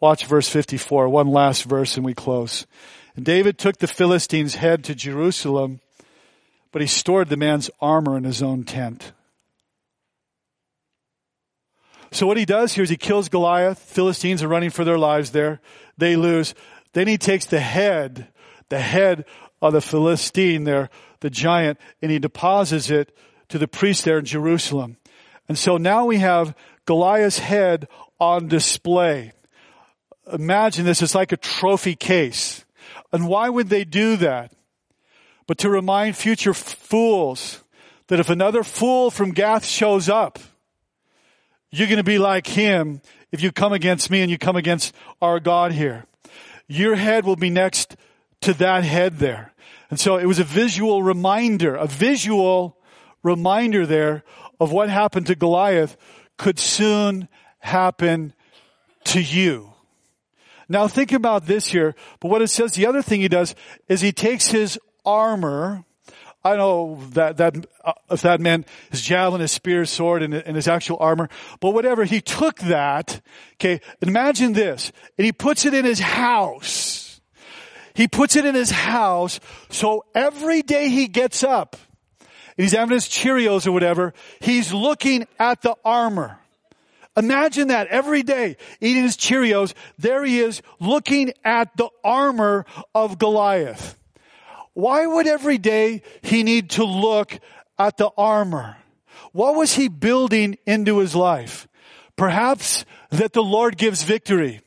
Watch 0.00 0.24
verse 0.24 0.48
54, 0.48 1.06
one 1.10 1.26
last 1.28 1.64
verse 1.64 1.98
and 1.98 2.06
we 2.06 2.14
close. 2.14 2.66
And 3.14 3.26
David 3.26 3.58
took 3.58 3.76
the 3.76 3.86
Philistine's 3.86 4.54
head 4.54 4.82
to 4.84 4.94
Jerusalem, 4.94 5.80
but 6.72 6.80
he 6.80 6.88
stored 6.88 7.28
the 7.28 7.36
man's 7.36 7.68
armor 7.78 8.16
in 8.16 8.24
his 8.24 8.42
own 8.42 8.64
tent. 8.64 9.12
So 12.10 12.26
what 12.26 12.38
he 12.38 12.46
does 12.46 12.72
here 12.72 12.84
is 12.84 12.88
he 12.88 12.96
kills 12.96 13.28
Goliath. 13.28 13.78
Philistines 13.78 14.42
are 14.42 14.48
running 14.48 14.70
for 14.70 14.86
their 14.86 14.96
lives 14.96 15.32
there. 15.32 15.60
They 15.98 16.16
lose. 16.16 16.54
Then 16.94 17.06
he 17.06 17.18
takes 17.18 17.44
the 17.44 17.60
head 17.60 18.28
the 18.70 18.80
head 18.80 19.26
of 19.60 19.74
the 19.74 19.82
Philistine 19.82 20.64
there, 20.64 20.88
the 21.20 21.28
giant, 21.28 21.78
and 22.00 22.10
he 22.10 22.18
deposits 22.18 22.88
it 22.88 23.14
to 23.50 23.58
the 23.58 23.68
priest 23.68 24.06
there 24.06 24.20
in 24.20 24.24
Jerusalem. 24.24 24.96
And 25.50 25.58
so 25.58 25.78
now 25.78 26.04
we 26.04 26.18
have 26.18 26.54
Goliath's 26.84 27.40
head 27.40 27.88
on 28.20 28.46
display. 28.46 29.32
Imagine 30.32 30.84
this, 30.84 31.02
it's 31.02 31.16
like 31.16 31.32
a 31.32 31.36
trophy 31.36 31.96
case. 31.96 32.64
And 33.12 33.26
why 33.26 33.48
would 33.48 33.68
they 33.68 33.82
do 33.82 34.14
that? 34.18 34.52
But 35.48 35.58
to 35.58 35.68
remind 35.68 36.14
future 36.14 36.54
fools 36.54 37.64
that 38.06 38.20
if 38.20 38.30
another 38.30 38.62
fool 38.62 39.10
from 39.10 39.32
Gath 39.32 39.64
shows 39.64 40.08
up, 40.08 40.38
you're 41.72 41.88
going 41.88 41.96
to 41.96 42.04
be 42.04 42.18
like 42.18 42.46
him 42.46 43.02
if 43.32 43.42
you 43.42 43.50
come 43.50 43.72
against 43.72 44.08
me 44.08 44.20
and 44.20 44.30
you 44.30 44.38
come 44.38 44.54
against 44.54 44.94
our 45.20 45.40
God 45.40 45.72
here. 45.72 46.04
Your 46.68 46.94
head 46.94 47.24
will 47.24 47.34
be 47.34 47.50
next 47.50 47.96
to 48.42 48.54
that 48.54 48.84
head 48.84 49.18
there. 49.18 49.52
And 49.90 49.98
so 49.98 50.16
it 50.16 50.26
was 50.26 50.38
a 50.38 50.44
visual 50.44 51.02
reminder, 51.02 51.74
a 51.74 51.88
visual 51.88 52.76
reminder 53.24 53.84
there 53.84 54.22
of 54.60 54.70
what 54.70 54.90
happened 54.90 55.26
to 55.26 55.34
Goliath 55.34 55.96
could 56.36 56.58
soon 56.58 57.28
happen 57.58 58.34
to 59.04 59.20
you. 59.20 59.72
Now 60.68 60.86
think 60.86 61.10
about 61.10 61.46
this 61.46 61.66
here, 61.66 61.96
but 62.20 62.28
what 62.28 62.42
it 62.42 62.48
says, 62.48 62.72
the 62.72 62.86
other 62.86 63.02
thing 63.02 63.20
he 63.20 63.28
does 63.28 63.56
is 63.88 64.00
he 64.00 64.12
takes 64.12 64.48
his 64.48 64.78
armor, 65.04 65.84
I 66.44 66.56
know 66.56 67.00
that, 67.12 67.38
that, 67.38 67.66
uh, 67.84 67.92
if 68.10 68.22
that 68.22 68.40
meant 68.40 68.68
his 68.90 69.02
javelin, 69.02 69.40
his 69.40 69.50
spear, 69.50 69.80
his 69.80 69.90
sword, 69.90 70.22
and, 70.22 70.32
and 70.32 70.54
his 70.54 70.68
actual 70.68 70.98
armor, 71.00 71.28
but 71.58 71.74
whatever, 71.74 72.04
he 72.04 72.20
took 72.20 72.60
that, 72.60 73.20
okay, 73.54 73.80
imagine 74.00 74.52
this, 74.52 74.92
and 75.18 75.24
he 75.24 75.32
puts 75.32 75.64
it 75.66 75.74
in 75.74 75.84
his 75.84 75.98
house. 75.98 77.20
He 77.94 78.06
puts 78.06 78.36
it 78.36 78.44
in 78.44 78.54
his 78.54 78.70
house, 78.70 79.40
so 79.70 80.04
every 80.14 80.62
day 80.62 80.88
he 80.88 81.08
gets 81.08 81.42
up, 81.42 81.76
and 82.56 82.64
he's 82.64 82.72
having 82.72 82.94
his 82.94 83.08
Cheerios 83.08 83.66
or 83.66 83.72
whatever, 83.72 84.14
he's 84.40 84.72
looking 84.72 85.26
at 85.38 85.62
the 85.62 85.76
armor. 85.84 86.38
Imagine 87.16 87.68
that 87.68 87.88
every 87.88 88.22
day 88.22 88.56
eating 88.80 89.02
his 89.02 89.16
Cheerios, 89.16 89.74
there 89.98 90.24
he 90.24 90.38
is 90.38 90.62
looking 90.78 91.32
at 91.44 91.76
the 91.76 91.88
armor 92.04 92.64
of 92.94 93.18
Goliath. 93.18 93.96
Why 94.74 95.06
would 95.06 95.26
every 95.26 95.58
day 95.58 96.02
he 96.22 96.42
need 96.42 96.70
to 96.70 96.84
look 96.84 97.38
at 97.78 97.96
the 97.96 98.10
armor? 98.16 98.76
What 99.32 99.54
was 99.54 99.74
he 99.74 99.88
building 99.88 100.56
into 100.66 100.98
his 100.98 101.14
life? 101.14 101.68
Perhaps 102.16 102.84
that 103.10 103.32
the 103.32 103.42
Lord 103.42 103.76
gives 103.76 104.02
victory. 104.02 104.60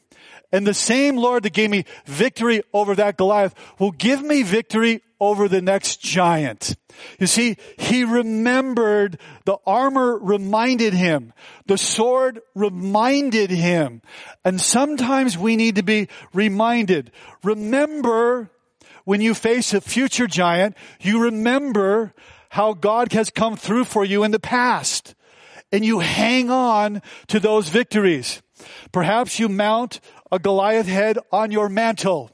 And 0.54 0.68
the 0.68 0.74
same 0.76 1.18
Lord 1.18 1.44
that 1.44 1.54
gave 1.54 1.72
me 1.72 1.84
victory 2.06 2.62
over 2.72 2.94
that 2.96 3.18
Goliath 3.18 3.56
will 3.80 3.92
give 3.92 4.22
me 4.22 4.44
victory 4.44 5.02
over 5.20 5.48
the 5.48 5.62
next 5.62 6.00
giant. 6.00 6.76
You 7.20 7.26
see, 7.26 7.58
he 7.80 8.04
remembered, 8.04 9.18
the 9.46 9.58
armor 9.66 10.16
reminded 10.20 10.94
him, 10.94 11.34
the 11.66 11.78
sword 11.78 12.40
reminded 12.54 13.50
him. 13.50 14.04
And 14.46 14.62
sometimes 14.62 15.38
we 15.38 15.56
need 15.56 15.76
to 15.76 15.84
be 15.84 16.08
reminded. 16.34 17.12
Remember 17.44 18.52
when 19.06 19.22
you 19.22 19.34
face 19.34 19.74
a 19.74 19.82
future 19.82 20.28
giant, 20.28 20.78
you 21.02 21.24
remember 21.24 22.14
how 22.50 22.74
God 22.74 23.12
has 23.14 23.32
come 23.32 23.58
through 23.58 23.86
for 23.86 24.06
you 24.06 24.24
in 24.24 24.30
the 24.30 24.40
past. 24.40 25.16
And 25.72 25.84
you 25.84 25.98
hang 25.98 26.52
on 26.52 27.02
to 27.30 27.40
those 27.40 27.70
victories. 27.70 28.44
Perhaps 28.92 29.40
you 29.40 29.50
mount 29.50 30.00
a 30.34 30.40
Goliath 30.40 30.88
head 30.88 31.20
on 31.32 31.52
your 31.52 31.70
mantle. 31.70 32.32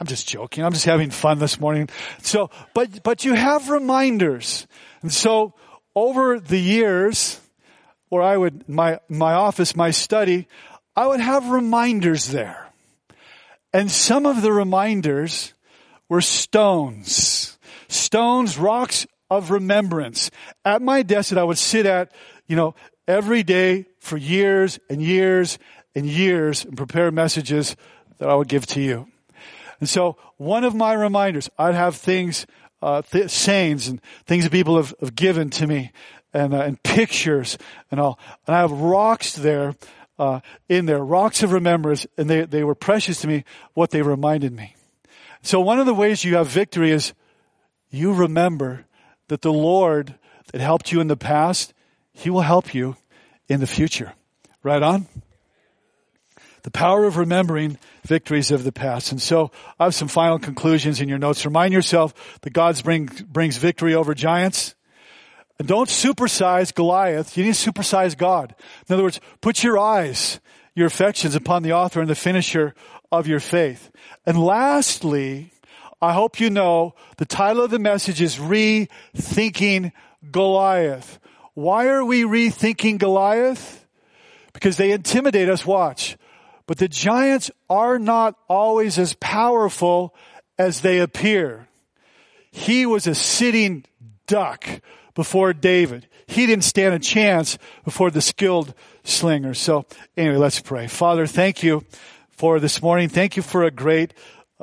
I'm 0.00 0.06
just 0.06 0.26
joking. 0.26 0.64
I'm 0.64 0.72
just 0.72 0.86
having 0.86 1.10
fun 1.10 1.38
this 1.38 1.60
morning. 1.60 1.90
So, 2.22 2.48
but, 2.72 3.02
but 3.02 3.26
you 3.26 3.34
have 3.34 3.68
reminders. 3.68 4.66
And 5.02 5.12
so 5.12 5.52
over 5.94 6.40
the 6.40 6.58
years, 6.58 7.40
where 8.08 8.22
I 8.22 8.38
would, 8.38 8.66
my, 8.70 9.00
my 9.06 9.34
office, 9.34 9.76
my 9.76 9.90
study, 9.90 10.48
I 10.96 11.06
would 11.06 11.20
have 11.20 11.50
reminders 11.50 12.28
there. 12.28 12.68
And 13.74 13.90
some 13.90 14.24
of 14.24 14.40
the 14.40 14.52
reminders 14.52 15.52
were 16.08 16.22
stones. 16.22 17.58
Stones, 17.88 18.56
rocks 18.56 19.06
of 19.28 19.50
remembrance. 19.50 20.30
At 20.64 20.80
my 20.80 21.02
desk 21.02 21.30
that 21.30 21.38
I 21.38 21.44
would 21.44 21.58
sit 21.58 21.84
at, 21.84 22.12
you 22.46 22.56
know, 22.56 22.74
every 23.06 23.42
day 23.42 23.84
for 24.00 24.16
years 24.16 24.78
and 24.88 25.02
years 25.02 25.58
and 25.98 26.06
years 26.06 26.64
and 26.64 26.76
prepare 26.76 27.10
messages 27.10 27.76
that 28.18 28.28
I 28.28 28.34
would 28.34 28.48
give 28.48 28.66
to 28.66 28.80
you. 28.80 29.08
And 29.80 29.88
so 29.88 30.16
one 30.36 30.64
of 30.64 30.74
my 30.74 30.92
reminders, 30.92 31.50
I'd 31.58 31.74
have 31.74 31.96
things, 31.96 32.46
uh, 32.82 33.02
th- 33.02 33.30
sayings 33.30 33.88
and 33.88 34.00
things 34.24 34.44
that 34.44 34.52
people 34.52 34.76
have, 34.76 34.94
have 35.00 35.14
given 35.14 35.50
to 35.50 35.66
me 35.66 35.92
and, 36.32 36.54
uh, 36.54 36.58
and 36.58 36.82
pictures 36.82 37.58
and 37.90 38.00
all. 38.00 38.18
And 38.46 38.56
I 38.56 38.60
have 38.60 38.72
rocks 38.72 39.34
there, 39.34 39.74
uh, 40.18 40.40
in 40.68 40.86
there, 40.86 41.04
rocks 41.04 41.42
of 41.42 41.52
remembrance, 41.52 42.06
and 42.16 42.28
they, 42.28 42.44
they 42.44 42.64
were 42.64 42.74
precious 42.74 43.20
to 43.22 43.28
me, 43.28 43.44
what 43.74 43.90
they 43.90 44.02
reminded 44.02 44.52
me. 44.52 44.74
So 45.42 45.60
one 45.60 45.78
of 45.78 45.86
the 45.86 45.94
ways 45.94 46.24
you 46.24 46.36
have 46.36 46.48
victory 46.48 46.90
is 46.90 47.12
you 47.90 48.12
remember 48.12 48.86
that 49.28 49.42
the 49.42 49.52
Lord 49.52 50.14
that 50.52 50.60
helped 50.60 50.92
you 50.92 51.00
in 51.00 51.08
the 51.08 51.16
past, 51.16 51.72
He 52.12 52.30
will 52.30 52.42
help 52.42 52.74
you 52.74 52.96
in 53.48 53.60
the 53.60 53.66
future. 53.66 54.14
Right 54.62 54.82
on? 54.82 55.06
The 56.62 56.70
power 56.70 57.04
of 57.04 57.16
remembering 57.16 57.78
victories 58.04 58.50
of 58.50 58.64
the 58.64 58.72
past. 58.72 59.12
And 59.12 59.22
so 59.22 59.50
I 59.78 59.84
have 59.84 59.94
some 59.94 60.08
final 60.08 60.38
conclusions 60.38 61.00
in 61.00 61.08
your 61.08 61.18
notes. 61.18 61.44
Remind 61.44 61.72
yourself 61.72 62.40
that 62.42 62.52
God 62.52 62.82
bring, 62.82 63.06
brings 63.06 63.56
victory 63.56 63.94
over 63.94 64.14
giants. 64.14 64.74
And 65.58 65.66
don't 65.66 65.88
supersize 65.88 66.74
Goliath. 66.74 67.36
You 67.36 67.44
need 67.44 67.54
to 67.54 67.72
supersize 67.72 68.16
God. 68.16 68.54
In 68.88 68.94
other 68.94 69.02
words, 69.02 69.20
put 69.40 69.62
your 69.64 69.78
eyes, 69.78 70.40
your 70.74 70.86
affections 70.86 71.34
upon 71.34 71.62
the 71.62 71.72
author 71.72 72.00
and 72.00 72.08
the 72.08 72.14
finisher 72.14 72.74
of 73.10 73.26
your 73.26 73.40
faith. 73.40 73.90
And 74.24 74.38
lastly, 74.38 75.52
I 76.00 76.12
hope 76.12 76.38
you 76.38 76.48
know 76.48 76.94
the 77.16 77.26
title 77.26 77.64
of 77.64 77.72
the 77.72 77.80
message 77.80 78.20
is 78.20 78.36
Rethinking 78.36 79.90
Goliath. 80.30 81.18
Why 81.54 81.88
are 81.88 82.04
we 82.04 82.22
rethinking 82.22 82.98
Goliath? 82.98 83.84
Because 84.52 84.76
they 84.76 84.92
intimidate 84.92 85.48
us. 85.48 85.66
Watch. 85.66 86.16
But 86.68 86.76
the 86.76 86.86
giants 86.86 87.50
are 87.70 87.98
not 87.98 88.36
always 88.46 88.98
as 88.98 89.14
powerful 89.14 90.14
as 90.58 90.82
they 90.82 90.98
appear. 90.98 91.66
He 92.50 92.84
was 92.84 93.06
a 93.06 93.14
sitting 93.14 93.86
duck 94.26 94.68
before 95.14 95.54
David. 95.54 96.06
He 96.26 96.44
didn't 96.44 96.64
stand 96.64 96.94
a 96.94 96.98
chance 96.98 97.56
before 97.86 98.10
the 98.10 98.20
skilled 98.20 98.74
slinger. 99.02 99.54
So 99.54 99.86
anyway, 100.14 100.36
let's 100.36 100.60
pray. 100.60 100.88
Father, 100.88 101.26
thank 101.26 101.62
you 101.62 101.86
for 102.28 102.60
this 102.60 102.82
morning. 102.82 103.08
Thank 103.08 103.38
you 103.38 103.42
for 103.42 103.64
a 103.64 103.70
great 103.70 104.12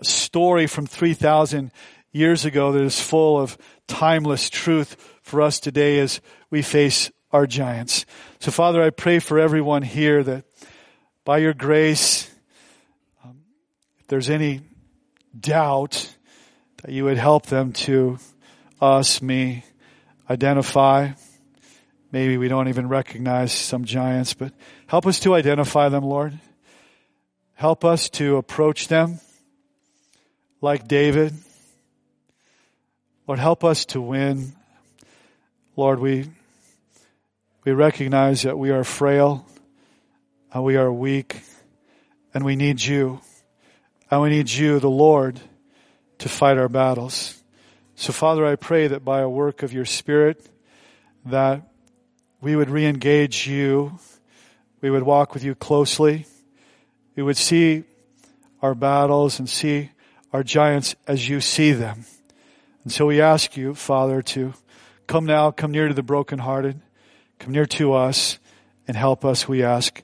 story 0.04 0.68
from 0.68 0.86
3,000 0.86 1.72
years 2.12 2.46
ago 2.46 2.72
that 2.72 2.84
is 2.84 3.02
full 3.02 3.42
of 3.42 3.58
timeless 3.88 4.52
truth 4.52 4.96
for 5.24 5.42
us 5.42 5.60
today 5.60 5.98
as 5.98 6.22
we 6.52 6.62
face 6.62 7.10
our 7.32 7.48
giants. 7.48 8.06
So 8.40 8.52
Father, 8.52 8.84
I 8.84 8.92
pray 8.92 9.18
for 9.18 9.40
everyone 9.40 9.82
here 9.82 10.24
that 10.24 10.46
by 11.26 11.40
your 11.40 11.56
grace, 11.56 12.30
um, 13.24 13.40
if 14.00 14.08
there's 14.08 14.30
any 14.30 14.62
doubt, 15.38 16.16
that 16.84 16.92
you 16.92 17.04
would 17.04 17.18
help 17.18 17.48
them 17.48 17.74
to 17.74 18.20
us, 18.80 19.24
me, 19.24 19.66
identify. 20.30 21.10
Maybe 22.12 22.38
we 22.38 22.48
don't 22.48 22.68
even 22.68 22.88
recognize 22.88 23.52
some 23.52 23.86
giants, 23.86 24.36
but 24.36 24.54
help 24.86 25.08
us 25.08 25.20
to 25.22 25.34
identify 25.34 25.90
them, 25.90 26.06
Lord. 26.06 26.40
Help 27.56 27.84
us 27.84 28.08
to 28.12 28.38
approach 28.38 28.88
them 28.88 29.20
like 30.62 30.88
David. 30.88 31.34
Lord, 33.28 33.40
help 33.40 33.64
us 33.64 33.86
to 33.86 34.00
win. 34.00 34.54
Lord, 35.76 36.00
we, 36.00 36.30
we 37.64 37.72
recognize 37.72 38.44
that 38.44 38.60
we 38.60 38.70
are 38.70 38.84
frail 38.84 39.48
and 40.52 40.64
we 40.64 40.76
are 40.78 40.92
weak 40.92 41.42
and 42.34 42.44
we 42.44 42.56
need 42.56 42.82
you. 42.82 43.22
And 44.12 44.22
we 44.22 44.30
need 44.30 44.50
you, 44.50 44.80
the 44.80 44.90
Lord, 44.90 45.40
to 46.20 46.30
fight 46.30 46.58
our 46.58 46.70
battles. 46.70 47.42
So 47.96 48.14
Father, 48.14 48.46
I 48.46 48.56
pray 48.56 48.88
that 48.88 49.04
by 49.04 49.22
a 49.22 49.30
work 49.30 49.64
of 49.64 49.74
your 49.74 49.86
Spirit, 49.86 50.48
that 51.26 51.64
we 52.42 52.56
would 52.56 52.70
re-engage 52.70 53.48
you. 53.48 53.98
We 54.82 54.90
would 54.90 55.04
walk 55.04 55.34
with 55.34 55.44
you 55.44 55.56
closely. 55.56 56.28
We 57.16 57.24
would 57.24 57.38
see 57.38 57.84
our 58.62 58.76
battles 58.76 59.40
and 59.40 59.50
see 59.50 59.92
our 60.32 60.44
giants 60.44 60.96
as 61.08 61.28
you 61.28 61.42
see 61.42 61.72
them. 61.72 62.06
And 62.84 62.92
so 62.92 63.06
we 63.06 63.22
ask 63.22 63.58
you, 63.58 63.74
Father, 63.74 64.22
to 64.22 64.54
come 65.08 65.26
now, 65.26 65.52
come 65.52 65.72
near 65.72 65.88
to 65.88 65.94
the 65.94 66.04
brokenhearted, 66.04 66.80
come 67.40 67.54
near 67.54 67.66
to 67.66 67.94
us 67.94 68.38
and 68.88 68.96
help 68.96 69.26
us, 69.26 69.48
we 69.48 69.64
ask. 69.64 70.04